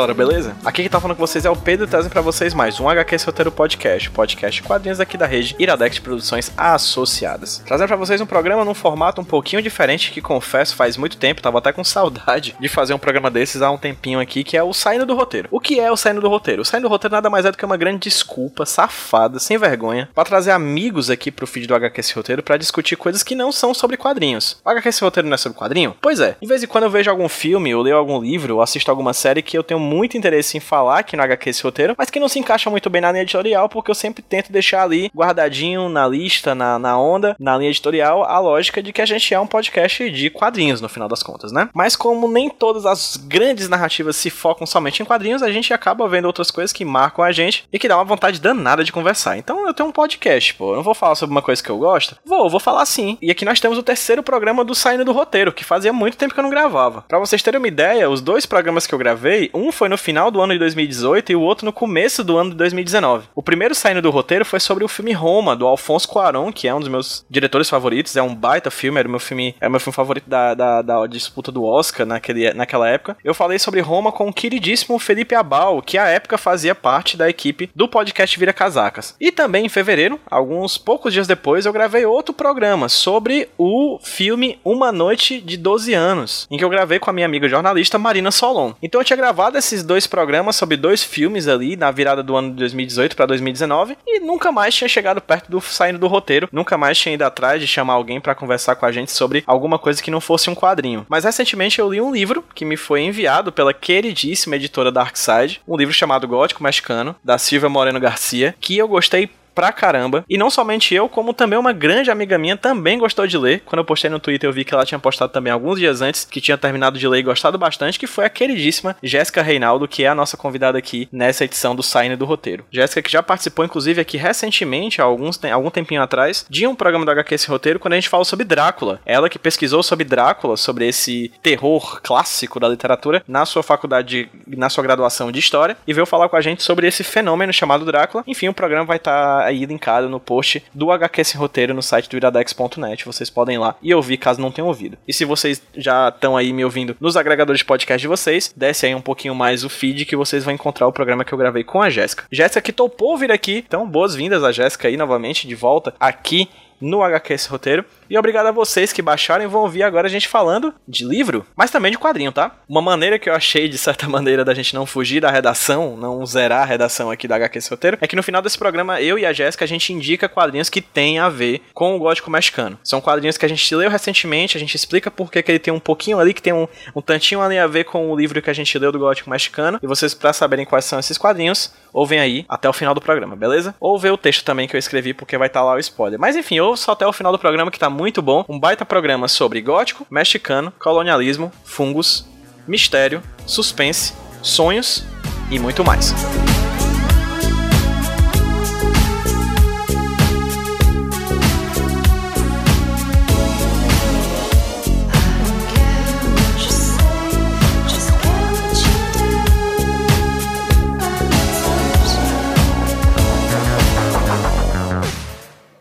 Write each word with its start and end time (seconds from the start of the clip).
galera, 0.00 0.14
beleza? 0.14 0.39
Aqui 0.62 0.82
quem 0.82 0.90
tá 0.90 1.00
falando 1.00 1.16
com 1.16 1.26
vocês 1.26 1.46
é 1.46 1.50
o 1.50 1.56
Pedro 1.56 1.86
trazendo 1.86 2.12
pra 2.12 2.20
vocês 2.20 2.52
mais 2.52 2.78
um 2.78 2.86
HQ 2.86 3.16
Roteiro 3.24 3.50
Podcast, 3.50 4.10
podcast 4.10 4.62
quadrinhos 4.62 5.00
aqui 5.00 5.16
da 5.16 5.24
rede 5.24 5.56
Iradex 5.58 5.98
Produções 5.98 6.52
Associadas. 6.54 7.62
Trazendo 7.66 7.88
pra 7.88 7.96
vocês 7.96 8.20
um 8.20 8.26
programa 8.26 8.62
num 8.62 8.74
formato 8.74 9.22
um 9.22 9.24
pouquinho 9.24 9.62
diferente 9.62 10.10
que 10.10 10.20
confesso 10.20 10.76
faz 10.76 10.98
muito 10.98 11.16
tempo, 11.16 11.40
tava 11.40 11.56
até 11.56 11.72
com 11.72 11.82
saudade 11.82 12.54
de 12.60 12.68
fazer 12.68 12.92
um 12.92 12.98
programa 12.98 13.30
desses 13.30 13.62
há 13.62 13.70
um 13.70 13.78
tempinho 13.78 14.20
aqui, 14.20 14.44
que 14.44 14.54
é 14.54 14.62
o 14.62 14.74
Saindo 14.74 15.06
do 15.06 15.14
Roteiro. 15.14 15.48
O 15.50 15.58
que 15.58 15.80
é 15.80 15.90
o 15.90 15.96
Saindo 15.96 16.20
do 16.20 16.28
Roteiro? 16.28 16.60
O 16.60 16.64
Saindo 16.64 16.88
do 16.88 16.90
Roteiro 16.90 17.14
nada 17.14 17.30
mais 17.30 17.46
é 17.46 17.50
do 17.50 17.56
que 17.56 17.64
uma 17.64 17.78
grande 17.78 18.00
desculpa 18.00 18.66
safada, 18.66 19.38
sem 19.38 19.56
vergonha, 19.56 20.10
pra 20.14 20.24
trazer 20.24 20.50
amigos 20.50 21.08
aqui 21.08 21.30
pro 21.30 21.46
feed 21.46 21.66
do 21.66 21.74
HQ 21.74 22.02
Roteiro 22.14 22.42
pra 22.42 22.58
discutir 22.58 22.96
coisas 22.96 23.22
que 23.22 23.34
não 23.34 23.50
são 23.50 23.72
sobre 23.72 23.96
quadrinhos. 23.96 24.58
O 24.62 24.68
HQ 24.68 24.90
Roteiro 25.00 25.26
não 25.26 25.36
é 25.36 25.38
sobre 25.38 25.58
quadrinho? 25.58 25.96
Pois 26.02 26.20
é. 26.20 26.36
De 26.38 26.46
vez 26.46 26.62
em 26.62 26.66
quando 26.66 26.84
eu 26.84 26.90
vejo 26.90 27.10
algum 27.10 27.30
filme, 27.30 27.74
ou 27.74 27.82
leio 27.82 27.96
algum 27.96 28.20
livro, 28.20 28.56
ou 28.56 28.62
assisto 28.62 28.90
alguma 28.90 29.14
série 29.14 29.40
que 29.40 29.56
eu 29.56 29.62
tenho 29.62 29.80
muito 29.80 30.18
interesse 30.18 30.49
em 30.56 30.60
falar 30.60 31.00
aqui 31.00 31.16
no 31.16 31.22
HQ 31.22 31.50
esse 31.50 31.62
roteiro, 31.62 31.94
mas 31.96 32.10
que 32.10 32.20
não 32.20 32.28
se 32.28 32.38
encaixa 32.38 32.70
muito 32.70 32.88
bem 32.90 33.00
na 33.00 33.12
linha 33.12 33.22
editorial, 33.22 33.68
porque 33.68 33.90
eu 33.90 33.94
sempre 33.94 34.22
tento 34.22 34.52
deixar 34.52 34.82
ali 34.82 35.10
guardadinho 35.14 35.88
na 35.88 36.06
lista, 36.06 36.54
na, 36.54 36.78
na 36.78 36.98
onda, 36.98 37.36
na 37.38 37.56
linha 37.56 37.70
editorial, 37.70 38.24
a 38.24 38.38
lógica 38.38 38.82
de 38.82 38.92
que 38.92 39.02
a 39.02 39.06
gente 39.06 39.32
é 39.32 39.40
um 39.40 39.46
podcast 39.46 40.10
de 40.10 40.30
quadrinhos, 40.30 40.80
no 40.80 40.88
final 40.88 41.08
das 41.08 41.22
contas, 41.22 41.52
né? 41.52 41.68
Mas 41.74 41.96
como 41.96 42.28
nem 42.28 42.48
todas 42.48 42.86
as 42.86 43.16
grandes 43.16 43.68
narrativas 43.68 44.16
se 44.16 44.30
focam 44.30 44.66
somente 44.66 45.02
em 45.02 45.06
quadrinhos, 45.06 45.42
a 45.42 45.50
gente 45.50 45.72
acaba 45.72 46.08
vendo 46.08 46.26
outras 46.26 46.50
coisas 46.50 46.72
que 46.72 46.84
marcam 46.84 47.24
a 47.24 47.32
gente 47.32 47.64
e 47.72 47.78
que 47.78 47.88
dá 47.88 47.96
uma 47.96 48.04
vontade 48.04 48.40
danada 48.40 48.84
de 48.84 48.92
conversar. 48.92 49.36
Então 49.36 49.66
eu 49.66 49.74
tenho 49.74 49.88
um 49.88 49.92
podcast, 49.92 50.54
pô, 50.54 50.72
eu 50.72 50.76
não 50.76 50.82
vou 50.82 50.94
falar 50.94 51.14
sobre 51.14 51.32
uma 51.32 51.42
coisa 51.42 51.62
que 51.62 51.70
eu 51.70 51.78
gosto? 51.78 52.16
Vou, 52.24 52.48
vou 52.48 52.60
falar 52.60 52.84
sim. 52.86 53.18
E 53.20 53.30
aqui 53.30 53.44
nós 53.44 53.60
temos 53.60 53.78
o 53.78 53.82
terceiro 53.82 54.22
programa 54.22 54.64
do 54.64 54.74
Saindo 54.74 55.04
do 55.04 55.12
Roteiro, 55.12 55.52
que 55.52 55.64
fazia 55.64 55.92
muito 55.92 56.16
tempo 56.16 56.34
que 56.34 56.40
eu 56.40 56.44
não 56.44 56.50
gravava. 56.50 57.04
Pra 57.08 57.18
vocês 57.18 57.42
terem 57.42 57.58
uma 57.58 57.68
ideia, 57.68 58.08
os 58.08 58.20
dois 58.20 58.46
programas 58.46 58.86
que 58.86 58.94
eu 58.94 58.98
gravei, 58.98 59.50
um 59.54 59.70
foi 59.72 59.88
no 59.88 59.98
final 59.98 60.30
do 60.30 60.39
ano 60.40 60.52
de 60.52 60.58
2018 60.58 61.32
e 61.32 61.36
o 61.36 61.40
outro 61.40 61.64
no 61.64 61.72
começo 61.72 62.24
do 62.24 62.36
ano 62.36 62.50
de 62.50 62.56
2019. 62.56 63.28
O 63.34 63.42
primeiro 63.42 63.74
saindo 63.74 64.02
do 64.02 64.10
roteiro 64.10 64.44
foi 64.44 64.60
sobre 64.60 64.84
o 64.84 64.88
filme 64.88 65.12
Roma, 65.12 65.56
do 65.56 65.66
Alfonso 65.66 66.08
Cuarón, 66.08 66.52
que 66.52 66.68
é 66.68 66.74
um 66.74 66.80
dos 66.80 66.88
meus 66.88 67.24
diretores 67.28 67.68
favoritos, 67.68 68.16
é 68.16 68.22
um 68.22 68.34
baita 68.34 68.70
filme, 68.70 68.98
era 68.98 69.08
o 69.08 69.10
meu 69.10 69.20
filme, 69.20 69.54
é 69.60 69.68
o 69.68 69.70
meu 69.70 69.80
filme 69.80 69.94
favorito 69.94 70.28
da, 70.28 70.54
da, 70.54 70.82
da 70.82 71.06
disputa 71.06 71.52
do 71.52 71.64
Oscar 71.64 72.06
naquele, 72.06 72.52
naquela 72.52 72.88
época. 72.88 73.16
Eu 73.24 73.34
falei 73.34 73.58
sobre 73.58 73.80
Roma 73.80 74.12
com 74.12 74.28
o 74.28 74.32
queridíssimo 74.32 74.98
Felipe 74.98 75.34
Abal, 75.34 75.82
que 75.82 75.98
à 75.98 76.08
época 76.08 76.38
fazia 76.38 76.74
parte 76.74 77.16
da 77.16 77.28
equipe 77.28 77.70
do 77.74 77.88
podcast 77.88 78.38
Vira 78.38 78.52
Casacas. 78.52 79.14
E 79.20 79.30
também 79.30 79.66
em 79.66 79.68
fevereiro, 79.68 80.18
alguns 80.30 80.78
poucos 80.78 81.12
dias 81.12 81.26
depois, 81.26 81.66
eu 81.66 81.72
gravei 81.72 82.04
outro 82.04 82.34
programa 82.34 82.88
sobre 82.88 83.48
o 83.58 83.98
filme 84.02 84.58
Uma 84.64 84.92
Noite 84.92 85.40
de 85.40 85.56
12 85.56 85.94
Anos, 85.94 86.46
em 86.50 86.56
que 86.56 86.64
eu 86.64 86.70
gravei 86.70 86.98
com 86.98 87.10
a 87.10 87.12
minha 87.12 87.26
amiga 87.26 87.48
jornalista 87.48 87.98
Marina 87.98 88.30
Solon. 88.30 88.72
Então 88.82 89.00
eu 89.00 89.04
tinha 89.04 89.16
gravado 89.16 89.58
esses 89.58 89.82
dois 89.82 90.06
programas 90.06 90.29
sobre 90.52 90.76
dois 90.76 91.02
filmes 91.02 91.48
ali 91.48 91.76
na 91.76 91.90
virada 91.90 92.22
do 92.22 92.36
ano 92.36 92.50
de 92.50 92.56
2018 92.56 93.16
para 93.16 93.26
2019 93.26 93.96
e 94.06 94.20
nunca 94.20 94.52
mais 94.52 94.74
tinha 94.74 94.88
chegado 94.88 95.20
perto 95.20 95.50
do 95.50 95.60
saindo 95.60 95.98
do 95.98 96.06
roteiro, 96.06 96.48
nunca 96.52 96.76
mais 96.76 96.98
tinha 96.98 97.14
ido 97.14 97.22
atrás 97.22 97.60
de 97.60 97.66
chamar 97.66 97.94
alguém 97.94 98.20
para 98.20 98.34
conversar 98.34 98.76
com 98.76 98.86
a 98.86 98.92
gente 98.92 99.12
sobre 99.12 99.42
alguma 99.46 99.78
coisa 99.78 100.02
que 100.02 100.10
não 100.10 100.20
fosse 100.20 100.50
um 100.50 100.54
quadrinho. 100.54 101.06
Mas 101.08 101.24
recentemente 101.24 101.78
eu 101.78 101.90
li 101.90 102.00
um 102.00 102.12
livro 102.12 102.44
que 102.54 102.64
me 102.64 102.76
foi 102.76 103.02
enviado 103.02 103.52
pela 103.52 103.74
queridíssima 103.74 104.56
editora 104.56 104.92
Darkside, 104.92 105.60
um 105.66 105.76
livro 105.76 105.94
chamado 105.94 106.28
Gótico 106.28 106.62
Mexicano, 106.62 107.16
da 107.22 107.38
Silvia 107.38 107.68
Moreno 107.68 108.00
Garcia, 108.00 108.54
que 108.60 108.76
eu 108.76 108.88
gostei 108.88 109.28
pra 109.54 109.72
caramba. 109.72 110.24
E 110.28 110.36
não 110.38 110.50
somente 110.50 110.94
eu, 110.94 111.08
como 111.08 111.34
também 111.34 111.58
uma 111.58 111.72
grande 111.72 112.10
amiga 112.10 112.38
minha 112.38 112.56
também 112.56 112.98
gostou 112.98 113.26
de 113.26 113.36
ler. 113.38 113.62
Quando 113.64 113.80
eu 113.80 113.84
postei 113.84 114.10
no 114.10 114.18
Twitter, 114.18 114.48
eu 114.48 114.52
vi 114.52 114.64
que 114.64 114.74
ela 114.74 114.84
tinha 114.84 114.98
postado 114.98 115.32
também 115.32 115.52
alguns 115.52 115.78
dias 115.78 116.00
antes, 116.02 116.24
que 116.24 116.40
tinha 116.40 116.58
terminado 116.58 116.98
de 116.98 117.08
ler 117.08 117.20
e 117.20 117.22
gostado 117.22 117.58
bastante, 117.58 117.98
que 117.98 118.06
foi 118.06 118.24
a 118.24 118.30
queridíssima 118.30 118.96
Jéssica 119.02 119.42
Reinaldo, 119.42 119.88
que 119.88 120.04
é 120.04 120.08
a 120.08 120.14
nossa 120.14 120.36
convidada 120.36 120.78
aqui 120.78 121.08
nessa 121.12 121.44
edição 121.44 121.74
do 121.74 121.82
Saindo 121.82 122.16
do 122.16 122.24
Roteiro. 122.24 122.64
Jéssica 122.70 123.02
que 123.02 123.10
já 123.10 123.22
participou, 123.22 123.64
inclusive, 123.64 124.00
aqui 124.00 124.16
recentemente, 124.16 125.00
há 125.00 125.04
alguns, 125.04 125.42
algum 125.44 125.70
tempinho 125.70 126.02
atrás, 126.02 126.46
de 126.48 126.66
um 126.66 126.74
programa 126.74 127.04
do 127.04 127.10
HQ 127.10 127.34
Esse 127.34 127.48
Roteiro, 127.48 127.78
quando 127.78 127.94
a 127.94 127.96
gente 127.96 128.08
falou 128.08 128.24
sobre 128.24 128.44
Drácula. 128.44 129.00
Ela 129.04 129.28
que 129.28 129.38
pesquisou 129.38 129.82
sobre 129.82 130.04
Drácula, 130.04 130.56
sobre 130.56 130.86
esse 130.86 131.32
terror 131.42 132.00
clássico 132.02 132.60
da 132.60 132.68
literatura, 132.68 133.22
na 133.26 133.44
sua 133.44 133.62
faculdade, 133.62 134.28
na 134.46 134.68
sua 134.68 134.82
graduação 134.84 135.30
de 135.32 135.38
História, 135.38 135.76
e 135.86 135.92
veio 135.92 136.06
falar 136.06 136.28
com 136.28 136.36
a 136.36 136.40
gente 136.40 136.62
sobre 136.62 136.86
esse 136.86 137.02
fenômeno 137.02 137.52
chamado 137.52 137.84
Drácula. 137.84 138.24
Enfim, 138.26 138.48
o 138.48 138.54
programa 138.54 138.84
vai 138.84 138.96
estar 138.96 139.39
aí 139.44 139.64
linkado 139.64 140.08
no 140.08 140.20
post 140.20 140.62
do 140.74 140.90
HQ 140.90 141.20
Esse 141.20 141.36
Roteiro 141.36 141.74
no 141.74 141.82
site 141.82 142.08
do 142.08 142.16
iradex.net. 142.16 143.04
Vocês 143.04 143.30
podem 143.30 143.56
ir 143.56 143.58
lá 143.58 143.76
e 143.82 143.94
ouvir 143.94 144.16
caso 144.16 144.40
não 144.40 144.50
tenham 144.50 144.68
ouvido. 144.68 144.98
E 145.06 145.12
se 145.12 145.24
vocês 145.24 145.62
já 145.76 146.08
estão 146.08 146.36
aí 146.36 146.52
me 146.52 146.64
ouvindo 146.64 146.96
nos 147.00 147.16
agregadores 147.16 147.60
de 147.60 147.64
podcast 147.64 148.00
de 148.00 148.08
vocês, 148.08 148.52
desce 148.56 148.86
aí 148.86 148.94
um 148.94 149.00
pouquinho 149.00 149.34
mais 149.34 149.64
o 149.64 149.68
feed 149.68 150.04
que 150.04 150.16
vocês 150.16 150.44
vão 150.44 150.54
encontrar 150.54 150.86
o 150.86 150.92
programa 150.92 151.24
que 151.24 151.32
eu 151.32 151.38
gravei 151.38 151.64
com 151.64 151.80
a 151.80 151.90
Jéssica. 151.90 152.24
Jéssica 152.30 152.60
que 152.60 152.72
topou 152.72 153.16
vir 153.16 153.30
aqui, 153.30 153.64
então 153.66 153.88
boas-vindas 153.88 154.44
a 154.44 154.52
Jéssica 154.52 154.88
aí 154.88 154.96
novamente 154.96 155.46
de 155.46 155.54
volta 155.54 155.94
aqui 155.98 156.48
no 156.80 157.02
HQ 157.02 157.34
esse 157.34 157.48
roteiro. 157.48 157.84
E 158.10 158.18
obrigado 158.18 158.48
a 158.48 158.50
vocês 158.50 158.92
que 158.92 159.00
baixaram 159.00 159.44
e 159.44 159.46
vão 159.46 159.60
ouvir 159.62 159.84
agora 159.84 160.08
a 160.08 160.10
gente 160.10 160.26
falando 160.26 160.74
de 160.86 161.04
livro, 161.04 161.46
mas 161.54 161.70
também 161.70 161.92
de 161.92 161.98
quadrinho, 161.98 162.32
tá? 162.32 162.56
Uma 162.68 162.82
maneira 162.82 163.20
que 163.20 163.30
eu 163.30 163.34
achei, 163.34 163.68
de 163.68 163.78
certa 163.78 164.06
maneira, 164.10 164.44
da 164.44 164.52
gente 164.52 164.74
não 164.74 164.84
fugir 164.84 165.20
da 165.20 165.30
redação, 165.30 165.96
não 165.96 166.26
zerar 166.26 166.62
a 166.62 166.64
redação 166.64 167.08
aqui 167.08 167.28
da 167.28 167.36
HQ 167.36 167.58
esse 167.58 167.70
roteiro, 167.70 167.98
é 168.00 168.08
que 168.08 168.16
no 168.16 168.22
final 168.24 168.42
desse 168.42 168.58
programa, 168.58 169.00
eu 169.00 169.16
e 169.16 169.24
a 169.24 169.32
Jéssica, 169.32 169.64
a 169.64 169.68
gente 169.68 169.92
indica 169.92 170.28
quadrinhos 170.28 170.68
que 170.68 170.80
têm 170.80 171.20
a 171.20 171.28
ver 171.28 171.62
com 171.72 171.94
o 171.94 172.00
gótico 172.00 172.28
mexicano. 172.32 172.76
São 172.82 173.00
quadrinhos 173.00 173.38
que 173.38 173.46
a 173.46 173.48
gente 173.48 173.72
leu 173.76 173.88
recentemente, 173.88 174.56
a 174.56 174.60
gente 174.60 174.74
explica 174.74 175.08
por 175.08 175.30
que 175.30 175.44
ele 175.46 175.60
tem 175.60 175.72
um 175.72 175.78
pouquinho 175.78 176.18
ali, 176.18 176.34
que 176.34 176.42
tem 176.42 176.52
um, 176.52 176.66
um 176.96 177.00
tantinho 177.00 177.40
ali 177.40 177.58
a 177.58 177.68
ver 177.68 177.84
com 177.84 178.10
o 178.10 178.16
livro 178.16 178.42
que 178.42 178.50
a 178.50 178.52
gente 178.52 178.76
leu 178.76 178.90
do 178.90 178.98
gótico 178.98 179.30
mexicano. 179.30 179.78
E 179.80 179.86
vocês, 179.86 180.14
para 180.14 180.32
saberem 180.32 180.66
quais 180.66 180.84
são 180.84 180.98
esses 180.98 181.16
quadrinhos, 181.16 181.72
ouvem 181.92 182.18
aí 182.18 182.44
até 182.48 182.68
o 182.68 182.72
final 182.72 182.92
do 182.92 183.00
programa, 183.00 183.36
beleza? 183.36 183.72
Ou 183.78 183.96
vê 184.00 184.10
o 184.10 184.16
texto 184.16 184.44
também 184.44 184.66
que 184.66 184.74
eu 184.74 184.80
escrevi, 184.80 185.14
porque 185.14 185.38
vai 185.38 185.46
estar 185.46 185.62
lá 185.62 185.74
o 185.74 185.78
spoiler. 185.78 186.18
Mas 186.18 186.34
enfim, 186.34 186.58
ouça 186.58 186.90
até 186.90 187.06
o 187.06 187.12
final 187.12 187.30
do 187.30 187.38
programa 187.38 187.70
que 187.70 187.78
tá 187.78 187.88
muito 187.88 187.99
bom. 188.22 188.44
Um 188.48 188.58
baita 188.58 188.84
programa 188.84 189.28
sobre 189.28 189.60
gótico, 189.60 190.06
mexicano, 190.10 190.72
colonialismo, 190.78 191.52
fungos, 191.64 192.26
mistério, 192.66 193.22
suspense, 193.46 194.14
sonhos 194.42 195.04
e 195.50 195.58
muito 195.58 195.84
mais. 195.84 196.14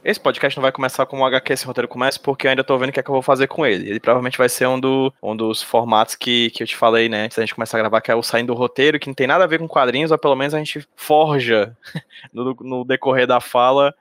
Esse 0.09 0.19
podcast 0.19 0.57
não 0.57 0.63
vai 0.63 0.71
começar 0.71 1.05
como 1.05 1.21
o 1.21 1.25
HQ 1.27 1.53
esse 1.53 1.65
roteiro 1.67 1.87
começa, 1.87 2.19
porque 2.19 2.47
eu 2.47 2.49
ainda 2.49 2.63
tô 2.63 2.75
vendo 2.79 2.89
o 2.89 2.91
que 2.91 2.99
é 2.99 3.03
que 3.03 3.09
eu 3.11 3.13
vou 3.13 3.21
fazer 3.21 3.45
com 3.45 3.63
ele. 3.63 3.87
Ele 3.87 3.99
provavelmente 3.99 4.39
vai 4.39 4.49
ser 4.49 4.67
um, 4.67 4.79
do, 4.79 5.13
um 5.21 5.35
dos 5.35 5.61
formatos 5.61 6.15
que, 6.15 6.49
que 6.49 6.63
eu 6.63 6.67
te 6.67 6.75
falei, 6.75 7.07
né? 7.07 7.25
Antes 7.25 7.37
da 7.37 7.43
gente 7.43 7.53
começar 7.53 7.77
a 7.77 7.81
gravar, 7.81 8.01
que 8.01 8.09
é 8.09 8.15
o 8.15 8.23
saindo 8.23 8.47
do 8.47 8.57
roteiro, 8.57 8.97
que 8.97 9.05
não 9.05 9.13
tem 9.13 9.27
nada 9.27 9.43
a 9.43 9.47
ver 9.47 9.59
com 9.59 9.67
quadrinhos, 9.67 10.09
ou 10.09 10.17
pelo 10.17 10.35
menos 10.35 10.55
a 10.55 10.57
gente 10.57 10.83
forja 10.95 11.77
no, 12.33 12.57
no 12.59 12.83
decorrer 12.83 13.27
da 13.27 13.39
fala 13.39 13.93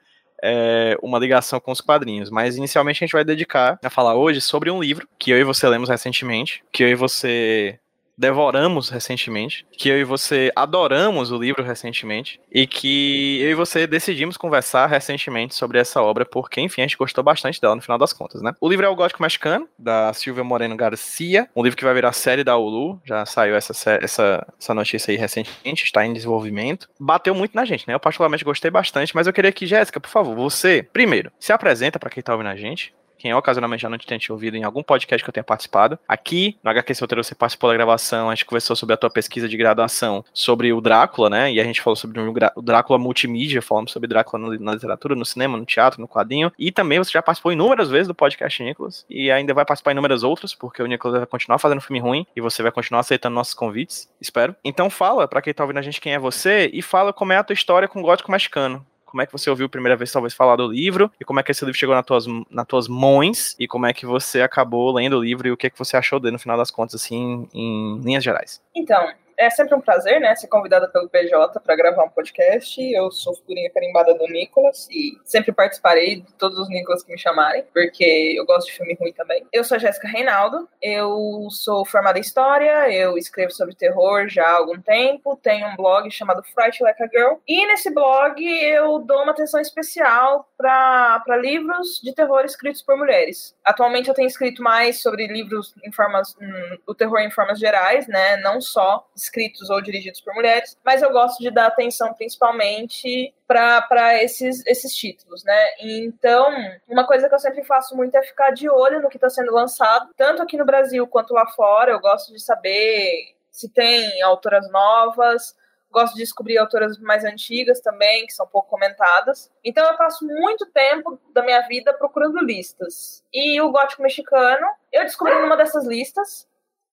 é, 0.43 0.97
uma 1.03 1.19
ligação 1.19 1.61
com 1.61 1.73
os 1.73 1.83
quadrinhos. 1.83 2.31
Mas 2.31 2.57
inicialmente 2.57 3.05
a 3.05 3.07
gente 3.07 3.13
vai 3.13 3.23
dedicar 3.23 3.79
a 3.85 3.91
falar 3.91 4.15
hoje 4.15 4.41
sobre 4.41 4.71
um 4.71 4.81
livro 4.81 5.07
que 5.19 5.31
eu 5.31 5.39
e 5.39 5.45
você 5.45 5.69
lemos 5.69 5.91
recentemente, 5.91 6.65
que 6.73 6.83
eu 6.83 6.89
e 6.89 6.95
você 6.95 7.79
devoramos 8.19 8.91
recentemente, 8.91 9.65
que 9.73 9.89
eu 9.89 9.99
e 9.99 10.05
você 10.05 10.51
adoramos 10.57 11.31
o 11.31 11.39
livro 11.39 11.63
recentemente, 11.63 12.41
e 12.53 12.67
que 12.67 13.41
eu 13.41 13.51
e 13.51 13.55
você 13.55 13.87
decidimos 13.87 14.37
conversar 14.37 14.87
recentemente 14.87 15.55
sobre 15.55 15.79
essa 15.79 16.03
obra, 16.03 16.27
porque, 16.27 16.61
enfim, 16.61 16.83
a 16.83 16.87
gente 16.87 16.97
gostou 16.97 17.23
bastante 17.23 17.61
dela 17.61 17.77
no 17.77 17.83
final 17.83 17.97
das 17.97 18.13
contas, 18.13 18.43
né? 18.43 18.53
O 18.61 18.69
livro 18.69 18.85
é 18.85 18.89
O 18.89 18.97
Gótico 18.97 19.23
Mexicano, 19.23 19.69
da 19.79 20.13
Silvia 20.13 20.43
Moreno 20.43 20.77
Garcia, 20.77 21.49
um 21.55 21.63
livro 21.63 21.77
que 21.77 21.85
vai 21.85 21.95
virar 21.95 22.13
série 22.13 22.43
da 22.43 22.57
Hulu, 22.57 23.01
já 23.05 23.25
saiu 23.25 23.55
essa, 23.55 23.73
essa, 24.03 24.47
essa 24.59 24.75
notícia 24.75 25.13
aí 25.13 25.17
recentemente, 25.17 25.85
está 25.85 26.05
em 26.05 26.13
desenvolvimento. 26.13 26.89
Bateu 26.99 27.35
muito 27.35 27.55
na 27.55 27.65
gente, 27.65 27.87
né? 27.87 27.95
Eu 27.95 28.01
particularmente 28.01 28.45
gostei 28.45 28.71
bastante, 28.71 29.15
mas 29.15 29.27
eu 29.27 29.33
queria 29.33 29.53
que, 29.53 29.67
Jéssica, 29.67 30.01
por 30.01 30.11
favor, 30.11 30.35
você, 30.35 30.83
primeiro, 30.93 31.31
se 31.39 31.53
apresenta 31.53 31.99
para 31.99 32.11
quem 32.11 32.23
tá 32.23 32.33
ouvindo 32.33 32.49
a 32.49 32.57
gente, 32.57 32.93
quem 33.19 33.35
ocasionalmente 33.35 33.83
já 33.83 33.89
não 33.89 33.99
tenha 33.99 34.19
te 34.19 34.33
ouvido 34.33 34.57
em 34.57 34.65
algum 34.65 34.83
podcast 34.83 35.23
que 35.23 35.29
eu 35.29 35.33
tenha 35.33 35.45
participado. 35.45 35.99
Aqui, 36.07 36.57
no 36.63 36.71
HQ 36.71 36.95
Roteiro, 37.01 37.25
você 37.25 37.35
participou 37.35 37.71
da 37.71 37.75
gravação, 37.75 38.31
a 38.31 38.35
gente 38.35 38.45
conversou 38.45 38.77
sobre 38.77 38.95
a 38.95 38.97
tua 38.97 39.11
pesquisa 39.11 39.49
de 39.49 39.57
graduação 39.57 40.25
sobre 40.33 40.73
o 40.73 40.81
Drácula, 40.81 41.29
né? 41.29 41.53
E 41.53 41.61
a 41.61 41.65
gente 41.65 41.81
falou 41.81 41.97
sobre 41.97 42.21
o 42.21 42.63
Drácula 42.63 42.99
multimídia, 42.99 43.61
falamos 43.61 43.93
sobre 43.93 44.09
Drácula 44.09 44.59
na 44.59 44.73
literatura, 44.73 45.15
no 45.15 45.25
cinema, 45.25 45.59
no 45.59 45.65
teatro, 45.65 46.01
no 46.01 46.09
quadrinho. 46.09 46.53
E 46.59 46.71
também 46.71 46.99
você 46.99 47.11
já 47.11 47.23
participou 47.23 47.53
inúmeras 47.53 47.89
vezes 47.89 48.09
do 48.09 48.15
podcast 48.15 48.63
Nicolas. 48.63 49.05
E 49.11 49.31
ainda 49.31 49.53
vai 49.53 49.65
participar 49.65 49.93
inúmeras 49.93 50.23
outras, 50.23 50.55
porque 50.55 50.83
o 50.83 50.87
Nicolas 50.87 51.19
vai 51.19 51.27
continuar 51.27 51.59
fazendo 51.59 51.81
filme 51.81 52.01
ruim 52.01 52.27
e 52.35 52.41
você 52.41 52.63
vai 52.63 52.73
continuar 52.73 53.01
aceitando 53.01 53.35
nossos 53.35 53.55
convites, 53.55 54.09
espero. 54.21 54.55
Então 54.65 54.89
fala, 54.89 55.27
pra 55.27 55.43
quem 55.43 55.53
tá 55.53 55.65
ouvindo 55.65 55.79
a 55.79 55.83
gente, 55.83 56.01
quem 56.01 56.15
é 56.15 56.19
você 56.19 56.71
e 56.73 56.83
fala 56.83 57.13
como 57.13 57.33
é 57.33 57.37
a 57.37 57.45
tua 57.45 57.55
história 57.55 57.89
com 57.89 58.01
o 58.01 58.03
gótico 58.03 58.31
mexicano. 58.31 58.85
Como 59.11 59.23
é 59.23 59.27
que 59.27 59.33
você 59.33 59.49
ouviu 59.49 59.67
a 59.67 59.69
primeira 59.69 59.97
vez, 59.97 60.13
talvez, 60.13 60.35
falar 60.35 60.57
do 60.57 60.67
livro? 60.67 61.11
E 61.19 61.25
como 61.25 61.41
é 61.41 61.43
que 61.43 61.51
esse 61.51 61.65
livro 61.65 61.79
chegou 61.79 61.95
nas 61.95 62.05
tuas, 62.05 62.27
nas 62.51 62.67
tuas 62.67 62.89
mãos? 62.89 63.57
E 63.59 63.67
como 63.67 63.87
é 63.87 63.93
que 63.93 64.05
você 64.05 64.43
acabou 64.43 64.93
lendo 64.93 65.17
o 65.17 65.23
livro? 65.23 65.49
E 65.49 65.51
o 65.51 65.57
que, 65.57 65.71
que 65.71 65.79
você 65.79 65.97
achou 65.97 66.21
dele, 66.21 66.33
no 66.33 66.39
final 66.39 66.59
das 66.59 66.71
contas, 66.71 66.97
assim, 66.97 67.49
em 67.55 67.99
linhas 68.01 68.23
gerais? 68.23 68.61
Então, 68.77 69.11
é 69.39 69.49
sempre 69.49 69.75
um 69.75 69.81
prazer, 69.81 70.21
né, 70.21 70.35
ser 70.35 70.49
convidada 70.49 70.89
pelo 70.89 71.09
PJ 71.09 71.61
para 71.61 71.77
gravar 71.77 72.05
um 72.05 72.09
podcast. 72.09 72.83
Eu 72.93 73.11
sou 73.13 73.35
figurinha 73.35 73.71
carimbada 73.71 74.13
do 74.15 74.27
Nicolas 74.27 74.89
e 74.91 75.17
sempre 75.25 75.53
participarei 75.53 76.21
de 76.21 76.33
todos 76.35 76.59
os 76.59 76.69
Nicolas 76.69 77.05
que 77.05 77.13
me 77.13 77.19
chamarem, 77.19 77.65
porque 77.73 78.35
eu 78.37 78.45
gosto 78.45 78.67
de 78.67 78.77
filme 78.77 78.97
ruim 79.01 79.13
também. 79.13 79.47
Eu 79.53 79.63
sou 79.63 79.77
a 79.77 79.79
Jéssica 79.79 80.09
Reinaldo, 80.09 80.69
eu 80.83 81.47
sou 81.51 81.87
formada 81.87 82.19
em 82.19 82.23
História, 82.23 82.91
eu 82.93 83.17
escrevo 83.17 83.53
sobre 83.53 83.77
terror 83.77 84.29
já 84.29 84.45
há 84.45 84.57
algum 84.57 84.81
tempo, 84.81 85.37
tenho 85.37 85.69
um 85.69 85.77
blog 85.77 86.11
chamado 86.11 86.43
Fright 86.43 86.83
Like 86.83 87.03
a 87.03 87.07
Girl, 87.07 87.35
e 87.47 87.67
nesse 87.67 87.91
blog 87.91 88.43
eu 88.45 88.99
dou 88.99 89.23
uma 89.23 89.33
atenção 89.33 89.61
especial 89.61 90.49
para 90.57 91.37
livros 91.41 92.01
de 92.03 92.13
terror 92.13 92.45
escritos 92.45 92.83
por 92.83 92.97
mulheres. 92.97 93.55
Atualmente 93.65 94.09
eu 94.09 94.15
tenho 94.15 94.27
escrito 94.27 94.63
mais 94.63 95.01
sobre 95.01 95.29
livros 95.29 95.75
em 95.85 95.93
formas, 95.93 96.35
hum, 96.41 96.79
o 96.87 96.95
terror 96.95 97.21
em 97.21 97.31
formas 97.31 97.61
gerais, 97.61 98.09
né, 98.09 98.37
não 98.39 98.61
só 98.61 99.07
escritos 99.29 99.71
ou 99.71 99.81
dirigidos 99.81 100.21
por 100.21 100.35
mulheres, 100.35 100.77
mas 100.85 101.03
eu 101.03 101.11
gosto 101.11 101.39
de 101.39 101.51
dar 101.51 101.67
atenção 101.67 102.13
principalmente 102.15 103.33
para 103.47 104.23
esses, 104.23 104.65
esses 104.67 104.95
títulos, 104.95 105.45
né? 105.45 105.69
Então, 105.81 106.49
uma 106.89 107.07
coisa 107.07 107.29
que 107.29 107.35
eu 107.35 107.39
sempre 107.39 107.65
faço 107.65 107.97
muito 107.97 108.15
é 108.17 108.23
ficar 108.23 108.51
de 108.51 108.69
olho 108.69 109.01
no 109.01 109.09
que 109.09 109.17
está 109.17 109.31
sendo 109.31 109.53
lançado, 109.53 110.11
tanto 110.17 110.43
aqui 110.43 110.57
no 110.57 110.67
Brasil 110.67 111.07
quanto 111.07 111.33
lá 111.33 111.47
fora. 111.47 111.93
Eu 111.93 112.01
gosto 112.01 112.33
de 112.33 112.41
saber 112.41 113.35
se 113.51 113.69
tem 113.69 114.23
autoras 114.23 114.71
novas, 114.71 115.57
gosto 115.91 116.15
de 116.15 116.21
descobrir 116.21 116.59
autoras 116.59 116.99
mais 116.99 117.25
antigas 117.25 117.81
também, 117.81 118.27
que 118.27 118.33
são 118.33 118.47
pouco 118.47 118.69
comentadas. 118.69 119.51
Então 119.65 119.87
eu 119.87 119.97
passo 119.97 120.27
muito 120.27 120.67
tempo 120.67 121.19
da 121.33 121.43
minha 121.43 121.63
vida 121.67 121.93
procurando 121.95 122.39
listas. 122.39 123.25
E 123.33 123.61
o 123.61 123.71
gótico 123.71 124.03
mexicano, 124.03 124.67
eu 124.93 125.05
descobri 125.05 125.35
numa 125.41 125.57
dessas 125.57 125.87
listas, 125.87 126.47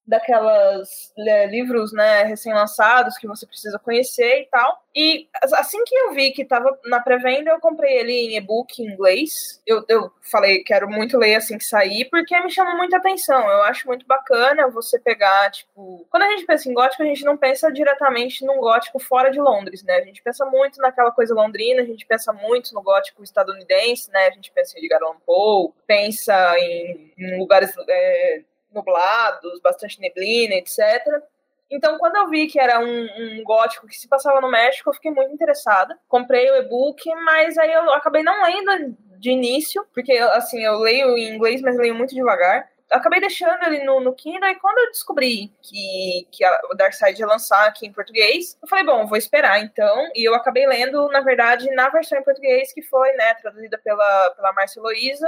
daquelas 0.07 1.11
é, 1.17 1.47
livros 1.47 1.91
né, 1.91 2.23
recém-lançados 2.23 3.17
que 3.17 3.27
você 3.27 3.45
precisa 3.45 3.79
conhecer 3.79 4.41
e 4.41 4.45
tal. 4.45 4.83
E 4.95 5.27
assim 5.53 5.83
que 5.83 5.93
eu 5.93 6.13
vi 6.13 6.31
que 6.31 6.43
estava 6.43 6.79
na 6.85 7.01
pré-venda, 7.01 7.51
eu 7.51 7.59
comprei 7.59 7.97
ele 7.97 8.13
em 8.13 8.37
e-book 8.37 8.81
em 8.81 8.87
inglês. 8.87 9.61
Eu, 9.67 9.83
eu 9.89 10.09
falei, 10.21 10.63
quero 10.63 10.87
muito 10.87 11.17
ler 11.17 11.35
assim 11.35 11.57
que 11.57 11.65
sair, 11.65 12.05
porque 12.05 12.39
me 12.39 12.49
chama 12.49 12.75
muita 12.75 12.97
atenção. 12.97 13.41
Eu 13.49 13.63
acho 13.63 13.87
muito 13.87 14.05
bacana 14.05 14.69
você 14.69 14.97
pegar, 14.97 15.51
tipo. 15.51 16.07
Quando 16.09 16.23
a 16.23 16.29
gente 16.29 16.45
pensa 16.45 16.69
em 16.69 16.73
gótico, 16.73 17.03
a 17.03 17.05
gente 17.05 17.25
não 17.25 17.35
pensa 17.35 17.69
diretamente 17.71 18.45
num 18.45 18.57
gótico 18.57 18.97
fora 18.99 19.29
de 19.29 19.39
Londres, 19.39 19.83
né? 19.83 19.95
A 19.97 20.05
gente 20.05 20.23
pensa 20.23 20.45
muito 20.45 20.79
naquela 20.79 21.11
coisa 21.11 21.33
londrina, 21.33 21.81
a 21.81 21.85
gente 21.85 22.05
pensa 22.05 22.31
muito 22.31 22.73
no 22.73 22.81
gótico 22.81 23.21
estadunidense, 23.21 24.09
né? 24.11 24.27
A 24.27 24.31
gente 24.31 24.51
pensa 24.53 24.77
em 24.77 24.81
Edgar 24.81 25.03
Allan 25.03 25.17
Poe, 25.25 25.73
pensa 25.85 26.57
em, 26.57 27.13
em 27.17 27.37
lugares. 27.37 27.73
É, 27.89 28.41
nublados, 28.75 29.59
bastante 29.61 29.99
neblina, 29.99 30.55
etc. 30.55 31.23
Então, 31.69 31.97
quando 31.97 32.15
eu 32.17 32.29
vi 32.29 32.47
que 32.47 32.59
era 32.59 32.79
um, 32.79 32.85
um, 32.85 33.43
gótico 33.43 33.87
que 33.87 33.95
se 33.95 34.07
passava 34.07 34.39
no 34.39 34.49
México, 34.49 34.89
eu 34.89 34.93
fiquei 34.93 35.11
muito 35.11 35.33
interessada. 35.33 35.97
Comprei 36.07 36.49
o 36.51 36.57
e-book, 36.57 37.03
mas 37.23 37.57
aí 37.57 37.73
eu 37.73 37.91
acabei 37.93 38.21
não 38.21 38.43
lendo 38.43 38.95
de 39.17 39.31
início, 39.31 39.85
porque 39.93 40.13
assim, 40.13 40.63
eu 40.63 40.77
leio 40.77 41.17
em 41.17 41.33
inglês, 41.33 41.61
mas 41.61 41.75
leio 41.75 41.95
muito 41.95 42.13
devagar. 42.13 42.69
Acabei 42.91 43.19
deixando 43.19 43.63
ele 43.65 43.83
no, 43.83 43.99
no 43.99 44.13
Kindle, 44.13 44.47
e 44.47 44.59
quando 44.59 44.77
eu 44.77 44.91
descobri 44.91 45.51
que, 45.63 46.27
que 46.31 46.43
a, 46.43 46.59
o 46.71 46.75
ia 46.77 47.25
lançar 47.25 47.67
aqui 47.67 47.87
em 47.87 47.91
português, 47.91 48.55
eu 48.61 48.67
falei, 48.67 48.85
bom, 48.85 49.07
vou 49.07 49.17
esperar 49.17 49.59
então. 49.59 50.07
E 50.13 50.23
eu 50.23 50.35
acabei 50.35 50.67
lendo, 50.67 51.07
na 51.09 51.21
verdade, 51.21 51.69
na 51.71 51.89
versão 51.89 52.19
em 52.19 52.23
português, 52.23 52.71
que 52.71 52.83
foi 52.83 53.11
né, 53.13 53.33
traduzida 53.35 53.79
pela, 53.79 54.29
pela 54.31 54.53
Márcia 54.53 54.79
Heloísa 54.79 55.27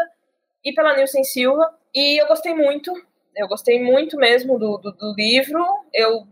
e 0.64 0.72
pela 0.72 0.96
Nilson 0.96 1.24
Silva. 1.24 1.74
E 1.96 2.22
eu 2.22 2.28
gostei 2.28 2.54
muito, 2.54 2.94
eu 3.38 3.48
gostei 3.48 3.82
muito 3.82 4.18
mesmo 4.18 4.58
do, 4.58 4.78
do, 4.78 4.92
do 4.92 5.14
livro. 5.16 5.64
Eu 5.94 6.28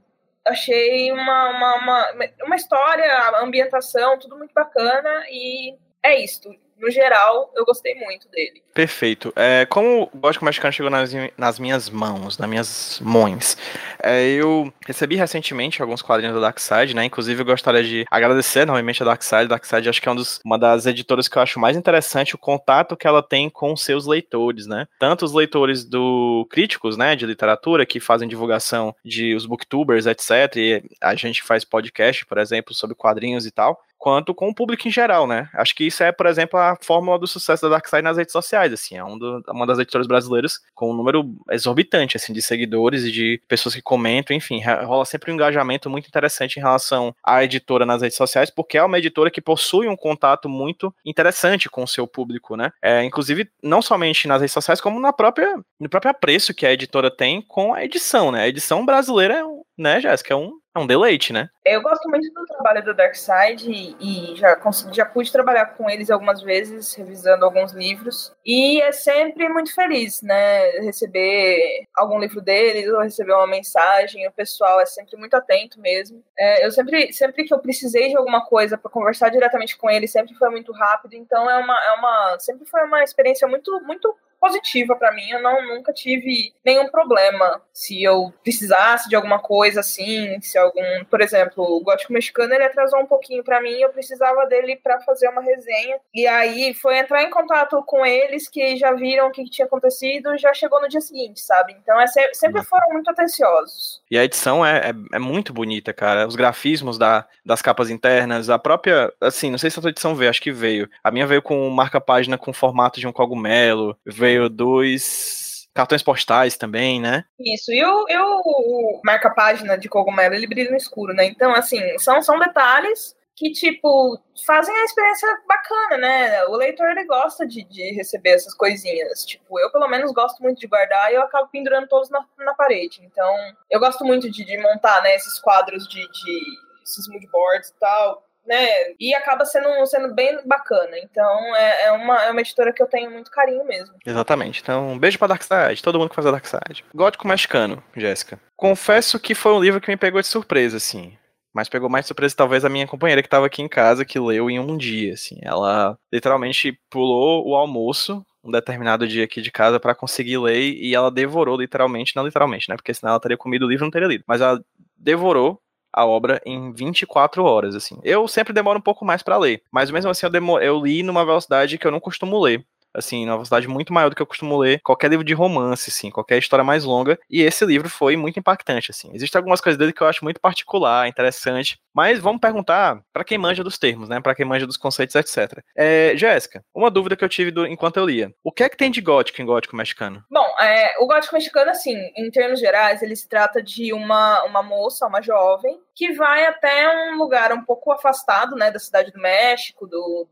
achei 0.45 1.11
uma, 1.11 1.49
uma, 1.49 1.75
uma, 1.75 2.29
uma, 2.43 2.55
história, 2.55 3.39
ambientação, 3.41 4.17
tudo 4.19 4.37
muito 4.37 4.53
bacana. 4.53 5.23
E 5.29 5.75
é 6.03 6.21
isto. 6.21 6.49
No 6.77 6.91
geral, 6.91 7.51
eu 7.55 7.63
gostei 7.63 7.95
muito 7.95 8.27
dele. 8.29 8.61
Perfeito. 8.73 9.31
É, 9.35 9.65
como 9.65 10.09
o 10.13 10.17
Gótico 10.17 10.43
Mexicano 10.43 10.73
chegou 10.73 10.91
nas, 10.91 11.11
nas 11.37 11.57
minhas 11.57 11.89
mãos, 11.89 12.37
nas 12.37 12.49
minhas 12.49 12.99
mãos, 13.01 13.57
é, 14.03 14.27
eu 14.31 14.71
recebi 14.85 15.15
recentemente 15.15 15.81
alguns 15.81 16.01
quadrinhos 16.01 16.35
da 16.35 16.41
Darkseid, 16.41 16.93
né? 16.93 17.05
Inclusive, 17.05 17.41
eu 17.41 17.45
gostaria 17.45 17.83
de 17.83 18.05
agradecer 18.11 18.65
novamente 18.65 19.01
a 19.01 19.05
Darkseid. 19.05 19.47
Darkseid 19.47 19.87
acho 19.87 20.01
que 20.01 20.09
é 20.09 20.11
um 20.11 20.15
dos, 20.15 20.41
uma 20.43 20.59
das 20.59 20.85
editoras 20.85 21.29
que 21.29 21.37
eu 21.37 21.41
acho 21.41 21.59
mais 21.59 21.77
interessante 21.77 22.35
o 22.35 22.37
contato 22.37 22.97
que 22.97 23.07
ela 23.07 23.23
tem 23.23 23.49
com 23.49 23.75
seus 23.77 24.05
leitores, 24.05 24.67
né? 24.67 24.85
Tanto 24.99 25.23
os 25.23 25.33
leitores 25.33 25.85
do 25.85 26.45
críticos, 26.49 26.97
né, 26.97 27.15
de 27.15 27.25
literatura, 27.25 27.85
que 27.85 28.01
fazem 28.01 28.27
divulgação 28.27 28.93
de 29.03 29.33
os 29.33 29.45
booktubers, 29.45 30.05
etc. 30.05 30.55
E 30.57 30.83
a 31.01 31.15
gente 31.15 31.41
faz 31.41 31.63
podcast, 31.63 32.25
por 32.25 32.37
exemplo, 32.37 32.73
sobre 32.73 32.95
quadrinhos 32.95 33.45
e 33.45 33.51
tal 33.51 33.81
quanto 34.05 34.35
com 34.35 34.49
o 34.49 34.53
público 34.53 34.87
em 34.87 34.91
geral, 34.91 35.25
né? 35.25 35.49
Acho 35.51 35.73
que 35.73 35.83
isso 35.83 36.03
é, 36.03 36.11
por 36.11 36.27
exemplo, 36.27 36.59
a 36.59 36.77
fórmula 36.79 37.17
do 37.17 37.25
sucesso 37.25 37.63
da 37.63 37.69
Darkseid 37.69 38.03
nas 38.03 38.17
redes 38.17 38.31
sociais, 38.31 38.71
assim, 38.71 38.95
é 38.95 39.03
um 39.03 39.17
do, 39.17 39.41
uma 39.49 39.65
das 39.65 39.79
editoras 39.79 40.05
brasileiras 40.05 40.59
com 40.75 40.91
um 40.91 40.93
número 40.93 41.33
exorbitante, 41.49 42.15
assim, 42.15 42.31
de 42.31 42.39
seguidores 42.39 43.03
e 43.03 43.11
de 43.11 43.41
pessoas 43.47 43.73
que 43.73 43.81
comentam, 43.81 44.37
enfim, 44.37 44.61
rola 44.63 45.05
sempre 45.05 45.31
um 45.31 45.33
engajamento 45.33 45.89
muito 45.89 46.07
interessante 46.07 46.57
em 46.57 46.61
relação 46.61 47.15
à 47.23 47.43
editora 47.43 47.83
nas 47.83 48.03
redes 48.03 48.15
sociais, 48.15 48.51
porque 48.51 48.77
é 48.77 48.83
uma 48.83 48.99
editora 48.99 49.31
que 49.31 49.41
possui 49.41 49.87
um 49.87 49.95
contato 49.95 50.47
muito 50.47 50.93
interessante 51.03 51.67
com 51.67 51.81
o 51.81 51.87
seu 51.87 52.05
público, 52.05 52.55
né? 52.55 52.71
É, 52.83 53.03
inclusive, 53.03 53.49
não 53.63 53.81
somente 53.81 54.27
nas 54.27 54.39
redes 54.39 54.53
sociais, 54.53 54.79
como 54.79 54.99
na 54.99 55.11
própria, 55.11 55.57
no 55.79 55.89
próprio 55.89 56.11
apreço 56.11 56.53
que 56.53 56.67
a 56.67 56.71
editora 56.71 57.09
tem 57.09 57.41
com 57.41 57.73
a 57.73 57.83
edição, 57.83 58.31
né? 58.31 58.43
A 58.43 58.47
edição 58.47 58.85
brasileira, 58.85 59.43
né, 59.77 59.99
Jéssica, 59.99 60.33
é 60.33 60.37
um 60.37 60.59
é 60.75 60.79
um 60.79 60.85
deleite, 60.85 61.31
né? 61.31 61.49
Eu 61.63 61.81
gosto 61.81 62.07
muito 62.09 62.29
do 62.33 62.45
trabalho 62.45 62.83
do 62.83 62.93
Darkseid 62.93 63.65
e, 63.71 63.95
e 64.33 64.35
já, 64.35 64.57
consegui, 64.57 64.93
já 64.93 65.05
pude 65.05 65.31
trabalhar 65.31 65.67
com 65.67 65.89
eles 65.89 66.11
algumas 66.11 66.41
vezes, 66.41 66.93
revisando 66.93 67.45
alguns 67.45 67.71
livros. 67.71 68.35
E 68.45 68.81
é 68.81 68.91
sempre 68.91 69.47
muito 69.47 69.73
feliz, 69.73 70.21
né? 70.21 70.71
Receber 70.81 71.85
algum 71.95 72.19
livro 72.19 72.41
deles 72.41 72.91
ou 72.91 72.99
receber 72.99 73.31
uma 73.31 73.47
mensagem. 73.47 74.27
O 74.27 74.33
pessoal 74.33 74.81
é 74.81 74.85
sempre 74.85 75.15
muito 75.15 75.35
atento 75.35 75.79
mesmo. 75.79 76.21
É, 76.37 76.65
eu 76.65 76.71
sempre, 76.71 77.13
sempre 77.13 77.45
que 77.45 77.53
eu 77.53 77.59
precisei 77.59 78.09
de 78.09 78.17
alguma 78.17 78.45
coisa 78.45 78.77
para 78.77 78.91
conversar 78.91 79.29
diretamente 79.29 79.77
com 79.77 79.89
eles, 79.89 80.11
sempre 80.11 80.35
foi 80.35 80.49
muito 80.49 80.73
rápido. 80.73 81.13
Então 81.13 81.49
é 81.49 81.57
uma, 81.57 81.85
é 81.85 81.91
uma 81.93 82.37
sempre 82.39 82.65
foi 82.65 82.83
uma 82.83 83.01
experiência 83.01 83.47
muito, 83.47 83.79
muito 83.85 84.13
positiva 84.45 84.95
para 84.95 85.11
mim. 85.11 85.27
Eu 85.27 85.41
não 85.41 85.67
nunca 85.67 85.91
tive 85.91 86.53
nenhum 86.63 86.87
problema 86.87 87.61
se 87.73 88.03
eu 88.03 88.31
precisasse 88.43 89.09
de 89.09 89.15
alguma 89.15 89.39
coisa 89.39 89.79
assim, 89.79 90.39
se 90.39 90.57
algum, 90.57 91.03
por 91.09 91.19
exemplo, 91.19 91.63
o 91.63 91.83
gótico 91.83 92.13
mexicano 92.13 92.53
ele 92.53 92.63
atrasou 92.63 92.99
um 92.99 93.07
pouquinho 93.07 93.43
para 93.43 93.61
mim, 93.61 93.73
eu 93.73 93.89
precisava 93.89 94.45
dele 94.45 94.75
para 94.75 94.99
fazer 95.01 95.27
uma 95.29 95.41
resenha. 95.41 95.97
E 96.13 96.27
aí 96.27 96.73
foi 96.75 96.99
entrar 96.99 97.23
em 97.23 97.29
contato 97.29 97.81
com 97.87 98.05
eles 98.05 98.47
que 98.47 98.77
já 98.77 98.93
viram 98.93 99.27
o 99.27 99.31
que 99.31 99.49
tinha 99.49 99.65
acontecido, 99.65 100.37
já 100.37 100.53
chegou 100.53 100.79
no 100.79 100.87
dia 100.87 101.01
seguinte, 101.01 101.39
sabe? 101.39 101.75
Então 101.81 101.99
é, 101.99 102.05
sempre 102.33 102.63
foram 102.63 102.89
muito 102.93 103.09
atenciosos. 103.09 104.01
E 104.11 104.17
a 104.17 104.23
edição 104.23 104.63
é, 104.63 104.89
é, 104.89 105.15
é 105.15 105.19
muito 105.19 105.51
bonita, 105.51 105.91
cara. 105.91 106.27
Os 106.27 106.35
grafismos 106.35 106.97
da, 106.97 107.27
das 107.43 107.61
capas 107.61 107.89
internas, 107.89 108.49
a 108.49 108.59
própria, 108.59 109.11
assim, 109.19 109.49
não 109.49 109.57
sei 109.57 109.71
se 109.71 109.79
a 109.79 109.81
tua 109.81 109.91
edição 109.91 110.15
veio, 110.15 110.29
acho 110.29 110.41
que 110.41 110.51
veio. 110.51 110.87
A 111.03 111.09
minha 111.09 111.25
veio 111.25 111.41
com 111.41 111.67
marca-página 111.69 112.37
com 112.37 112.53
formato 112.53 112.99
de 112.99 113.07
um 113.07 113.11
cogumelo, 113.11 113.97
veio 114.05 114.34
dois 114.49 115.67
cartões 115.73 116.01
postais 116.01 116.55
também, 116.55 117.01
né? 117.01 117.25
Isso, 117.37 117.71
e 117.71 117.83
o, 117.83 118.05
e 118.07 118.17
o 118.17 119.01
marca-página 119.03 119.77
de 119.77 119.89
cogumelo, 119.89 120.33
ele 120.33 120.47
brilha 120.47 120.71
no 120.71 120.77
escuro, 120.77 121.13
né? 121.13 121.25
Então, 121.25 121.53
assim, 121.53 121.81
são, 121.99 122.21
são 122.21 122.39
detalhes 122.39 123.13
que, 123.35 123.51
tipo, 123.51 124.17
fazem 124.45 124.73
a 124.73 124.85
experiência 124.85 125.27
bacana, 125.45 125.97
né? 125.97 126.45
O 126.45 126.55
leitor, 126.55 126.89
ele 126.91 127.03
gosta 127.03 127.45
de, 127.45 127.65
de 127.65 127.93
receber 127.93 128.29
essas 128.29 128.53
coisinhas. 128.53 129.25
Tipo, 129.25 129.59
eu, 129.59 129.69
pelo 129.69 129.89
menos, 129.89 130.13
gosto 130.13 130.41
muito 130.41 130.57
de 130.59 130.67
guardar 130.67 131.11
e 131.11 131.15
eu 131.15 131.21
acabo 131.21 131.49
pendurando 131.51 131.87
todos 131.89 132.09
na, 132.09 132.25
na 132.39 132.53
parede. 132.53 133.01
Então, 133.03 133.29
eu 133.69 133.79
gosto 133.79 134.05
muito 134.05 134.31
de, 134.31 134.45
de 134.45 134.57
montar, 134.57 135.03
né, 135.03 135.13
esses 135.15 135.37
quadros 135.39 135.85
de, 135.89 135.99
de 135.99 136.65
esses 136.81 137.07
moodboards 137.09 137.69
e 137.69 137.79
tal, 137.79 138.23
né? 138.45 138.67
E 138.99 139.13
acaba 139.15 139.45
sendo, 139.45 139.85
sendo 139.85 140.13
bem 140.13 140.39
bacana. 140.45 140.97
Então 140.99 141.55
é, 141.55 141.85
é, 141.85 141.91
uma, 141.91 142.23
é 142.23 142.31
uma 142.31 142.41
editora 142.41 142.73
que 142.73 142.81
eu 142.81 142.87
tenho 142.87 143.11
muito 143.11 143.31
carinho 143.31 143.65
mesmo. 143.65 143.95
Exatamente. 144.05 144.61
Então, 144.61 144.91
um 144.91 144.99
beijo 144.99 145.17
pra 145.17 145.27
Darkseid, 145.27 145.81
todo 145.81 145.99
mundo 145.99 146.09
que 146.09 146.15
faz 146.15 146.27
a 146.27 146.31
Darkseid. 146.31 146.85
Gótico 146.93 147.27
Mexicano, 147.27 147.83
Jéssica. 147.95 148.39
Confesso 148.55 149.19
que 149.19 149.35
foi 149.35 149.53
um 149.53 149.59
livro 149.59 149.81
que 149.81 149.89
me 149.89 149.97
pegou 149.97 150.21
de 150.21 150.27
surpresa, 150.27 150.77
assim. 150.77 151.17
Mas 151.53 151.69
pegou 151.69 151.89
mais 151.89 152.05
surpresa 152.05 152.35
talvez 152.35 152.65
a 152.65 152.69
minha 152.69 152.85
companheira 152.85 153.23
que 153.23 153.29
tava 153.29 153.45
aqui 153.45 153.61
em 153.61 153.69
casa, 153.69 154.03
que 154.03 154.19
leu 154.19 154.49
em 154.49 154.59
um 154.59 154.77
dia, 154.77 155.13
assim. 155.13 155.39
Ela 155.41 155.97
literalmente 156.11 156.77
pulou 156.89 157.47
o 157.47 157.55
almoço 157.55 158.25
um 158.43 158.51
determinado 158.51 159.07
dia 159.07 159.23
aqui 159.23 159.41
de 159.41 159.51
casa 159.51 159.79
pra 159.79 159.95
conseguir 159.95 160.37
ler 160.37 160.59
e 160.59 160.93
ela 160.93 161.09
devorou 161.09 161.57
literalmente, 161.57 162.15
não 162.15 162.23
literalmente, 162.23 162.69
né? 162.69 162.75
Porque 162.75 162.93
senão 162.93 163.11
ela 163.11 163.19
teria 163.19 163.37
comido 163.37 163.65
o 163.65 163.69
livro 163.69 163.83
e 163.83 163.87
não 163.87 163.91
teria 163.91 164.07
lido. 164.07 164.23
Mas 164.27 164.39
ela 164.39 164.63
devorou 164.95 165.59
a 165.95 166.05
obra 166.05 166.41
em 166.45 166.73
24 166.73 167.43
horas, 167.43 167.73
assim. 167.73 167.97
Eu 168.03 168.27
sempre 168.27 168.53
demoro 168.53 168.77
um 168.79 168.81
pouco 168.81 169.05
mais 169.05 169.23
pra 169.23 169.37
ler, 169.37 169.63
mas 169.71 169.89
mesmo 169.89 170.11
assim 170.11 170.25
eu, 170.25 170.59
eu 170.59 170.83
li 170.83 171.01
numa 171.01 171.25
velocidade 171.25 171.77
que 171.77 171.87
eu 171.87 171.91
não 171.91 171.99
costumo 171.99 172.39
ler. 172.39 172.65
Assim, 172.95 173.25
numa 173.25 173.35
velocidade 173.35 173.67
muito 173.67 173.91
maior 173.93 174.09
do 174.09 174.15
que 174.15 174.21
eu 174.21 174.25
costumo 174.25 174.57
ler 174.57 174.79
qualquer 174.83 175.09
livro 175.09 175.25
de 175.25 175.33
romance, 175.33 175.89
assim, 175.89 176.09
qualquer 176.09 176.37
história 176.37 176.63
mais 176.63 176.83
longa. 176.83 177.19
E 177.29 177.41
esse 177.41 177.65
livro 177.65 177.89
foi 177.89 178.15
muito 178.15 178.39
impactante, 178.39 178.91
assim. 178.91 179.11
Existem 179.13 179.37
algumas 179.39 179.59
coisas 179.61 179.77
dele 179.77 179.91
que 179.93 180.01
eu 180.01 180.07
acho 180.07 180.23
muito 180.23 180.39
particular, 180.39 181.07
interessante. 181.07 181.77
Mas 181.93 182.19
vamos 182.19 182.41
perguntar 182.41 182.99
pra 183.13 183.23
quem 183.23 183.37
manja 183.37 183.63
dos 183.63 183.77
termos, 183.77 184.09
né? 184.09 184.19
Pra 184.19 184.35
quem 184.35 184.45
manja 184.45 184.65
dos 184.67 184.77
conceitos, 184.77 185.15
etc. 185.15 185.61
É, 185.75 186.13
Jéssica, 186.15 186.63
uma 186.73 186.91
dúvida 186.91 187.15
que 187.15 187.23
eu 187.23 187.29
tive 187.29 187.51
do- 187.51 187.65
enquanto 187.67 187.97
eu 187.97 188.05
lia. 188.05 188.33
O 188.43 188.51
que 188.51 188.63
é 188.63 188.69
que 188.69 188.77
tem 188.77 188.91
de 188.91 189.01
gótico 189.01 189.41
em 189.41 189.45
gótico 189.45 189.75
mexicano? 189.75 190.23
Bom, 190.29 190.45
é, 190.59 190.93
o 190.99 191.07
gótico 191.07 191.35
mexicano, 191.35 191.71
assim, 191.71 191.95
em 192.17 192.29
termos 192.31 192.59
gerais, 192.59 193.01
ele 193.01 193.15
se 193.15 193.27
trata 193.29 193.61
de 193.63 193.93
uma, 193.93 194.43
uma 194.43 194.61
moça, 194.61 195.07
uma 195.07 195.21
jovem, 195.21 195.79
que 195.95 196.11
vai 196.13 196.45
até 196.45 196.89
um 197.13 197.17
lugar 197.17 197.51
um 197.53 197.63
pouco 197.63 197.91
afastado, 197.91 198.55
né, 198.55 198.69
da 198.71 198.79
cidade 198.79 199.11
do 199.11 199.19
México, 199.21 199.87
do- 199.87 200.27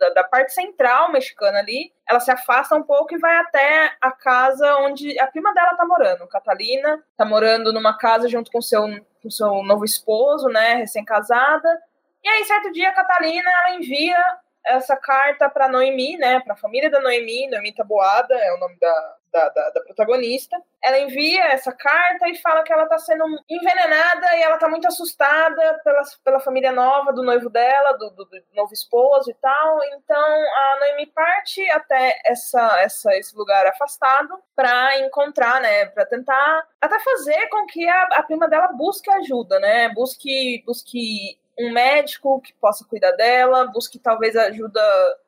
da, 0.00 0.08
da 0.08 0.24
parte 0.24 0.52
central 0.52 1.12
mexicana 1.12 1.58
ali. 1.58 1.92
Ela 2.08 2.18
se 2.18 2.30
afasta 2.30 2.74
um 2.74 2.82
pouco 2.82 3.14
e 3.14 3.18
vai 3.18 3.36
até 3.36 3.94
a 4.00 4.10
casa 4.10 4.76
onde 4.78 5.18
a 5.20 5.26
prima 5.26 5.52
dela 5.52 5.76
tá 5.76 5.84
morando, 5.84 6.26
Catalina. 6.26 7.04
Tá 7.16 7.24
morando 7.24 7.72
numa 7.72 7.96
casa 7.96 8.28
junto 8.28 8.50
com 8.50 8.62
seu, 8.62 8.82
com 9.22 9.30
seu 9.30 9.62
novo 9.62 9.84
esposo, 9.84 10.48
né, 10.48 10.74
recém-casada. 10.74 11.68
E 12.24 12.28
aí, 12.28 12.44
certo 12.44 12.72
dia, 12.72 12.88
a 12.88 12.94
Catalina, 12.94 13.50
ela 13.50 13.76
envia 13.76 14.18
essa 14.66 14.96
carta 14.96 15.48
para 15.48 15.68
Noemi, 15.68 16.16
né, 16.16 16.40
para 16.40 16.54
a 16.54 16.56
família 16.56 16.90
da 16.90 17.00
Noemi, 17.00 17.48
Noemi 17.48 17.74
Taboada 17.74 18.34
é 18.34 18.52
o 18.54 18.58
nome 18.58 18.76
da, 18.78 19.16
da, 19.32 19.48
da, 19.48 19.70
da 19.70 19.80
protagonista. 19.82 20.56
Ela 20.82 20.98
envia 20.98 21.44
essa 21.46 21.72
carta 21.72 22.28
e 22.28 22.36
fala 22.36 22.62
que 22.62 22.72
ela 22.72 22.84
está 22.84 22.98
sendo 22.98 23.24
envenenada 23.48 24.36
e 24.36 24.42
ela 24.42 24.54
está 24.54 24.68
muito 24.68 24.86
assustada 24.86 25.80
pela, 25.82 26.02
pela 26.24 26.40
família 26.40 26.72
nova 26.72 27.12
do 27.12 27.22
noivo 27.22 27.48
dela, 27.48 27.92
do, 27.92 28.10
do, 28.10 28.24
do 28.24 28.42
novo 28.54 28.72
esposo 28.72 29.30
e 29.30 29.34
tal. 29.34 29.78
Então 29.94 30.18
a 30.18 30.76
Noemi 30.80 31.06
parte 31.06 31.68
até 31.70 32.20
essa, 32.24 32.80
essa, 32.80 33.16
esse 33.16 33.36
lugar 33.36 33.66
afastado 33.66 34.38
para 34.54 34.98
encontrar, 35.00 35.60
né, 35.60 35.86
para 35.86 36.06
tentar 36.06 36.66
até 36.80 36.98
fazer 37.00 37.48
com 37.48 37.66
que 37.66 37.88
a, 37.88 38.02
a 38.12 38.22
prima 38.22 38.48
dela 38.48 38.68
busque 38.68 39.10
ajuda, 39.10 39.58
né, 39.58 39.88
busque, 39.90 40.62
busque 40.66 41.39
um 41.60 41.70
médico 41.70 42.40
que 42.40 42.54
possa 42.54 42.84
cuidar 42.84 43.12
dela, 43.12 43.66
busque 43.66 43.98
talvez 43.98 44.34
ajuda 44.34 44.80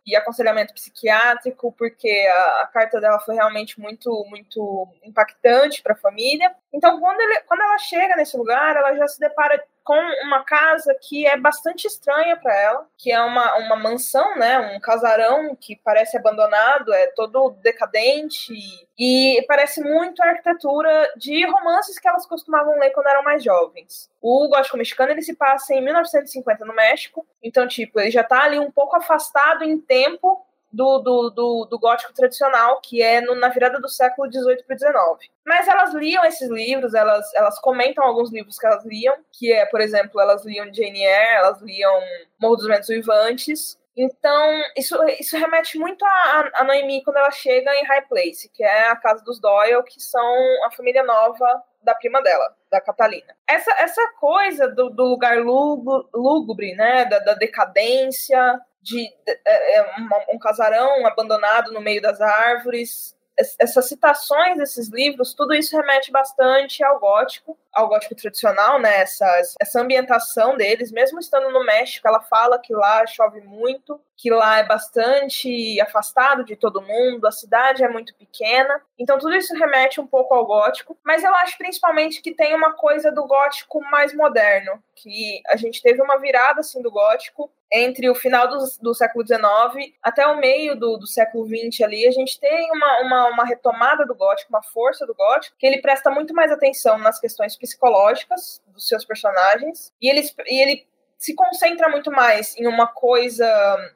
e 0.06 0.16
aconselhamento 0.16 0.72
psiquiátrico, 0.72 1.72
porque 1.72 2.08
a, 2.08 2.62
a 2.62 2.66
carta 2.72 3.00
dela 3.00 3.20
foi 3.20 3.34
realmente 3.34 3.78
muito, 3.78 4.24
muito 4.28 4.88
impactante 5.04 5.82
para 5.82 5.92
a 5.92 5.96
família. 5.96 6.54
Então, 6.72 6.98
quando, 6.98 7.20
ele, 7.20 7.40
quando 7.42 7.60
ela 7.60 7.78
chega 7.78 8.16
nesse 8.16 8.36
lugar, 8.36 8.76
ela 8.76 8.96
já 8.96 9.06
se 9.06 9.20
depara 9.20 9.62
com 9.84 9.98
uma 10.24 10.44
casa 10.44 10.96
que 11.00 11.26
é 11.26 11.36
bastante 11.36 11.86
estranha 11.86 12.36
para 12.36 12.54
ela, 12.54 12.86
que 12.96 13.10
é 13.10 13.20
uma, 13.20 13.56
uma 13.58 13.76
mansão, 13.76 14.36
né, 14.36 14.58
um 14.58 14.80
casarão 14.80 15.56
que 15.56 15.76
parece 15.76 16.16
abandonado, 16.16 16.92
é 16.92 17.08
todo 17.08 17.50
decadente 17.62 18.54
e 18.98 19.44
parece 19.48 19.82
muito 19.82 20.22
a 20.22 20.28
arquitetura 20.28 21.12
de 21.16 21.44
romances 21.46 21.98
que 21.98 22.08
elas 22.08 22.26
costumavam 22.26 22.78
ler 22.78 22.90
quando 22.90 23.08
eram 23.08 23.22
mais 23.22 23.42
jovens. 23.42 24.10
O 24.20 24.48
gótico 24.48 24.76
mexicano 24.76 25.10
ele 25.10 25.22
se 25.22 25.34
passa 25.34 25.74
em 25.74 25.82
1950 25.82 26.64
no 26.64 26.74
México, 26.74 27.26
então 27.42 27.66
tipo 27.66 27.98
ele 27.98 28.10
já 28.10 28.22
tá 28.22 28.44
ali 28.44 28.58
um 28.58 28.70
pouco 28.70 28.96
afastado 28.96 29.64
em 29.64 29.78
tempo 29.80 30.46
do, 30.72 30.98
do, 30.98 31.30
do, 31.30 31.64
do 31.66 31.78
gótico 31.78 32.14
tradicional, 32.14 32.80
que 32.80 33.02
é 33.02 33.20
no, 33.20 33.34
na 33.34 33.48
virada 33.48 33.78
do 33.78 33.88
século 33.88 34.30
XVIII 34.32 34.64
para 34.64 34.78
XIX. 34.78 35.30
Mas 35.44 35.68
elas 35.68 35.92
liam 35.92 36.24
esses 36.24 36.48
livros, 36.48 36.94
elas, 36.94 37.32
elas 37.34 37.58
comentam 37.60 38.04
alguns 38.04 38.32
livros 38.32 38.58
que 38.58 38.66
elas 38.66 38.84
liam, 38.84 39.14
que 39.32 39.52
é, 39.52 39.66
por 39.66 39.80
exemplo, 39.80 40.20
elas 40.20 40.44
liam 40.44 40.72
Jane 40.72 41.04
Eyre, 41.04 41.36
elas 41.36 41.60
liam 41.60 42.00
Morro 42.40 42.56
dos 42.56 42.66
Ventos 42.66 42.88
Uivantes. 42.88 43.78
Então, 43.94 44.62
isso, 44.76 44.96
isso 45.20 45.36
remete 45.36 45.78
muito 45.78 46.02
a, 46.02 46.50
a 46.54 46.64
Noemi 46.64 47.04
quando 47.04 47.18
ela 47.18 47.30
chega 47.30 47.74
em 47.74 47.84
High 47.84 48.06
Place, 48.08 48.48
que 48.48 48.64
é 48.64 48.88
a 48.88 48.96
casa 48.96 49.22
dos 49.22 49.38
Doyle, 49.38 49.82
que 49.84 50.00
são 50.00 50.34
a 50.64 50.70
família 50.70 51.02
nova 51.02 51.62
da 51.82 51.94
prima 51.94 52.22
dela, 52.22 52.56
da 52.70 52.80
Catalina. 52.80 53.36
Essa, 53.46 53.70
essa 53.72 54.08
coisa 54.18 54.68
do, 54.68 54.88
do 54.88 55.04
lugar 55.04 55.36
lúgubre, 55.38 56.74
né, 56.74 57.04
da, 57.04 57.18
da 57.18 57.34
decadência, 57.34 58.60
de, 58.82 58.96
de 59.04 59.12
é, 59.46 59.76
é, 59.76 59.82
uma- 59.98 60.24
um 60.32 60.38
casarão 60.38 61.06
abandonado 61.06 61.72
no 61.72 61.80
meio 61.80 62.02
das 62.02 62.20
árvores. 62.20 63.16
Es- 63.38 63.56
Essas 63.58 63.88
citações 63.88 64.58
desses 64.58 64.88
livros, 64.90 65.32
tudo 65.34 65.54
isso 65.54 65.74
remete 65.76 66.10
bastante 66.12 66.84
ao 66.84 67.00
gótico, 67.00 67.58
ao 67.72 67.88
gótico 67.88 68.14
tradicional, 68.14 68.78
né? 68.78 69.00
Essa, 69.00 69.26
essa 69.60 69.80
ambientação 69.80 70.56
deles, 70.56 70.92
mesmo 70.92 71.18
estando 71.18 71.50
no 71.50 71.64
México, 71.64 72.06
ela 72.06 72.20
fala 72.20 72.58
que 72.58 72.74
lá 72.74 73.06
chove 73.06 73.40
muito, 73.40 73.98
que 74.22 74.30
lá 74.30 74.60
é 74.60 74.62
bastante 74.64 75.80
afastado 75.80 76.44
de 76.44 76.54
todo 76.54 76.80
mundo, 76.80 77.26
a 77.26 77.32
cidade 77.32 77.82
é 77.82 77.88
muito 77.88 78.14
pequena. 78.14 78.80
Então 78.96 79.18
tudo 79.18 79.34
isso 79.34 79.52
remete 79.52 80.00
um 80.00 80.06
pouco 80.06 80.32
ao 80.32 80.46
gótico, 80.46 80.96
mas 81.04 81.24
eu 81.24 81.34
acho 81.34 81.58
principalmente 81.58 82.22
que 82.22 82.32
tem 82.32 82.54
uma 82.54 82.72
coisa 82.72 83.10
do 83.10 83.26
gótico 83.26 83.80
mais 83.90 84.14
moderno, 84.14 84.80
que 84.94 85.42
a 85.48 85.56
gente 85.56 85.82
teve 85.82 86.00
uma 86.00 86.18
virada 86.18 86.60
assim 86.60 86.80
do 86.80 86.88
gótico 86.88 87.50
entre 87.72 88.08
o 88.08 88.14
final 88.14 88.46
do, 88.48 88.58
do 88.80 88.94
século 88.94 89.26
XIX 89.26 89.92
até 90.00 90.24
o 90.24 90.38
meio 90.38 90.78
do, 90.78 90.98
do 90.98 91.06
século 91.06 91.44
XX 91.44 91.80
ali, 91.80 92.06
a 92.06 92.12
gente 92.12 92.38
tem 92.38 92.70
uma, 92.70 93.00
uma, 93.00 93.26
uma 93.28 93.44
retomada 93.44 94.06
do 94.06 94.14
gótico, 94.14 94.50
uma 94.50 94.62
força 94.62 95.04
do 95.04 95.14
gótico, 95.14 95.56
que 95.58 95.66
ele 95.66 95.80
presta 95.80 96.10
muito 96.10 96.32
mais 96.32 96.52
atenção 96.52 96.96
nas 96.98 97.18
questões 97.18 97.56
psicológicas 97.56 98.62
dos 98.68 98.86
seus 98.86 99.04
personagens, 99.04 99.92
e 100.00 100.08
ele, 100.08 100.22
e 100.46 100.62
ele 100.62 100.86
se 101.22 101.34
concentra 101.36 101.88
muito 101.88 102.10
mais 102.10 102.56
em 102.56 102.66
uma 102.66 102.88
coisa 102.88 103.46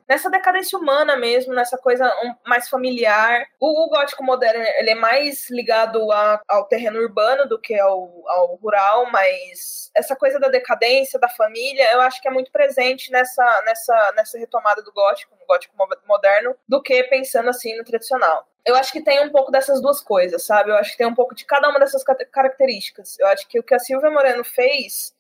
nessa 0.09 0.30
decadência 0.30 0.78
humana 0.78 1.16
mesmo, 1.16 1.52
nessa 1.52 1.76
coisa 1.76 2.09
mais 2.47 2.68
familiar. 2.68 3.45
O, 3.59 3.85
o 3.85 3.88
gótico 3.88 4.23
moderno 4.23 4.62
ele 4.78 4.90
é 4.90 4.95
mais 4.95 5.50
ligado 5.50 6.12
a- 6.12 6.40
ao 6.49 6.66
terreno 6.68 7.00
urbano 7.00 7.49
do 7.49 7.59
que 7.61 7.76
ao, 7.80 8.23
ao 8.28 8.54
rural, 8.56 9.11
mas 9.11 9.90
essa 9.97 10.14
coisa 10.14 10.38
da 10.38 10.49
decadência 10.49 11.18
da 11.18 11.28
família, 11.28 11.90
eu 11.92 12.00
acho 12.00 12.21
que 12.23 12.28
é 12.28 12.30
muito 12.30 12.52
presente 12.52 13.11
nessa 13.11 13.62
nessa 13.64 14.12
nessa 14.14 14.38
retomada 14.38 14.80
do 14.83 14.92
gótico, 14.92 15.35
no 15.40 15.47
gótico 15.47 15.75
mo- 15.76 15.88
moderno, 16.06 16.54
do 16.68 16.80
que 16.80 17.02
pensando 17.04 17.49
assim 17.50 17.76
no 17.76 17.83
tradicional. 17.83 18.47
Eu 18.64 18.76
acho 18.76 18.92
que 18.92 19.02
tem 19.02 19.21
um 19.25 19.30
pouco 19.30 19.50
dessas 19.50 19.80
duas 19.83 20.00
coisas, 20.00 20.45
sabe? 20.45 20.71
Eu 20.71 20.76
acho 20.76 20.92
que 20.92 20.99
tem 20.99 21.06
um 21.09 21.14
pouco 21.14 21.35
de 21.35 21.45
cada 21.45 21.68
uma 21.68 21.80
dessas 21.80 22.04
ca- 22.04 22.14
características. 22.30 23.18
Eu 23.18 23.26
acho 23.28 23.49
que 23.49 23.59
o 23.59 23.62
que 23.64 23.75
a 23.75 23.78
Silvia 23.80 24.11
Moreno 24.11 24.45
fez 24.45 25.12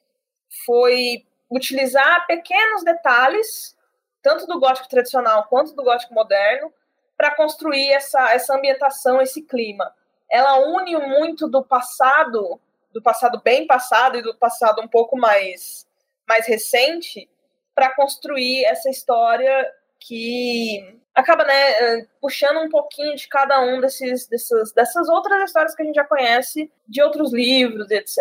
foi 0.64 1.24
utilizar 1.50 2.26
pequenos 2.26 2.84
detalhes, 2.84 3.76
tanto 4.22 4.46
do 4.46 4.58
gótico 4.58 4.88
tradicional 4.88 5.44
quanto 5.44 5.74
do 5.74 5.82
gótico 5.82 6.14
moderno, 6.14 6.72
para 7.16 7.34
construir 7.34 7.90
essa, 7.90 8.32
essa 8.32 8.54
ambientação, 8.54 9.20
esse 9.20 9.42
clima. 9.42 9.94
Ela 10.30 10.58
une 10.58 10.96
muito 10.98 11.48
do 11.48 11.64
passado, 11.64 12.60
do 12.92 13.00
passado 13.00 13.40
bem 13.42 13.66
passado 13.66 14.18
e 14.18 14.22
do 14.22 14.36
passado 14.36 14.82
um 14.82 14.88
pouco 14.88 15.16
mais, 15.16 15.86
mais 16.28 16.46
recente, 16.46 17.28
para 17.74 17.94
construir 17.94 18.64
essa 18.64 18.90
história 18.90 19.72
que 19.98 21.00
acaba 21.14 21.44
né, 21.44 22.06
puxando 22.20 22.58
um 22.58 22.68
pouquinho 22.68 23.16
de 23.16 23.26
cada 23.28 23.60
um 23.60 23.80
desses, 23.80 24.26
dessas, 24.26 24.72
dessas 24.72 25.08
outras 25.08 25.42
histórias 25.44 25.74
que 25.74 25.82
a 25.82 25.84
gente 25.84 25.94
já 25.94 26.04
conhece, 26.04 26.70
de 26.86 27.02
outros 27.02 27.32
livros, 27.32 27.90
etc. 27.90 28.18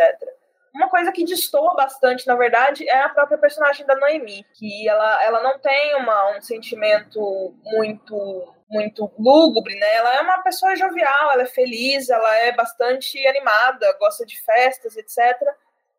Uma 0.75 0.89
coisa 0.89 1.10
que 1.10 1.24
destoa 1.24 1.74
bastante, 1.74 2.27
na 2.27 2.36
verdade, 2.36 2.88
é 2.88 3.01
a 3.01 3.10
própria 3.10 3.38
personagem 3.38 3.86
da 3.86 3.96
Noemi, 3.96 4.46
que 4.53 4.88
ela, 4.88 5.24
ela 5.24 5.41
não 5.41 5.58
tem 5.58 5.96
uma, 5.96 6.38
um 6.38 6.41
sentimento 6.41 7.55
muito 7.63 8.53
muito 8.67 9.10
lúgubre, 9.17 9.75
né? 9.75 9.96
Ela 9.96 10.15
é 10.15 10.22
uma 10.22 10.41
pessoa 10.41 10.75
jovial, 10.75 11.32
ela 11.32 11.44
é 11.44 11.46
feliz, 11.46 12.10
ela 12.10 12.36
é 12.38 12.51
bastante 12.51 13.25
animada, 13.27 13.96
gosta 14.00 14.25
de 14.25 14.41
festas, 14.41 14.98
etc. 14.98 15.38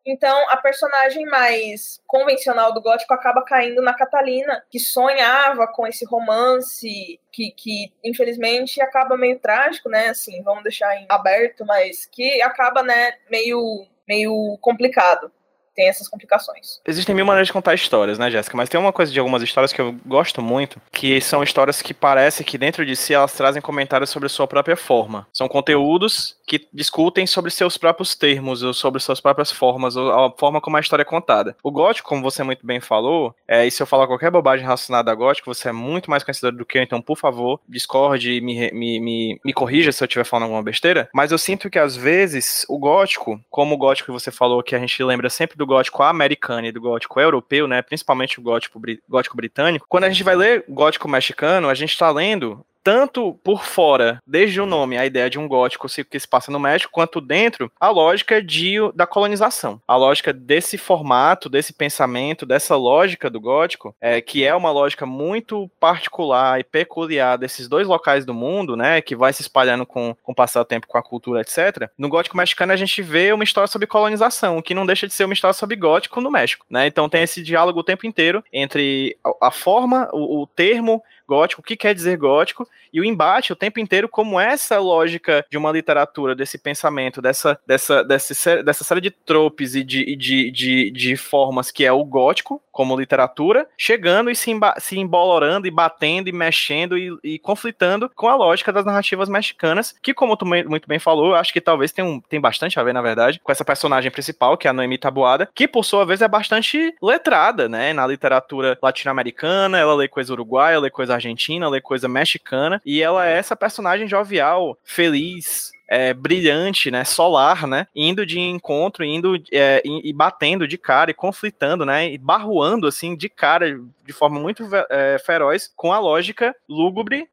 Então, 0.05 0.49
a 0.49 0.55
personagem 0.55 1.25
mais 1.25 2.01
convencional 2.07 2.73
do 2.73 2.81
gótico 2.81 3.13
acaba 3.13 3.43
caindo 3.43 3.81
na 3.81 3.93
Catalina, 3.93 4.63
que 4.69 4.79
sonhava 4.79 5.67
com 5.67 5.85
esse 5.85 6.05
romance, 6.05 7.19
que, 7.29 7.51
que 7.51 7.93
infelizmente 8.03 8.81
acaba 8.81 9.17
meio 9.17 9.37
trágico, 9.37 9.89
né? 9.89 10.07
Assim, 10.09 10.41
vamos 10.43 10.63
deixar 10.63 10.95
em 10.95 11.05
aberto, 11.09 11.65
mas 11.65 12.05
que 12.05 12.41
acaba, 12.41 12.83
né, 12.83 13.17
meio, 13.29 13.85
meio 14.07 14.57
complicado. 14.61 15.31
Tem 15.77 15.87
essas 15.87 16.07
complicações. 16.07 16.81
Existem 16.85 17.13
mil 17.13 17.25
maneiras 17.25 17.47
de 17.47 17.53
contar 17.53 17.75
histórias, 17.75 18.17
né, 18.17 18.31
Jéssica? 18.31 18.57
Mas 18.57 18.67
tem 18.67 18.79
uma 18.79 18.91
coisa 18.91 19.11
de 19.11 19.19
algumas 19.19 19.43
histórias 19.43 19.71
que 19.71 19.79
eu 19.79 19.95
gosto 20.03 20.41
muito, 20.41 20.81
que 20.91 21.21
são 21.21 21.43
histórias 21.43 21.83
que 21.83 21.93
parece 21.93 22.43
que 22.43 22.57
dentro 22.57 22.83
de 22.83 22.95
si 22.95 23.13
elas 23.13 23.33
trazem 23.33 23.61
comentários 23.61 24.09
sobre 24.09 24.27
sua 24.27 24.47
própria 24.47 24.75
forma. 24.75 25.27
São 25.31 25.47
conteúdos 25.47 26.35
que 26.47 26.67
discutem 26.73 27.27
sobre 27.27 27.51
seus 27.51 27.77
próprios 27.77 28.15
termos, 28.15 28.63
ou 28.63 28.73
sobre 28.73 28.99
suas 28.99 29.21
próprias 29.21 29.51
formas, 29.51 29.95
ou 29.95 30.11
a 30.11 30.31
forma 30.31 30.59
como 30.59 30.77
a 30.77 30.79
história 30.79 31.03
é 31.03 31.05
contada. 31.05 31.55
O 31.61 31.69
gótico, 31.69 32.09
como 32.09 32.23
você 32.23 32.41
muito 32.41 32.65
bem 32.65 32.79
falou, 32.79 33.35
é, 33.47 33.67
e 33.67 33.69
se 33.69 33.83
eu 33.83 33.85
falar 33.85 34.07
qualquer 34.07 34.31
bobagem 34.31 34.65
relacionada 34.65 35.11
a 35.11 35.15
gótico, 35.15 35.53
você 35.53 35.69
é 35.69 35.73
muito 35.73 36.09
mais 36.09 36.23
conhecedor 36.23 36.53
do 36.53 36.65
que 36.65 36.79
eu, 36.79 36.81
então, 36.81 37.01
por 37.01 37.17
favor, 37.17 37.59
discorde 37.67 38.31
e 38.31 38.41
me, 38.41 38.71
me, 38.71 38.99
me, 38.99 39.39
me 39.45 39.53
corrija 39.53 39.91
se 39.91 40.03
eu 40.03 40.07
estiver 40.07 40.23
falando 40.23 40.45
alguma 40.45 40.63
besteira. 40.63 41.07
Mas 41.13 41.31
eu 41.31 41.37
sinto 41.37 41.69
que, 41.69 41.77
às 41.77 41.95
vezes, 41.95 42.65
o 42.67 42.79
gótico, 42.79 43.39
como 43.49 43.75
o 43.75 43.77
gótico 43.77 44.07
que 44.07 44.19
você 44.19 44.31
falou, 44.31 44.63
que 44.63 44.75
a 44.75 44.79
gente 44.79 45.03
lembra 45.03 45.29
sempre 45.29 45.57
do 45.57 45.66
gótico 45.67 46.01
americano 46.01 46.65
e 46.65 46.71
do 46.71 46.81
gótico 46.81 47.19
europeu, 47.19 47.67
né, 47.67 47.81
principalmente 47.81 48.39
o 48.39 48.43
gótico, 48.43 48.81
gótico 49.07 49.37
britânico, 49.37 49.85
quando 49.87 50.05
a 50.05 50.09
gente 50.09 50.23
vai 50.23 50.35
ler 50.35 50.65
gótico 50.67 51.07
mexicano, 51.07 51.69
a 51.69 51.73
gente 51.75 51.91
está 51.91 52.09
lendo 52.09 52.65
tanto 52.87 53.37
por 53.43 53.65
fora, 53.65 54.23
desde 54.25 54.61
o 54.61 54.65
nome, 54.65 54.97
a 54.97 55.05
ideia 55.05 55.29
de 55.29 55.37
um 55.37 55.45
gótico 55.45 55.89
que 56.09 56.17
se 56.17 56.25
passa 56.25 56.49
no 56.49 56.57
México, 56.57 56.89
quanto 56.89 57.19
dentro, 57.19 57.69
a 57.77 57.89
lógica 57.89 58.41
de, 58.41 58.77
da 58.95 59.05
colonização. 59.05 59.81
A 59.85 59.97
lógica 59.97 60.31
desse 60.31 60.77
formato, 60.77 61.49
desse 61.49 61.73
pensamento, 61.73 62.45
dessa 62.45 62.77
lógica 62.77 63.29
do 63.29 63.41
gótico, 63.41 63.93
é, 63.99 64.21
que 64.21 64.45
é 64.45 64.55
uma 64.55 64.71
lógica 64.71 65.05
muito 65.05 65.69
particular 65.81 66.61
e 66.61 66.63
peculiar 66.63 67.37
desses 67.37 67.67
dois 67.67 67.85
locais 67.85 68.25
do 68.25 68.33
mundo, 68.33 68.77
né, 68.77 69.01
que 69.01 69.17
vai 69.17 69.33
se 69.33 69.41
espalhando 69.41 69.85
com, 69.85 70.15
com 70.23 70.31
o 70.31 70.35
passar 70.35 70.63
do 70.63 70.65
tempo, 70.65 70.87
com 70.87 70.97
a 70.97 71.03
cultura, 71.03 71.41
etc. 71.41 71.89
No 71.97 72.07
gótico 72.07 72.37
mexicano 72.37 72.71
a 72.71 72.77
gente 72.77 73.01
vê 73.01 73.33
uma 73.33 73.43
história 73.43 73.67
sobre 73.67 73.85
colonização, 73.85 74.61
que 74.61 74.73
não 74.73 74.85
deixa 74.85 75.05
de 75.05 75.13
ser 75.13 75.25
uma 75.25 75.33
história 75.33 75.53
sobre 75.53 75.75
gótico 75.75 76.21
no 76.21 76.31
México, 76.31 76.65
né? 76.69 76.87
Então 76.87 77.09
tem 77.09 77.23
esse 77.23 77.43
diálogo 77.43 77.81
o 77.81 77.83
tempo 77.83 78.07
inteiro 78.07 78.41
entre 78.53 79.17
a, 79.21 79.47
a 79.47 79.51
forma, 79.51 80.07
o, 80.13 80.43
o 80.43 80.47
termo 80.47 81.03
gótico, 81.27 81.61
o 81.61 81.63
que 81.63 81.75
quer 81.75 81.93
dizer 81.93 82.17
gótico, 82.17 82.67
e 82.93 83.01
o 83.01 83.05
embate 83.05 83.51
o 83.51 83.55
tempo 83.55 83.79
inteiro 83.79 84.07
como 84.07 84.39
essa 84.39 84.79
lógica 84.79 85.45
de 85.49 85.57
uma 85.57 85.71
literatura, 85.71 86.35
desse 86.35 86.57
pensamento, 86.57 87.21
dessa, 87.21 87.59
dessa, 87.65 88.03
dessa, 88.03 88.63
dessa 88.63 88.83
série 88.83 89.01
de 89.01 89.11
tropes 89.11 89.75
e 89.75 89.83
de, 89.83 90.15
de, 90.15 90.51
de, 90.51 90.91
de 90.91 91.17
formas 91.17 91.71
que 91.71 91.85
é 91.85 91.91
o 91.91 92.03
gótico, 92.03 92.61
como 92.71 92.95
literatura, 92.95 93.67
chegando 93.75 94.29
e 94.29 94.35
se, 94.35 94.51
se 94.77 94.99
embolorando 94.99 95.67
e 95.67 95.71
batendo 95.71 96.29
e 96.29 96.31
mexendo 96.31 96.97
e, 96.97 97.17
e 97.23 97.39
conflitando 97.39 98.09
com 98.15 98.27
a 98.27 98.35
lógica 98.35 98.71
das 98.71 98.85
narrativas 98.85 99.27
mexicanas, 99.27 99.95
que 100.01 100.13
como 100.13 100.37
tu 100.37 100.45
muito 100.45 100.87
bem 100.87 100.99
falou, 100.99 101.33
acho 101.33 101.51
que 101.51 101.59
talvez 101.59 101.91
tem, 101.91 102.05
um, 102.05 102.21
tem 102.21 102.39
bastante 102.39 102.79
a 102.79 102.83
ver, 102.83 102.93
na 102.93 103.01
verdade, 103.01 103.39
com 103.43 103.51
essa 103.51 103.65
personagem 103.65 104.11
principal, 104.11 104.55
que 104.57 104.67
é 104.67 104.69
a 104.69 104.73
Noemi 104.73 104.97
Tabuada, 104.97 105.49
que 105.55 105.67
por 105.67 105.83
sua 105.83 106.05
vez 106.05 106.21
é 106.21 106.27
bastante 106.27 106.95
letrada, 107.01 107.67
né, 107.67 107.93
na 107.93 108.05
literatura 108.05 108.77
latino-americana, 108.81 109.77
ela 109.77 109.95
lê 109.95 110.07
coisa 110.07 110.33
uruguaia, 110.33 110.79
lê 110.79 110.91
coisa 110.91 111.16
argentina, 111.17 111.69
lê 111.69 111.81
coisa 111.81 112.07
mexicana, 112.07 112.81
e 112.85 113.01
ela 113.01 113.27
é 113.27 113.37
essa 113.37 113.55
personagem 113.55 114.07
jovial, 114.07 114.77
feliz, 114.83 115.71
é, 115.87 116.13
brilhante, 116.13 116.91
né, 116.91 117.03
solar, 117.03 117.65
né, 117.65 117.87
indo 117.95 118.25
de 118.25 118.39
encontro, 118.39 119.05
indo 119.05 119.41
é, 119.51 119.81
e, 119.85 120.11
batendo 120.11 120.67
de 120.67 120.77
cara 120.77 121.11
e 121.11 121.13
conflitando, 121.13 121.85
né, 121.85 122.11
e 122.11 122.17
barruando 122.17 122.87
assim 122.87 123.15
de 123.15 123.29
cara 123.29 123.79
de 124.05 124.13
forma 124.13 124.39
muito 124.39 124.67
é, 124.89 125.17
feroz 125.25 125.71
com 125.75 125.93
a 125.93 125.99
lógica 125.99 126.55
lúgubre 126.67 127.29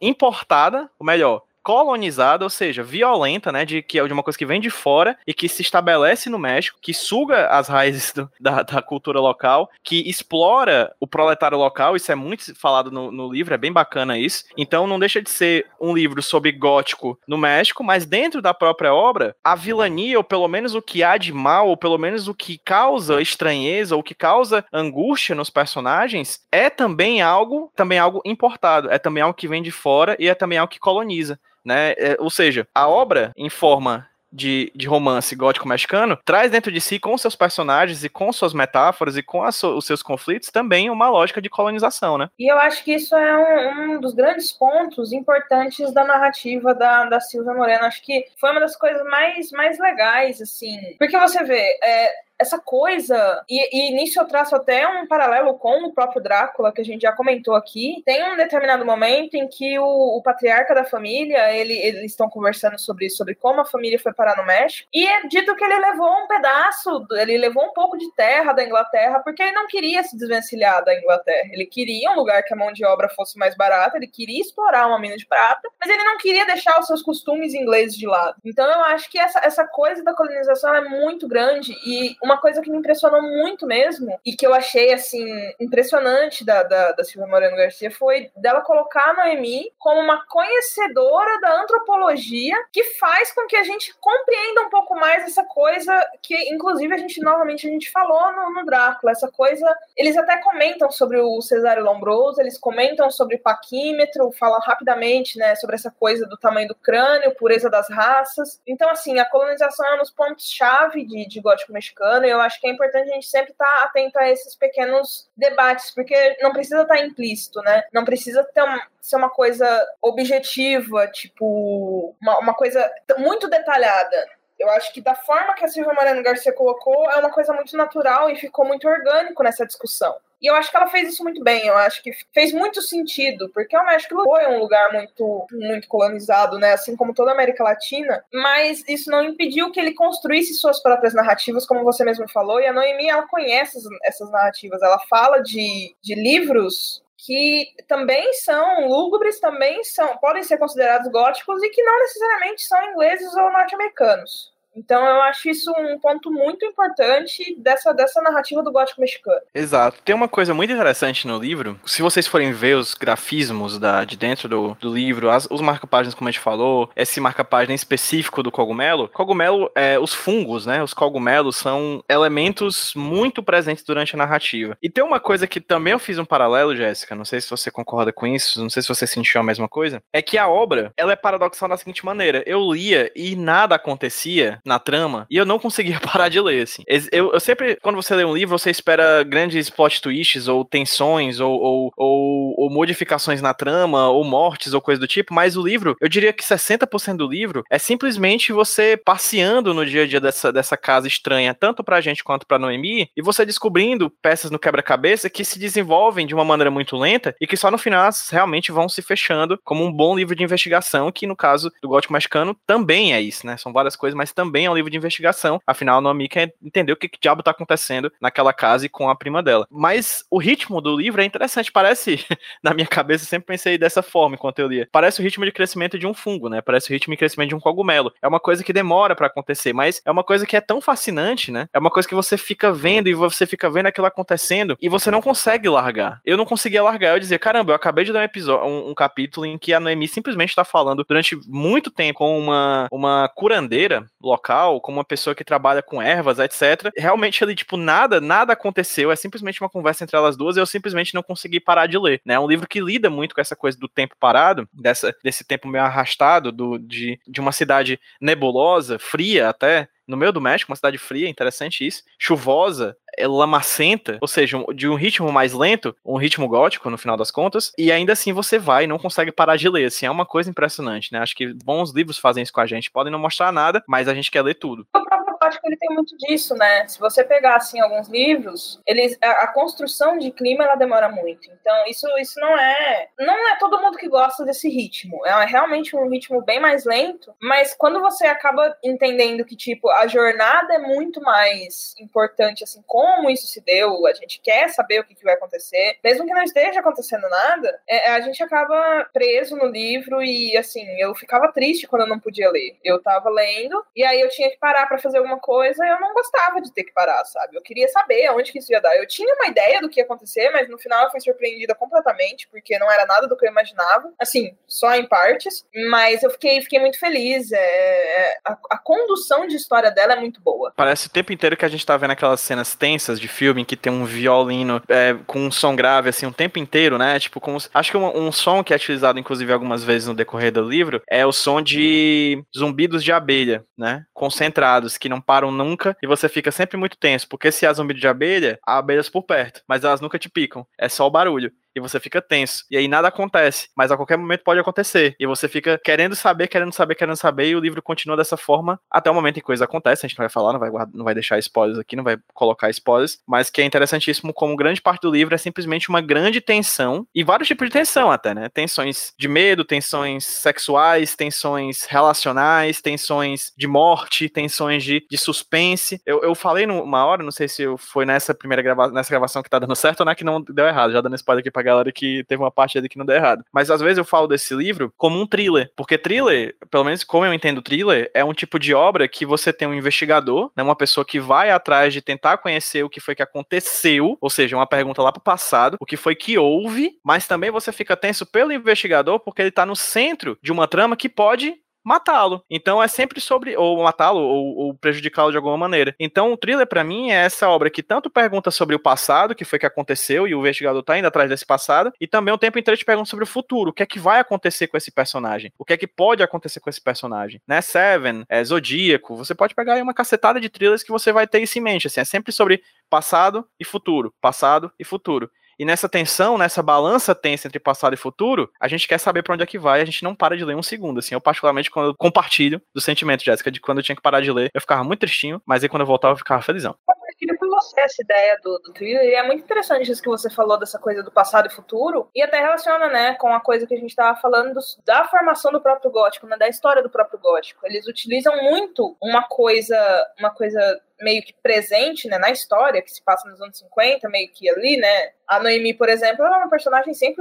importada, 0.00 0.90
ou 0.98 1.06
melhor, 1.06 1.42
colonizada, 1.62 2.44
ou 2.44 2.50
seja, 2.50 2.82
violenta, 2.82 3.50
né, 3.52 3.64
de 3.64 3.82
que 3.82 3.98
é 3.98 4.06
de 4.06 4.12
uma 4.12 4.22
coisa 4.22 4.38
que 4.38 4.46
vem 4.46 4.60
de 4.60 4.70
fora 4.70 5.16
e 5.26 5.32
que 5.32 5.48
se 5.48 5.62
estabelece 5.62 6.28
no 6.28 6.38
México, 6.38 6.78
que 6.80 6.92
suga 6.92 7.46
as 7.48 7.68
raízes 7.68 8.12
do- 8.12 8.30
da, 8.40 8.62
da 8.62 8.82
cultura 8.82 9.20
local, 9.20 9.70
que 9.82 10.08
explora 10.08 10.92
o 11.00 11.06
proletário 11.06 11.58
local, 11.58 11.96
isso 11.96 12.10
é 12.10 12.14
muito 12.14 12.54
falado 12.58 12.90
no, 12.90 13.10
no 13.10 13.32
livro, 13.32 13.54
é 13.54 13.58
bem 13.58 13.72
bacana 13.72 14.18
isso. 14.18 14.44
Então 14.56 14.86
não 14.86 14.98
deixa 14.98 15.20
de 15.22 15.30
ser 15.30 15.66
um 15.80 15.94
livro 15.94 16.22
sobre 16.22 16.52
gótico 16.52 17.18
no 17.26 17.38
México, 17.38 17.84
mas 17.84 18.04
dentro 18.06 18.42
da 18.42 18.52
própria 18.54 18.92
obra, 18.94 19.34
a 19.44 19.54
vilania, 19.54 20.18
ou 20.18 20.24
pelo 20.24 20.48
menos 20.48 20.74
o 20.74 20.82
que 20.82 21.02
há 21.02 21.16
de 21.16 21.32
mal, 21.32 21.68
ou 21.68 21.76
pelo 21.76 21.98
menos 21.98 22.28
o 22.28 22.34
que 22.34 22.58
causa 22.58 23.20
estranheza, 23.20 23.94
ou 23.94 24.00
o 24.00 24.04
que 24.04 24.14
causa 24.14 24.64
angústia 24.72 25.34
nos 25.34 25.50
personagens, 25.50 26.40
é 26.50 26.68
também 26.70 27.22
algo, 27.22 27.70
também 27.74 27.98
algo 27.98 28.20
importado, 28.24 28.90
é 28.90 28.98
também 28.98 29.22
algo 29.22 29.34
que 29.36 29.48
vem 29.48 29.62
de 29.62 29.70
fora 29.70 30.16
e 30.18 30.28
é 30.28 30.34
também 30.34 30.58
algo 30.58 30.72
que 30.72 30.78
coloniza 30.80 31.38
né? 31.64 31.92
É, 31.96 32.16
ou 32.18 32.30
seja, 32.30 32.66
a 32.74 32.88
obra 32.88 33.32
em 33.36 33.48
forma 33.50 34.08
de, 34.32 34.72
de 34.74 34.86
romance 34.88 35.36
gótico 35.36 35.68
mexicano 35.68 36.18
traz 36.24 36.50
dentro 36.50 36.72
de 36.72 36.80
si, 36.80 36.98
com 36.98 37.18
seus 37.18 37.36
personagens 37.36 38.02
e 38.02 38.08
com 38.08 38.32
suas 38.32 38.54
metáforas 38.54 39.14
e 39.16 39.22
com 39.22 39.50
so- 39.52 39.76
os 39.76 39.84
seus 39.84 40.02
conflitos, 40.02 40.50
também 40.50 40.88
uma 40.88 41.10
lógica 41.10 41.42
de 41.42 41.50
colonização, 41.50 42.16
né? 42.16 42.28
E 42.38 42.50
eu 42.50 42.58
acho 42.58 42.82
que 42.82 42.94
isso 42.94 43.14
é 43.14 43.36
um, 43.36 43.96
um 43.96 44.00
dos 44.00 44.14
grandes 44.14 44.50
pontos 44.50 45.12
importantes 45.12 45.92
da 45.92 46.02
narrativa 46.04 46.74
da, 46.74 47.04
da 47.04 47.20
Silvia 47.20 47.52
Moreno. 47.52 47.84
Acho 47.84 48.02
que 48.02 48.24
foi 48.40 48.50
uma 48.52 48.60
das 48.60 48.74
coisas 48.74 49.04
mais, 49.04 49.50
mais 49.50 49.78
legais, 49.78 50.40
assim. 50.40 50.78
Porque 50.98 51.18
você 51.18 51.44
vê, 51.44 51.78
é, 51.84 52.10
essa 52.38 52.58
coisa, 52.58 53.44
e, 53.48 53.90
e 53.90 53.94
nisso 53.94 54.20
eu 54.20 54.26
traço 54.26 54.56
até 54.56 54.86
um 54.86 55.06
paralelo 55.06 55.54
com 55.58 55.84
o 55.84 55.92
próprio 55.92 56.22
Drácula, 56.22 56.72
que 56.72 56.80
a 56.80 56.84
gente 56.84 57.02
já 57.02 57.12
comentou 57.12 57.54
aqui. 57.54 58.02
Tem 58.04 58.32
um 58.32 58.36
determinado 58.36 58.84
momento 58.84 59.34
em 59.34 59.48
que 59.48 59.78
o, 59.78 60.16
o 60.16 60.22
patriarca 60.22 60.74
da 60.74 60.84
família, 60.84 61.54
ele, 61.54 61.74
eles 61.74 62.10
estão 62.10 62.28
conversando 62.28 62.78
sobre, 62.78 63.08
sobre 63.10 63.34
como 63.34 63.60
a 63.60 63.64
família 63.64 63.98
foi 63.98 64.12
parar 64.12 64.36
no 64.36 64.44
México, 64.44 64.88
e 64.92 65.06
é 65.06 65.26
dito 65.28 65.54
que 65.54 65.64
ele 65.64 65.78
levou 65.78 66.10
um 66.10 66.26
pedaço, 66.26 67.06
ele 67.12 67.38
levou 67.38 67.64
um 67.64 67.72
pouco 67.72 67.96
de 67.96 68.10
terra 68.14 68.52
da 68.52 68.64
Inglaterra, 68.64 69.20
porque 69.20 69.42
ele 69.42 69.52
não 69.52 69.66
queria 69.66 70.02
se 70.02 70.16
desvencilhar 70.16 70.84
da 70.84 70.98
Inglaterra. 70.98 71.48
Ele 71.52 71.66
queria 71.66 72.10
um 72.10 72.16
lugar 72.16 72.42
que 72.42 72.52
a 72.52 72.56
mão 72.56 72.72
de 72.72 72.84
obra 72.84 73.08
fosse 73.08 73.38
mais 73.38 73.56
barata, 73.56 73.96
ele 73.96 74.08
queria 74.08 74.40
explorar 74.40 74.88
uma 74.88 74.98
mina 74.98 75.16
de 75.16 75.26
prata, 75.26 75.68
mas 75.80 75.88
ele 75.88 76.02
não 76.02 76.18
queria 76.18 76.44
deixar 76.44 76.78
os 76.80 76.86
seus 76.86 77.02
costumes 77.02 77.54
ingleses 77.54 77.96
de 77.96 78.06
lado. 78.06 78.36
Então 78.44 78.68
eu 78.68 78.80
acho 78.86 79.10
que 79.10 79.18
essa, 79.18 79.40
essa 79.44 79.66
coisa 79.66 80.02
da 80.02 80.14
colonização 80.14 80.74
é 80.74 80.80
muito 80.80 81.28
grande, 81.28 81.72
e 81.86 82.16
uma 82.22 82.31
coisa 82.38 82.60
que 82.60 82.70
me 82.70 82.78
impressionou 82.78 83.22
muito 83.22 83.66
mesmo, 83.66 84.18
e 84.24 84.34
que 84.34 84.46
eu 84.46 84.54
achei, 84.54 84.92
assim, 84.92 85.24
impressionante 85.60 86.44
da, 86.44 86.62
da, 86.62 86.92
da 86.92 87.04
Silvia 87.04 87.30
Moreno 87.30 87.56
Garcia, 87.56 87.90
foi 87.90 88.30
dela 88.36 88.60
colocar 88.60 89.10
a 89.10 89.14
Noemi 89.14 89.70
como 89.78 90.00
uma 90.00 90.24
conhecedora 90.26 91.40
da 91.40 91.60
antropologia, 91.62 92.56
que 92.72 92.84
faz 92.94 93.32
com 93.32 93.46
que 93.46 93.56
a 93.56 93.62
gente 93.62 93.94
compreenda 94.00 94.62
um 94.62 94.70
pouco 94.70 94.94
mais 94.94 95.24
essa 95.24 95.44
coisa 95.44 95.92
que, 96.22 96.34
inclusive, 96.52 96.94
a 96.94 96.98
gente, 96.98 97.20
novamente, 97.20 97.66
a 97.66 97.70
gente 97.70 97.90
falou 97.90 98.32
no, 98.32 98.54
no 98.54 98.64
Drácula, 98.64 99.12
essa 99.12 99.30
coisa, 99.30 99.66
eles 99.96 100.16
até 100.16 100.38
comentam 100.38 100.90
sobre 100.90 101.18
o 101.18 101.40
Cesário 101.40 101.84
Lombroso, 101.84 102.40
eles 102.40 102.58
comentam 102.58 103.10
sobre 103.10 103.38
paquímetro, 103.38 104.32
falam 104.32 104.60
rapidamente, 104.60 105.38
né, 105.38 105.54
sobre 105.56 105.76
essa 105.76 105.90
coisa 105.90 106.26
do 106.26 106.36
tamanho 106.36 106.68
do 106.68 106.74
crânio, 106.74 107.34
pureza 107.34 107.68
das 107.68 107.88
raças. 107.88 108.60
Então, 108.66 108.88
assim, 108.90 109.18
a 109.18 109.24
colonização 109.24 109.86
é 109.86 109.94
um 109.94 109.98
dos 109.98 110.10
pontos-chave 110.10 111.04
de, 111.04 111.26
de 111.26 111.40
gótico 111.40 111.72
mexicano, 111.72 112.02
e 112.26 112.30
eu 112.30 112.40
acho 112.40 112.60
que 112.60 112.66
é 112.66 112.70
importante 112.70 113.10
a 113.10 113.14
gente 113.14 113.26
sempre 113.26 113.52
estar 113.52 113.84
atento 113.84 114.18
a 114.18 114.28
esses 114.28 114.54
pequenos 114.56 115.28
debates, 115.36 115.90
porque 115.90 116.36
não 116.40 116.52
precisa 116.52 116.82
estar 116.82 116.98
implícito, 116.98 117.60
né? 117.62 117.82
Não 117.92 118.04
precisa 118.04 118.44
ter 118.52 118.62
um, 118.62 118.78
ser 119.00 119.16
uma 119.16 119.30
coisa 119.30 119.86
objetiva, 120.00 121.06
tipo, 121.08 122.14
uma, 122.20 122.38
uma 122.38 122.54
coisa 122.54 122.90
muito 123.18 123.48
detalhada. 123.48 124.26
Eu 124.58 124.70
acho 124.70 124.92
que 124.92 125.00
da 125.00 125.14
forma 125.14 125.54
que 125.54 125.64
a 125.64 125.68
Silvia 125.68 125.92
Moreno 125.92 126.22
Garcia 126.22 126.52
colocou, 126.52 127.10
é 127.10 127.16
uma 127.16 127.30
coisa 127.30 127.52
muito 127.52 127.76
natural 127.76 128.30
e 128.30 128.36
ficou 128.36 128.64
muito 128.64 128.86
orgânico 128.88 129.42
nessa 129.42 129.66
discussão. 129.66 130.14
E 130.42 130.50
eu 130.50 130.56
acho 130.56 130.72
que 130.72 130.76
ela 130.76 130.88
fez 130.88 131.08
isso 131.08 131.22
muito 131.22 131.40
bem, 131.42 131.68
eu 131.68 131.78
acho 131.78 132.02
que 132.02 132.10
fez 132.34 132.52
muito 132.52 132.82
sentido, 132.82 133.48
porque 133.54 133.76
o 133.76 133.86
México 133.86 134.24
foi 134.24 134.44
um 134.48 134.58
lugar 134.58 134.92
muito, 134.92 135.46
muito 135.52 135.86
colonizado, 135.86 136.58
né? 136.58 136.72
Assim 136.72 136.96
como 136.96 137.14
toda 137.14 137.30
a 137.30 137.34
América 137.34 137.62
Latina, 137.62 138.24
mas 138.32 138.82
isso 138.88 139.08
não 139.08 139.22
impediu 139.22 139.70
que 139.70 139.78
ele 139.78 139.94
construísse 139.94 140.54
suas 140.54 140.82
próprias 140.82 141.14
narrativas, 141.14 141.64
como 141.64 141.84
você 141.84 142.04
mesmo 142.04 142.28
falou, 142.28 142.60
e 142.60 142.66
a 142.66 142.72
Noemi, 142.72 143.08
ela 143.08 143.28
conhece 143.28 143.78
essas 144.02 144.30
narrativas, 144.32 144.82
ela 144.82 144.98
fala 145.08 145.38
de, 145.38 145.94
de 146.02 146.14
livros 146.16 147.01
que 147.24 147.72
também 147.86 148.32
são 148.34 148.88
lúgubres, 148.88 149.38
também 149.38 149.82
são 149.84 150.16
podem 150.18 150.42
ser 150.42 150.58
considerados 150.58 151.10
góticos 151.10 151.62
e 151.62 151.70
que 151.70 151.82
não 151.82 151.98
necessariamente 152.00 152.62
são 152.62 152.90
ingleses 152.90 153.34
ou 153.34 153.52
norte-americanos. 153.52 154.52
Então 154.76 155.04
eu 155.04 155.20
acho 155.22 155.48
isso 155.50 155.70
um 155.78 155.98
ponto 155.98 156.30
muito 156.30 156.64
importante 156.64 157.54
dessa, 157.58 157.92
dessa 157.92 158.20
narrativa 158.22 158.62
do 158.62 158.72
gótico 158.72 159.00
mexicano. 159.00 159.40
Exato. 159.54 159.98
Tem 160.02 160.14
uma 160.14 160.28
coisa 160.28 160.54
muito 160.54 160.72
interessante 160.72 161.26
no 161.26 161.38
livro. 161.38 161.78
Se 161.84 162.02
vocês 162.02 162.26
forem 162.26 162.52
ver 162.52 162.76
os 162.76 162.94
grafismos 162.94 163.78
da, 163.78 164.04
de 164.04 164.16
dentro 164.16 164.48
do, 164.48 164.76
do 164.80 164.92
livro, 164.92 165.30
as- 165.30 165.46
os 165.50 165.60
marca-páginas, 165.60 166.14
como 166.14 166.28
a 166.28 166.30
gente 166.32 166.40
falou, 166.40 166.90
esse 166.96 167.20
marca-página 167.20 167.74
específico 167.74 168.42
do 168.42 168.50
cogumelo, 168.50 169.08
cogumelo, 169.08 169.70
é, 169.74 169.98
os 169.98 170.14
fungos, 170.14 170.64
né? 170.66 170.82
Os 170.82 170.94
cogumelos 170.94 171.56
são 171.56 172.02
elementos 172.08 172.94
muito 172.94 173.42
presentes 173.42 173.84
durante 173.84 174.14
a 174.14 174.18
narrativa. 174.18 174.76
E 174.82 174.88
tem 174.88 175.04
uma 175.04 175.20
coisa 175.20 175.46
que 175.46 175.60
também 175.60 175.92
eu 175.92 175.98
fiz 175.98 176.18
um 176.18 176.24
paralelo, 176.24 176.74
Jéssica, 176.74 177.14
não 177.14 177.24
sei 177.24 177.40
se 177.40 177.50
você 177.50 177.70
concorda 177.70 178.12
com 178.12 178.26
isso, 178.26 178.60
não 178.62 178.70
sei 178.70 178.82
se 178.82 178.88
você 178.88 179.06
sentiu 179.06 179.40
a 179.40 179.44
mesma 179.44 179.68
coisa, 179.68 180.02
é 180.12 180.22
que 180.22 180.38
a 180.38 180.48
obra, 180.48 180.92
ela 180.96 181.12
é 181.12 181.16
paradoxal 181.16 181.68
da 181.68 181.76
seguinte 181.76 182.04
maneira. 182.04 182.42
Eu 182.46 182.72
lia 182.72 183.10
e 183.14 183.36
nada 183.36 183.74
acontecia 183.74 184.60
na 184.64 184.78
trama 184.78 185.26
e 185.30 185.36
eu 185.36 185.44
não 185.44 185.58
conseguia 185.58 185.98
parar 186.00 186.28
de 186.28 186.40
ler, 186.40 186.62
assim. 186.62 186.82
Eu, 187.10 187.32
eu 187.32 187.40
sempre, 187.40 187.76
quando 187.82 187.96
você 187.96 188.14
lê 188.14 188.24
um 188.24 188.34
livro, 188.34 188.58
você 188.58 188.70
espera 188.70 189.22
grandes 189.22 189.70
plot 189.70 190.00
twists, 190.00 190.48
ou 190.48 190.64
tensões, 190.64 191.40
ou, 191.40 191.52
ou, 191.52 191.92
ou, 191.96 192.54
ou 192.58 192.70
modificações 192.70 193.40
na 193.40 193.54
trama, 193.54 194.08
ou 194.08 194.24
mortes, 194.24 194.74
ou 194.74 194.80
coisa 194.80 195.00
do 195.00 195.06
tipo, 195.06 195.34
mas 195.34 195.56
o 195.56 195.62
livro, 195.62 195.96
eu 196.00 196.08
diria 196.08 196.32
que 196.32 196.44
60% 196.44 197.16
do 197.16 197.28
livro 197.28 197.62
é 197.70 197.78
simplesmente 197.78 198.52
você 198.52 198.96
passeando 198.96 199.74
no 199.74 199.84
dia 199.84 200.02
a 200.02 200.06
dia 200.06 200.20
dessa, 200.20 200.52
dessa 200.52 200.76
casa 200.76 201.06
estranha, 201.06 201.54
tanto 201.54 201.82
pra 201.84 202.00
gente 202.00 202.24
quanto 202.24 202.46
pra 202.46 202.58
Noemi, 202.58 203.08
e 203.16 203.22
você 203.22 203.44
descobrindo 203.44 204.10
peças 204.22 204.50
no 204.50 204.58
quebra-cabeça 204.58 205.30
que 205.30 205.44
se 205.44 205.58
desenvolvem 205.58 206.26
de 206.26 206.34
uma 206.34 206.44
maneira 206.44 206.70
muito 206.70 206.96
lenta 206.96 207.34
e 207.40 207.46
que 207.46 207.56
só 207.56 207.70
no 207.70 207.78
final 207.78 208.10
realmente 208.30 208.72
vão 208.72 208.88
se 208.88 209.00
fechando 209.02 209.58
como 209.64 209.84
um 209.84 209.92
bom 209.92 210.16
livro 210.16 210.34
de 210.34 210.42
investigação, 210.42 211.12
que 211.12 211.26
no 211.26 211.36
caso 211.36 211.70
do 211.80 211.88
Gótico 211.88 212.12
Mexicano 212.12 212.56
também 212.66 213.14
é 213.14 213.20
isso, 213.20 213.46
né? 213.46 213.56
São 213.56 213.72
várias 213.72 213.94
coisas, 213.94 214.16
mas 214.16 214.32
também 214.32 214.51
é 214.60 214.70
um 214.70 214.74
livro 214.74 214.90
de 214.90 214.96
investigação. 214.96 215.60
Afinal, 215.66 215.98
a 215.98 216.00
Noemi 216.00 216.28
quer 216.28 216.54
entender 216.62 216.92
o 216.92 216.96
que, 216.96 217.08
que 217.08 217.18
diabo 217.20 217.42
tá 217.42 217.50
acontecendo 217.50 218.12
naquela 218.20 218.52
casa 218.52 218.86
e 218.86 218.88
com 218.88 219.08
a 219.08 219.14
prima 219.14 219.42
dela. 219.42 219.66
Mas 219.70 220.24
o 220.30 220.38
ritmo 220.38 220.80
do 220.80 220.96
livro 220.96 221.20
é 221.20 221.24
interessante, 221.24 221.70
parece, 221.70 222.24
na 222.62 222.72
minha 222.72 222.86
cabeça, 222.86 223.24
sempre 223.24 223.46
pensei 223.46 223.76
dessa 223.76 224.02
forma 224.02 224.34
enquanto 224.34 224.58
eu 224.58 224.68
lia. 224.68 224.88
Parece 224.90 225.20
o 225.20 225.22
ritmo 225.22 225.44
de 225.44 225.52
crescimento 225.52 225.98
de 225.98 226.06
um 226.06 226.14
fungo, 226.14 226.48
né? 226.48 226.60
Parece 226.60 226.90
o 226.90 226.92
ritmo 226.92 227.14
de 227.14 227.18
crescimento 227.18 227.50
de 227.50 227.54
um 227.54 227.60
cogumelo. 227.60 228.12
É 228.22 228.28
uma 228.28 228.40
coisa 228.40 228.64
que 228.64 228.72
demora 228.72 229.14
pra 229.14 229.26
acontecer, 229.26 229.72
mas 229.72 230.00
é 230.04 230.10
uma 230.10 230.24
coisa 230.24 230.46
que 230.46 230.56
é 230.56 230.60
tão 230.60 230.80
fascinante, 230.80 231.50
né? 231.50 231.68
É 231.72 231.78
uma 231.78 231.90
coisa 231.90 232.08
que 232.08 232.14
você 232.14 232.36
fica 232.36 232.72
vendo 232.72 233.08
e 233.08 233.14
você 233.14 233.46
fica 233.46 233.70
vendo 233.70 233.86
aquilo 233.86 234.06
acontecendo 234.06 234.76
e 234.80 234.88
você 234.88 235.10
não 235.10 235.20
consegue 235.20 235.68
largar. 235.68 236.20
Eu 236.24 236.36
não 236.36 236.44
conseguia 236.44 236.82
largar. 236.82 237.14
Eu 237.14 237.20
dizia, 237.20 237.38
caramba, 237.38 237.72
eu 237.72 237.76
acabei 237.76 238.04
de 238.04 238.12
dar 238.12 238.20
um 238.20 238.24
episódio, 238.24 238.66
um, 238.66 238.90
um 238.90 238.94
capítulo 238.94 239.46
em 239.46 239.58
que 239.58 239.72
a 239.72 239.80
Noemi 239.80 240.08
simplesmente 240.08 240.54
tá 240.54 240.64
falando 240.64 241.04
durante 241.04 241.38
muito 241.46 241.90
tempo 241.90 242.22
com 242.22 242.38
uma, 242.38 242.86
uma 242.90 243.28
curandeira 243.34 244.06
local, 244.22 244.41
com 244.80 244.92
uma 244.92 245.04
pessoa 245.04 245.34
que 245.34 245.44
trabalha 245.44 245.82
com 245.82 246.02
ervas, 246.02 246.38
etc. 246.38 246.90
Realmente 246.96 247.42
ali, 247.42 247.54
tipo, 247.54 247.76
nada, 247.76 248.20
nada 248.20 248.52
aconteceu. 248.52 249.10
É 249.10 249.16
simplesmente 249.16 249.60
uma 249.60 249.70
conversa 249.70 250.04
entre 250.04 250.16
elas 250.16 250.36
duas 250.36 250.56
e 250.56 250.60
eu 250.60 250.66
simplesmente 250.66 251.14
não 251.14 251.22
consegui 251.22 251.60
parar 251.60 251.86
de 251.86 251.98
ler, 251.98 252.20
né? 252.24 252.34
É 252.34 252.40
um 252.40 252.46
livro 252.46 252.68
que 252.68 252.80
lida 252.80 253.08
muito 253.08 253.34
com 253.34 253.40
essa 253.40 253.56
coisa 253.56 253.78
do 253.78 253.88
tempo 253.88 254.14
parado, 254.18 254.68
dessa, 254.72 255.14
desse 255.22 255.44
tempo 255.44 255.68
meio 255.68 255.84
arrastado, 255.84 256.50
do, 256.52 256.78
de, 256.78 257.18
de 257.26 257.40
uma 257.40 257.52
cidade 257.52 257.98
nebulosa, 258.20 258.98
fria 258.98 259.48
até, 259.48 259.88
no 260.06 260.16
meio 260.16 260.32
do 260.32 260.40
México, 260.40 260.70
uma 260.70 260.76
cidade 260.76 260.98
fria, 260.98 261.28
interessante 261.28 261.86
isso, 261.86 262.02
chuvosa, 262.18 262.96
lamacenta, 263.20 264.18
ou 264.20 264.28
seja, 264.28 264.62
de 264.74 264.88
um 264.88 264.94
ritmo 264.94 265.30
mais 265.32 265.52
lento, 265.52 265.94
um 266.04 266.16
ritmo 266.16 266.48
gótico 266.48 266.90
no 266.90 266.98
final 266.98 267.16
das 267.16 267.30
contas, 267.30 267.72
e 267.76 267.92
ainda 267.92 268.12
assim 268.12 268.32
você 268.32 268.58
vai 268.58 268.86
não 268.86 268.98
consegue 268.98 269.32
parar 269.32 269.56
de 269.56 269.68
ler, 269.68 269.86
assim, 269.86 270.06
é 270.06 270.10
uma 270.10 270.26
coisa 270.26 270.50
impressionante, 270.50 271.12
né? 271.12 271.18
Acho 271.18 271.34
que 271.34 271.52
bons 271.52 271.92
livros 271.92 272.18
fazem 272.18 272.42
isso 272.42 272.52
com 272.52 272.60
a 272.60 272.66
gente, 272.66 272.90
podem 272.90 273.12
não 273.12 273.18
mostrar 273.18 273.52
nada, 273.52 273.82
mas 273.86 274.08
a 274.08 274.14
gente 274.14 274.30
quer 274.30 274.42
ler 274.42 274.54
tudo. 274.54 274.86
O 274.94 275.00
próprio 275.00 275.31
gótico 275.52 275.66
ele 275.66 275.76
tem 275.76 275.94
muito 275.94 276.16
disso, 276.16 276.54
né? 276.54 276.86
Se 276.88 276.98
você 276.98 277.22
pegar 277.22 277.56
assim 277.56 277.80
alguns 277.80 278.08
livros, 278.08 278.80
eles 278.86 279.16
a, 279.22 279.44
a 279.44 279.46
construção 279.48 280.18
de 280.18 280.30
clima 280.30 280.64
ela 280.64 280.74
demora 280.74 281.08
muito. 281.08 281.50
Então 281.60 281.86
isso 281.86 282.06
isso 282.18 282.40
não 282.40 282.58
é 282.58 283.08
não 283.18 283.48
é 283.48 283.56
todo 283.58 283.80
mundo 283.80 283.98
que 283.98 284.08
gosta 284.08 284.44
desse 284.44 284.68
ritmo. 284.68 285.24
É 285.26 285.44
realmente 285.44 285.96
um 285.96 286.08
ritmo 286.08 286.42
bem 286.42 286.60
mais 286.60 286.84
lento, 286.84 287.34
mas 287.40 287.74
quando 287.74 288.00
você 288.00 288.26
acaba 288.26 288.76
entendendo 288.82 289.44
que 289.44 289.56
tipo 289.56 289.90
a 289.90 290.06
jornada 290.06 290.74
é 290.74 290.78
muito 290.78 291.20
mais 291.20 291.94
importante 292.00 292.64
assim, 292.64 292.82
como 292.86 293.30
isso 293.30 293.46
se 293.46 293.60
deu, 293.60 294.06
a 294.06 294.14
gente 294.14 294.40
quer 294.40 294.68
saber 294.68 295.00
o 295.00 295.04
que, 295.04 295.14
que 295.14 295.24
vai 295.24 295.34
acontecer, 295.34 295.98
mesmo 296.02 296.26
que 296.26 296.34
não 296.34 296.42
esteja 296.42 296.80
acontecendo 296.80 297.28
nada, 297.28 297.80
é, 297.88 298.10
a 298.12 298.20
gente 298.20 298.42
acaba 298.42 299.08
preso 299.12 299.56
no 299.56 299.66
livro 299.66 300.22
e 300.22 300.56
assim, 300.56 300.84
eu 300.98 301.14
ficava 301.14 301.52
triste 301.52 301.86
quando 301.86 302.02
eu 302.02 302.08
não 302.08 302.18
podia 302.18 302.50
ler. 302.50 302.76
Eu 302.84 303.02
tava 303.02 303.28
lendo 303.30 303.82
e 303.94 304.04
aí 304.04 304.20
eu 304.20 304.28
tinha 304.28 304.50
que 304.50 304.58
parar 304.58 304.86
pra 304.86 304.98
fazer 304.98 305.18
alguma 305.18 305.38
coisa 305.42 305.84
eu 305.84 306.00
não 306.00 306.14
gostava 306.14 306.60
de 306.62 306.72
ter 306.72 306.84
que 306.84 306.92
parar, 306.92 307.22
sabe? 307.26 307.56
Eu 307.56 307.62
queria 307.62 307.88
saber 307.88 308.26
aonde 308.26 308.52
que 308.52 308.58
isso 308.60 308.72
ia 308.72 308.80
dar. 308.80 308.96
Eu 308.96 309.06
tinha 309.06 309.34
uma 309.34 309.48
ideia 309.48 309.80
do 309.80 309.88
que 309.88 310.00
ia 310.00 310.04
acontecer, 310.04 310.48
mas 310.50 310.68
no 310.68 310.78
final 310.78 311.04
eu 311.04 311.10
fui 311.10 311.20
surpreendida 311.20 311.74
completamente, 311.74 312.48
porque 312.48 312.78
não 312.78 312.90
era 312.90 313.04
nada 313.04 313.26
do 313.26 313.36
que 313.36 313.44
eu 313.46 313.50
imaginava. 313.50 314.12
Assim, 314.20 314.56
só 314.66 314.94
em 314.94 315.06
partes. 315.06 315.64
Mas 315.90 316.22
eu 316.22 316.30
fiquei, 316.30 316.60
fiquei 316.62 316.78
muito 316.80 316.98
feliz. 316.98 317.50
É, 317.52 317.56
é, 317.58 318.38
a, 318.44 318.56
a 318.70 318.78
condução 318.78 319.46
de 319.46 319.56
história 319.56 319.90
dela 319.90 320.12
é 320.14 320.20
muito 320.20 320.40
boa. 320.40 320.72
Parece 320.76 321.08
o 321.08 321.10
tempo 321.10 321.32
inteiro 321.32 321.56
que 321.56 321.64
a 321.64 321.68
gente 321.68 321.84
tá 321.84 321.96
vendo 321.96 322.12
aquelas 322.12 322.40
cenas 322.40 322.74
tensas 322.74 323.18
de 323.20 323.28
filme 323.28 323.62
em 323.62 323.64
que 323.64 323.76
tem 323.76 323.92
um 323.92 324.04
violino 324.04 324.80
é, 324.88 325.14
com 325.26 325.40
um 325.40 325.50
som 325.50 325.74
grave, 325.74 326.08
assim, 326.08 326.26
o 326.26 326.32
tempo 326.32 326.58
inteiro, 326.58 326.96
né? 326.98 327.18
Tipo, 327.18 327.40
como, 327.40 327.58
se- 327.60 327.68
acho 327.74 327.90
que 327.90 327.96
um, 327.96 328.16
um 328.26 328.30
som 328.30 328.62
que 328.62 328.72
é 328.72 328.76
utilizado, 328.76 329.18
inclusive, 329.18 329.52
algumas 329.52 329.82
vezes 329.82 330.06
no 330.08 330.14
decorrer 330.14 330.52
do 330.52 330.62
livro 330.62 331.02
é 331.10 331.26
o 331.26 331.32
som 331.32 331.60
de 331.60 332.42
zumbidos 332.56 333.02
de 333.02 333.10
abelha, 333.12 333.64
né? 333.76 334.04
Concentrados, 334.12 334.96
que 334.98 335.08
não 335.08 335.20
param 335.22 335.50
nunca 335.50 335.96
e 336.02 336.06
você 336.06 336.28
fica 336.28 336.50
sempre 336.50 336.76
muito 336.76 336.98
tenso, 336.98 337.28
porque 337.28 337.52
se 337.52 337.66
há 337.66 337.72
zumbido 337.72 338.00
de 338.00 338.08
abelha, 338.08 338.58
há 338.66 338.78
abelhas 338.78 339.08
por 339.08 339.22
perto, 339.22 339.62
mas 339.68 339.84
elas 339.84 340.00
nunca 340.00 340.18
te 340.18 340.28
picam, 340.28 340.66
é 340.78 340.88
só 340.88 341.06
o 341.06 341.10
barulho. 341.10 341.52
E 341.74 341.80
você 341.80 341.98
fica 342.00 342.20
tenso. 342.20 342.64
E 342.70 342.76
aí 342.76 342.88
nada 342.88 343.08
acontece. 343.08 343.68
Mas 343.76 343.90
a 343.90 343.96
qualquer 343.96 344.16
momento 344.16 344.42
pode 344.44 344.60
acontecer. 344.60 345.14
E 345.18 345.26
você 345.26 345.48
fica 345.48 345.80
querendo 345.82 346.14
saber, 346.14 346.48
querendo 346.48 346.72
saber, 346.72 346.94
querendo 346.94 347.16
saber. 347.16 347.46
E 347.48 347.56
o 347.56 347.60
livro 347.60 347.82
continua 347.82 348.16
dessa 348.16 348.36
forma 348.36 348.80
até 348.90 349.10
o 349.10 349.14
momento 349.14 349.36
em 349.38 349.40
que 349.40 349.46
coisa 349.46 349.64
acontece. 349.64 350.04
A 350.04 350.08
gente 350.08 350.18
não 350.18 350.22
vai 350.24 350.30
falar, 350.30 350.52
não 350.52 350.60
vai, 350.60 350.70
guarda- 350.70 350.92
não 350.94 351.04
vai 351.04 351.14
deixar 351.14 351.38
spoilers 351.38 351.78
aqui, 351.78 351.96
não 351.96 352.04
vai 352.04 352.18
colocar 352.34 352.70
spoilers. 352.70 353.18
Mas 353.26 353.50
que 353.50 353.60
é 353.62 353.64
interessantíssimo 353.64 354.32
como 354.32 354.56
grande 354.56 354.80
parte 354.80 355.02
do 355.02 355.10
livro 355.10 355.34
é 355.34 355.38
simplesmente 355.38 355.88
uma 355.88 356.00
grande 356.00 356.40
tensão. 356.40 357.06
E 357.14 357.24
vários 357.24 357.48
tipos 357.48 357.66
de 357.68 357.72
tensão 357.72 358.10
até, 358.10 358.34
né? 358.34 358.48
Tensões 358.48 359.12
de 359.18 359.28
medo, 359.28 359.64
tensões 359.64 360.24
sexuais, 360.24 361.14
tensões 361.16 361.84
relacionais, 361.86 362.80
tensões 362.80 363.52
de 363.56 363.66
morte, 363.66 364.28
tensões 364.28 364.84
de, 364.84 365.04
de 365.10 365.18
suspense. 365.18 366.00
Eu, 366.06 366.22
eu 366.22 366.34
falei 366.34 366.66
numa 366.66 367.04
hora, 367.04 367.22
não 367.22 367.30
sei 367.30 367.48
se 367.48 367.64
foi 367.78 368.04
nessa 368.04 368.34
primeira 368.34 368.62
grava 368.62 368.90
nessa 368.90 369.10
gravação 369.10 369.42
que 369.42 369.50
tá 369.50 369.58
dando 369.58 369.74
certo 369.74 370.00
ou 370.00 370.06
na 370.06 370.14
que 370.14 370.24
não 370.24 370.40
deu 370.42 370.66
errado. 370.66 370.92
Já 370.92 371.00
dando 371.00 371.14
spoiler 371.16 371.40
aqui 371.40 371.50
pra 371.50 371.61
galera 371.62 371.92
que 371.92 372.24
teve 372.24 372.42
uma 372.42 372.50
parte 372.50 372.78
ali 372.78 372.88
que 372.88 372.98
não 372.98 373.06
deu 373.06 373.16
errado. 373.16 373.44
Mas 373.52 373.70
às 373.70 373.80
vezes 373.80 373.98
eu 373.98 374.04
falo 374.04 374.26
desse 374.26 374.54
livro 374.54 374.92
como 374.96 375.20
um 375.20 375.26
thriller. 375.26 375.70
Porque 375.76 375.98
thriller, 375.98 376.54
pelo 376.70 376.84
menos 376.84 377.04
como 377.04 377.24
eu 377.24 377.32
entendo 377.32 377.62
thriller, 377.62 378.10
é 378.14 378.24
um 378.24 378.32
tipo 378.32 378.58
de 378.58 378.74
obra 378.74 379.08
que 379.08 379.26
você 379.26 379.52
tem 379.52 379.68
um 379.68 379.74
investigador, 379.74 380.50
né, 380.56 380.62
uma 380.62 380.76
pessoa 380.76 381.04
que 381.04 381.20
vai 381.20 381.50
atrás 381.50 381.92
de 381.92 382.02
tentar 382.02 382.38
conhecer 382.38 382.84
o 382.84 382.90
que 382.90 383.00
foi 383.00 383.14
que 383.14 383.22
aconteceu, 383.22 384.16
ou 384.20 384.30
seja, 384.30 384.56
uma 384.56 384.66
pergunta 384.66 385.02
lá 385.02 385.12
pro 385.12 385.22
passado, 385.22 385.76
o 385.80 385.86
que 385.86 385.96
foi 385.96 386.14
que 386.14 386.38
houve, 386.38 386.98
mas 387.04 387.26
também 387.26 387.50
você 387.50 387.72
fica 387.72 387.96
tenso 387.96 388.26
pelo 388.26 388.52
investigador 388.52 389.20
porque 389.20 389.42
ele 389.42 389.50
tá 389.50 389.64
no 389.66 389.76
centro 389.76 390.38
de 390.42 390.52
uma 390.52 390.66
trama 390.66 390.96
que 390.96 391.08
pode 391.08 391.54
matá-lo. 391.84 392.44
Então 392.50 392.82
é 392.82 392.88
sempre 392.88 393.20
sobre 393.20 393.56
ou 393.56 393.82
matá-lo 393.82 394.20
ou, 394.20 394.56
ou 394.56 394.74
prejudicá-lo 394.74 395.30
de 395.30 395.36
alguma 395.36 395.56
maneira. 395.56 395.94
Então 395.98 396.32
o 396.32 396.36
thriller 396.36 396.66
pra 396.66 396.84
mim 396.84 397.10
é 397.10 397.24
essa 397.24 397.48
obra 397.48 397.70
que 397.70 397.82
tanto 397.82 398.10
pergunta 398.10 398.50
sobre 398.50 398.74
o 398.74 398.78
passado, 398.78 399.34
que 399.34 399.44
foi 399.44 399.58
que 399.58 399.66
aconteceu 399.66 400.26
e 400.26 400.34
o 400.34 400.40
investigador 400.40 400.82
tá 400.82 400.98
indo 400.98 401.06
atrás 401.06 401.28
desse 401.28 401.46
passado, 401.46 401.92
e 402.00 402.06
também 402.06 402.32
o 402.32 402.38
tempo 402.38 402.58
inteiro 402.58 402.78
te 402.78 402.84
pergunta 402.84 403.08
sobre 403.08 403.24
o 403.24 403.26
futuro, 403.26 403.70
o 403.70 403.72
que 403.72 403.82
é 403.82 403.86
que 403.86 403.98
vai 403.98 404.20
acontecer 404.20 404.66
com 404.66 404.76
esse 404.76 404.90
personagem? 404.90 405.52
O 405.58 405.64
que 405.64 405.72
é 405.72 405.76
que 405.76 405.86
pode 405.86 406.22
acontecer 406.22 406.60
com 406.60 406.70
esse 406.70 406.80
personagem? 406.80 407.40
Né? 407.46 407.60
Seven, 407.60 408.24
é, 408.28 408.42
Zodíaco, 408.44 409.16
você 409.16 409.34
pode 409.34 409.54
pegar 409.54 409.74
aí 409.74 409.82
uma 409.82 409.94
cacetada 409.94 410.40
de 410.40 410.48
thrillers 410.48 410.82
que 410.82 410.90
você 410.90 411.12
vai 411.12 411.26
ter 411.26 411.40
isso 411.40 411.58
em 411.58 411.62
mente, 411.62 411.86
assim, 411.86 412.00
é 412.00 412.04
sempre 412.04 412.32
sobre 412.32 412.62
passado 412.88 413.46
e 413.58 413.64
futuro, 413.64 414.14
passado 414.20 414.70
e 414.78 414.84
futuro. 414.84 415.30
E 415.58 415.64
nessa 415.64 415.88
tensão, 415.88 416.36
nessa 416.38 416.62
balança 416.62 417.14
tensa 417.14 417.46
entre 417.48 417.58
passado 417.60 417.94
e 417.94 417.96
futuro, 417.96 418.50
a 418.60 418.68
gente 418.68 418.86
quer 418.88 418.98
saber 418.98 419.22
pra 419.22 419.34
onde 419.34 419.42
é 419.42 419.46
que 419.46 419.58
vai, 419.58 419.80
a 419.80 419.84
gente 419.84 420.02
não 420.02 420.14
para 420.14 420.36
de 420.36 420.44
ler 420.44 420.56
um 420.56 420.62
segundo, 420.62 420.98
assim. 420.98 421.14
Eu 421.14 421.20
particularmente 421.20 421.70
quando 421.70 421.88
eu 421.88 421.94
compartilho 421.96 422.60
do 422.74 422.80
sentimento, 422.80 423.24
Jéssica, 423.24 423.50
de 423.50 423.60
quando 423.60 423.78
eu 423.78 423.84
tinha 423.84 423.96
que 423.96 424.02
parar 424.02 424.20
de 424.20 424.32
ler, 424.32 424.50
eu 424.54 424.60
ficava 424.60 424.82
muito 424.84 425.00
tristinho, 425.00 425.40
mas 425.46 425.62
aí 425.62 425.68
quando 425.68 425.82
eu 425.82 425.86
voltava 425.86 426.14
eu 426.14 426.18
ficava 426.18 426.42
felizão. 426.42 426.74
compartilho 426.86 427.38
com 427.38 427.48
você 427.48 427.80
essa 427.80 428.02
ideia 428.02 428.36
do, 428.42 428.58
do 428.64 428.72
thriller. 428.72 429.02
E 429.04 429.14
é 429.14 429.22
muito 429.26 429.42
interessante 429.44 429.90
isso 429.90 430.02
que 430.02 430.08
você 430.08 430.30
falou 430.30 430.58
dessa 430.58 430.78
coisa 430.78 431.02
do 431.02 431.10
passado 431.12 431.46
e 431.46 431.54
futuro. 431.54 432.08
E 432.14 432.22
até 432.22 432.40
relaciona, 432.40 432.88
né, 432.88 433.14
com 433.14 433.28
a 433.32 433.40
coisa 433.40 433.66
que 433.66 433.74
a 433.74 433.78
gente 433.78 433.94
tava 433.94 434.18
falando 434.20 434.54
dos- 434.54 434.78
da 434.84 435.04
formação 435.04 435.52
do 435.52 435.60
próprio 435.60 435.90
gótico, 435.90 436.26
né, 436.26 436.36
da 436.36 436.48
história 436.48 436.82
do 436.82 436.90
próprio 436.90 437.18
gótico. 437.20 437.60
Eles 437.66 437.86
utilizam 437.86 438.34
muito 438.42 438.96
uma 439.02 439.22
coisa, 439.24 439.76
uma 440.18 440.30
coisa 440.30 440.80
meio 441.02 441.22
que 441.22 441.34
presente, 441.42 442.08
né, 442.08 442.18
na 442.18 442.30
história, 442.30 442.82
que 442.82 442.90
se 442.90 443.02
passa 443.02 443.28
nos 443.28 443.40
anos 443.40 443.58
50, 443.58 444.08
meio 444.08 444.30
que 444.32 444.48
ali, 444.48 444.76
né. 444.76 445.12
A 445.32 445.38
Noemi, 445.38 445.72
por 445.72 445.88
exemplo, 445.88 446.24
ela 446.24 446.36
é 446.36 446.38
uma 446.40 446.50
personagem 446.50 446.92
100% 446.92 447.14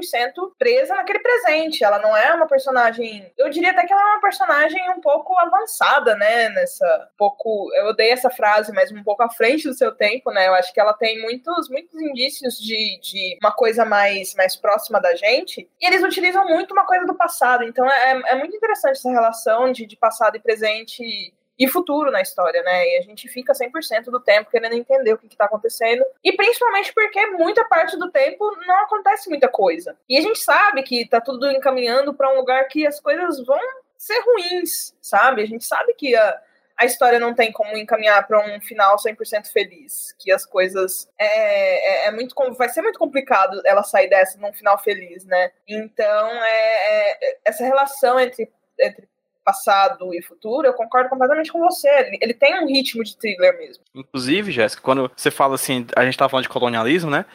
presa 0.59 0.95
naquele 0.95 1.19
presente. 1.19 1.81
Ela 1.81 1.97
não 1.99 2.15
é 2.15 2.33
uma 2.33 2.45
personagem. 2.45 3.31
Eu 3.37 3.49
diria 3.49 3.71
até 3.71 3.85
que 3.85 3.93
ela 3.93 4.01
é 4.01 4.05
uma 4.05 4.21
personagem 4.21 4.89
um 4.89 4.99
pouco 4.99 5.33
avançada, 5.39 6.15
né? 6.15 6.49
Nessa. 6.49 7.09
Um 7.13 7.17
pouco. 7.17 7.71
Eu 7.73 7.85
odeio 7.87 8.11
essa 8.11 8.29
frase, 8.29 8.73
mas 8.73 8.91
um 8.91 9.01
pouco 9.01 9.23
à 9.23 9.29
frente 9.29 9.65
do 9.65 9.73
seu 9.73 9.93
tempo, 9.93 10.29
né? 10.29 10.47
Eu 10.47 10.53
acho 10.55 10.73
que 10.73 10.79
ela 10.79 10.93
tem 10.93 11.21
muitos, 11.21 11.69
muitos 11.69 11.97
indícios 12.01 12.59
de, 12.59 12.99
de 12.99 13.37
uma 13.41 13.53
coisa 13.53 13.85
mais, 13.85 14.35
mais 14.35 14.57
próxima 14.57 14.99
da 14.99 15.15
gente. 15.15 15.69
E 15.79 15.87
eles 15.87 16.03
utilizam 16.03 16.45
muito 16.49 16.73
uma 16.73 16.85
coisa 16.85 17.05
do 17.05 17.15
passado. 17.15 17.63
Então 17.63 17.89
é, 17.89 18.21
é 18.27 18.35
muito 18.35 18.55
interessante 18.55 18.97
essa 18.97 19.09
relação 19.09 19.71
de, 19.71 19.85
de 19.85 19.95
passado 19.95 20.35
e 20.35 20.39
presente 20.41 21.33
e 21.61 21.67
futuro 21.67 22.09
na 22.09 22.21
história, 22.21 22.63
né? 22.63 22.87
E 22.87 22.97
a 22.97 23.01
gente 23.01 23.27
fica 23.27 23.53
100% 23.53 24.05
do 24.05 24.19
tempo 24.19 24.49
querendo 24.49 24.73
entender 24.73 25.13
o 25.13 25.17
que, 25.17 25.27
está 25.27 25.45
acontecendo. 25.45 26.03
E 26.23 26.35
principalmente 26.35 26.91
porque 26.91 27.23
muita 27.27 27.63
parte 27.65 27.95
do 27.99 28.09
tempo 28.09 28.51
não 28.65 28.79
acontece 28.79 29.29
muita 29.29 29.47
coisa. 29.47 29.95
E 30.09 30.17
a 30.17 30.21
gente 30.21 30.39
sabe 30.39 30.81
que 30.81 31.07
tá 31.07 31.21
tudo 31.21 31.51
encaminhando 31.51 32.15
para 32.15 32.33
um 32.33 32.35
lugar 32.35 32.67
que 32.67 32.87
as 32.87 32.99
coisas 32.99 33.45
vão 33.45 33.59
ser 33.95 34.19
ruins, 34.21 34.95
sabe? 34.99 35.43
A 35.43 35.45
gente 35.45 35.63
sabe 35.63 35.93
que 35.93 36.15
a, 36.15 36.41
a 36.75 36.85
história 36.85 37.19
não 37.19 37.35
tem 37.35 37.51
como 37.51 37.77
encaminhar 37.77 38.25
para 38.25 38.43
um 38.43 38.59
final 38.59 38.95
100% 38.95 39.45
feliz, 39.51 40.15
que 40.17 40.31
as 40.31 40.47
coisas 40.47 41.07
é, 41.15 42.05
é, 42.05 42.07
é 42.07 42.11
muito 42.11 42.33
vai 42.57 42.69
ser 42.69 42.81
muito 42.81 42.97
complicado 42.97 43.61
ela 43.65 43.83
sair 43.83 44.09
dessa 44.09 44.39
num 44.39 44.51
final 44.51 44.79
feliz, 44.79 45.25
né? 45.25 45.51
Então 45.67 46.27
é, 46.43 47.11
é 47.11 47.37
essa 47.45 47.63
relação 47.63 48.19
entre, 48.19 48.51
entre 48.79 49.10
passado 49.43 50.13
e 50.13 50.21
futuro, 50.21 50.67
eu 50.67 50.73
concordo 50.73 51.09
completamente 51.09 51.51
com 51.51 51.59
você. 51.59 51.87
Ele, 51.87 52.17
ele 52.21 52.33
tem 52.33 52.63
um 52.63 52.67
ritmo 52.67 53.03
de 53.03 53.15
thriller 53.17 53.57
mesmo. 53.57 53.83
Inclusive, 53.93 54.51
Jéssica, 54.51 54.81
quando 54.81 55.11
você 55.15 55.31
fala 55.31 55.55
assim, 55.55 55.85
a 55.95 56.03
gente 56.05 56.17
tá 56.17 56.29
falando 56.29 56.43
de 56.43 56.49
colonialismo, 56.49 57.09
né? 57.09 57.25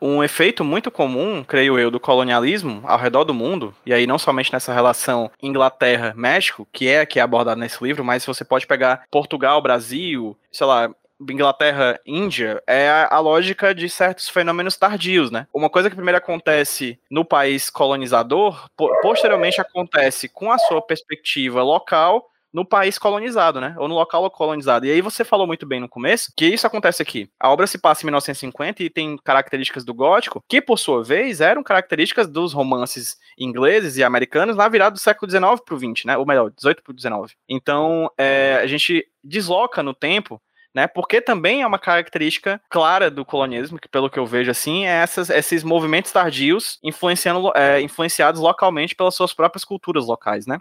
Um 0.00 0.24
efeito 0.24 0.64
muito 0.64 0.90
comum, 0.90 1.44
creio 1.44 1.78
eu, 1.78 1.88
do 1.88 2.00
colonialismo 2.00 2.82
ao 2.84 2.98
redor 2.98 3.22
do 3.22 3.32
mundo, 3.32 3.72
e 3.86 3.94
aí 3.94 4.04
não 4.04 4.18
somente 4.18 4.52
nessa 4.52 4.74
relação 4.74 5.30
Inglaterra-México, 5.40 6.66
que 6.72 6.88
é 6.88 7.06
que 7.06 7.20
é 7.20 7.22
abordado 7.22 7.60
nesse 7.60 7.82
livro, 7.84 8.04
mas 8.04 8.26
você 8.26 8.44
pode 8.44 8.66
pegar 8.66 9.04
Portugal, 9.08 9.62
Brasil, 9.62 10.36
sei 10.50 10.66
lá, 10.66 10.92
Inglaterra, 11.30 12.00
Índia, 12.06 12.62
é 12.66 12.88
a, 12.88 13.08
a, 13.12 13.18
lógica 13.20 13.74
de 13.74 13.88
certos 13.88 14.28
fenômenos 14.28 14.76
tardios, 14.76 15.30
né? 15.30 15.46
Uma 15.52 15.70
coisa 15.70 15.88
que 15.88 15.96
primeiro 15.96 16.18
acontece 16.18 16.98
no 17.10 17.24
país 17.24 17.70
colonizador, 17.70 18.68
po 18.76 18.90
posteriormente 19.00 19.60
acontece 19.60 20.28
com 20.28 20.50
a 20.50 20.58
sua 20.58 20.80
perspectiva 20.82 21.62
local 21.62 22.28
no 22.52 22.66
país 22.66 22.98
colonizado, 22.98 23.60
né? 23.60 23.74
Ou 23.78 23.88
no 23.88 23.94
local 23.94 24.30
colonizado. 24.30 24.84
E 24.84 24.90
aí 24.90 25.00
você 25.00 25.24
falou 25.24 25.46
muito 25.46 25.64
bem 25.64 25.80
no 25.80 25.88
começo 25.88 26.32
que 26.36 26.46
isso 26.46 26.66
acontece 26.66 27.00
aqui. 27.00 27.30
A 27.40 27.50
obra 27.50 27.66
se 27.66 27.78
passa 27.78 28.02
em 28.02 28.06
1950 28.06 28.82
e 28.82 28.90
tem 28.90 29.16
características 29.24 29.84
do 29.84 29.94
gótico, 29.94 30.44
que 30.46 30.60
por 30.60 30.78
sua 30.78 31.02
vez 31.02 31.40
eram 31.40 31.62
características 31.62 32.28
dos 32.28 32.52
romances 32.52 33.16
ingleses 33.38 33.96
e 33.96 34.04
americanos 34.04 34.56
na 34.56 34.68
virada 34.68 34.92
do 34.92 35.00
século 35.00 35.30
XIX 35.30 35.60
para 35.64 35.74
o 35.74 35.78
XX, 35.78 36.04
né? 36.04 36.16
Ou 36.18 36.26
melhor, 36.26 36.50
18 36.50 36.82
para 36.82 36.90
o 36.90 36.94
19. 36.94 37.34
Então, 37.48 38.10
é, 38.18 38.58
a 38.62 38.66
gente 38.66 39.06
desloca 39.24 39.82
no 39.82 39.94
tempo 39.94 40.40
né? 40.74 40.86
Porque 40.86 41.20
também 41.20 41.62
é 41.62 41.66
uma 41.66 41.78
característica 41.78 42.60
clara 42.68 43.10
do 43.10 43.24
colonialismo, 43.24 43.78
que 43.78 43.88
pelo 43.88 44.10
que 44.10 44.18
eu 44.18 44.26
vejo 44.26 44.50
assim, 44.50 44.86
é 44.86 45.02
essas, 45.02 45.30
esses 45.30 45.62
movimentos 45.62 46.12
tardios 46.12 46.78
influenciando, 46.82 47.52
é, 47.54 47.80
influenciados 47.80 48.40
localmente 48.40 48.94
pelas 48.94 49.14
suas 49.14 49.34
próprias 49.34 49.64
culturas 49.64 50.06
locais, 50.06 50.46
né? 50.46 50.58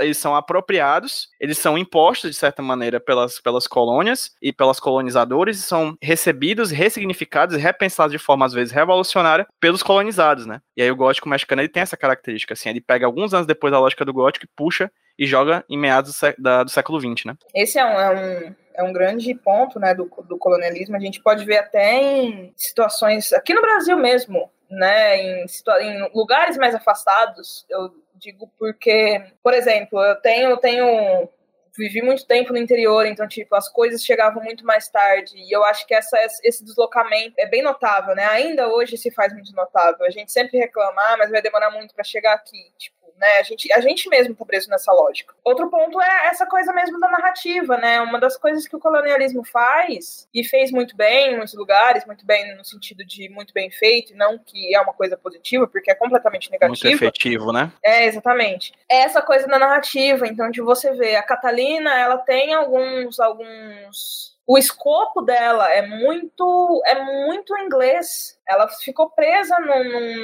eles 0.00 0.18
são 0.18 0.34
apropriados, 0.34 1.28
eles 1.38 1.58
são 1.58 1.78
impostos 1.78 2.30
de 2.30 2.36
certa 2.36 2.60
maneira 2.62 2.98
pelas, 2.98 3.40
pelas 3.40 3.66
colônias 3.66 4.32
e 4.42 4.52
pelas 4.52 4.80
colonizadores 4.80 5.58
e 5.58 5.62
são 5.62 5.96
recebidos, 6.02 6.70
ressignificados 6.70 7.56
e 7.56 7.60
repensados 7.60 8.12
de 8.12 8.18
forma 8.18 8.44
às 8.44 8.52
vezes 8.52 8.72
revolucionária 8.72 9.46
pelos 9.60 9.82
colonizados, 9.82 10.46
né? 10.46 10.60
E 10.76 10.82
aí 10.82 10.90
o 10.90 10.96
gótico 10.96 11.28
mexicano 11.28 11.62
ele 11.62 11.68
tem 11.68 11.82
essa 11.82 11.96
característica, 11.96 12.54
assim, 12.54 12.70
ele 12.70 12.80
pega 12.80 13.06
alguns 13.06 13.32
anos 13.32 13.46
depois 13.46 13.70
da 13.70 13.78
lógica 13.78 14.04
do 14.04 14.12
gótico 14.12 14.46
e 14.46 14.50
puxa 14.56 14.90
e 15.18 15.26
joga 15.26 15.64
em 15.68 15.76
meados 15.76 16.20
do 16.38 16.70
século 16.70 17.00
XX, 17.00 17.26
né? 17.26 17.34
Esse 17.54 17.78
é 17.78 17.84
um, 17.84 18.00
é 18.00 18.10
um, 18.10 18.54
é 18.78 18.82
um 18.82 18.92
grande 18.92 19.34
ponto, 19.34 19.78
né, 19.78 19.94
do, 19.94 20.10
do 20.26 20.38
colonialismo. 20.38 20.96
A 20.96 21.00
gente 21.00 21.20
pode 21.20 21.44
ver 21.44 21.58
até 21.58 21.94
em 21.94 22.52
situações 22.56 23.32
aqui 23.32 23.52
no 23.52 23.60
Brasil 23.60 23.98
mesmo, 23.98 24.50
né, 24.70 25.18
em, 25.18 25.46
em 25.82 26.10
lugares 26.14 26.56
mais 26.56 26.74
afastados. 26.74 27.66
Eu 27.68 27.92
Digo 28.18 28.50
porque, 28.58 29.22
por 29.42 29.54
exemplo, 29.54 30.02
eu 30.02 30.16
tenho, 30.16 30.56
tenho 30.56 31.28
vivi 31.76 32.02
muito 32.02 32.26
tempo 32.26 32.52
no 32.52 32.58
interior, 32.58 33.06
então, 33.06 33.28
tipo, 33.28 33.54
as 33.54 33.68
coisas 33.68 34.02
chegavam 34.02 34.42
muito 34.42 34.66
mais 34.66 34.88
tarde. 34.88 35.36
E 35.36 35.52
eu 35.52 35.62
acho 35.64 35.86
que 35.86 35.94
essa, 35.94 36.18
esse 36.42 36.64
deslocamento 36.64 37.34
é 37.38 37.46
bem 37.46 37.62
notável, 37.62 38.14
né? 38.16 38.24
Ainda 38.26 38.68
hoje 38.68 38.96
se 38.96 39.12
faz 39.12 39.32
muito 39.32 39.52
notável. 39.54 40.04
A 40.04 40.10
gente 40.10 40.32
sempre 40.32 40.58
reclama, 40.58 41.00
ah, 41.00 41.16
mas 41.16 41.30
vai 41.30 41.40
demorar 41.40 41.70
muito 41.70 41.94
para 41.94 42.02
chegar 42.02 42.34
aqui. 42.34 42.72
Tipo, 42.76 42.97
né? 43.18 43.38
A 43.38 43.42
gente, 43.42 43.72
a 43.72 43.80
gente 43.80 44.08
mesmo 44.08 44.34
tá 44.34 44.44
preso 44.44 44.70
nessa 44.70 44.92
lógica. 44.92 45.34
Outro 45.44 45.68
ponto 45.68 46.00
é 46.00 46.26
essa 46.26 46.46
coisa 46.46 46.72
mesmo 46.72 46.98
da 46.98 47.08
narrativa, 47.08 47.76
né? 47.76 48.00
Uma 48.00 48.18
das 48.18 48.36
coisas 48.36 48.66
que 48.66 48.76
o 48.76 48.80
colonialismo 48.80 49.44
faz, 49.44 50.28
e 50.34 50.44
fez 50.44 50.70
muito 50.70 50.96
bem 50.96 51.32
em 51.32 51.36
muitos 51.36 51.54
lugares, 51.54 52.04
muito 52.06 52.24
bem 52.24 52.56
no 52.56 52.64
sentido 52.64 53.04
de 53.04 53.28
muito 53.28 53.52
bem 53.52 53.70
feito, 53.70 54.16
não 54.16 54.38
que 54.38 54.74
é 54.74 54.80
uma 54.80 54.92
coisa 54.92 55.16
positiva, 55.16 55.66
porque 55.66 55.90
é 55.90 55.94
completamente 55.94 56.50
negativo. 56.50 56.88
Muito 56.88 57.04
efetivo, 57.04 57.52
né? 57.52 57.72
É, 57.82 58.06
exatamente. 58.06 58.72
É 58.90 58.98
essa 58.98 59.22
coisa 59.22 59.46
da 59.46 59.58
narrativa, 59.58 60.26
então, 60.26 60.50
de 60.50 60.60
você 60.60 60.92
ver, 60.92 61.16
a 61.16 61.22
Catalina, 61.22 61.98
ela 61.98 62.18
tem 62.18 62.54
alguns, 62.54 63.18
alguns 63.20 64.38
o 64.48 64.56
escopo 64.56 65.20
dela 65.20 65.70
é 65.70 65.86
muito 65.86 66.82
é 66.86 67.04
muito 67.04 67.54
inglês. 67.58 68.37
Ela 68.48 68.68
ficou 68.68 69.10
presa 69.10 69.58
num, 69.60 69.84
num, 69.84 70.22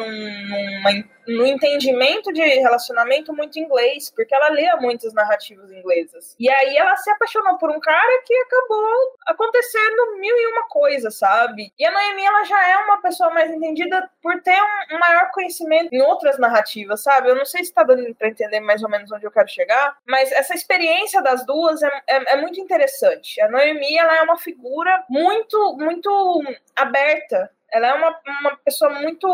numa 0.49 1.05
no 1.27 1.47
entendimento 1.47 2.33
de 2.33 2.43
relacionamento 2.43 3.35
muito 3.35 3.59
inglês, 3.59 4.11
porque 4.15 4.35
ela 4.35 4.51
lia 4.51 4.77
muitas 4.77 5.13
narrativas 5.13 5.71
inglesas. 5.71 6.35
E 6.39 6.49
aí 6.49 6.77
ela 6.77 6.97
se 6.97 7.11
apaixonou 7.11 7.57
por 7.59 7.71
um 7.71 7.81
cara 7.81 8.23
que 8.25 8.35
acabou 8.35 9.15
acontecendo 9.27 10.19
mil 10.19 10.37
e 10.37 10.47
uma 10.49 10.69
coisas, 10.69 11.19
sabe? 11.19 11.73
E 11.79 11.87
a 11.87 11.91
Noemi, 11.91 12.25
ela 12.25 12.45
já 12.45 12.69
é 12.69 12.77
uma 12.79 13.01
pessoa 13.01 13.31
mais 13.31 13.51
entendida 13.51 14.09
por 14.23 14.41
ter 14.43 14.61
um 14.93 14.99
maior 14.99 15.31
conhecimento 15.33 15.93
em 15.93 16.03
outras 16.03 16.39
narrativas, 16.39 17.03
sabe? 17.03 17.31
Eu 17.31 17.37
não 17.37 17.45
sei 17.45 17.65
se 17.65 17.73
tá 17.73 17.83
dando 17.83 18.15
pra 18.15 18.29
entender 18.29 18.61
mais 18.61 18.83
ou 18.83 18.91
menos 18.91 19.11
onde 19.11 19.27
eu 19.27 19.31
quero 19.31 19.49
chegar, 19.49 19.97
mas 20.07 20.31
essa 20.33 20.55
experiência 20.55 21.23
das 21.23 21.45
duas 21.47 21.83
é, 21.83 22.03
é, 22.07 22.35
é 22.35 22.37
muito 22.41 22.61
interessante. 22.61 23.41
A 23.41 23.49
Noemi, 23.49 23.97
ela 23.97 24.17
é 24.17 24.23
uma 24.23 24.37
figura 24.37 25.05
muito, 25.09 25.77
muito 25.79 26.43
aberta 26.77 27.51
ela 27.75 27.89
é 27.89 27.95
uma, 27.95 28.21
uma 28.41 28.57
pessoa 28.59 28.91
muito. 29.01 29.27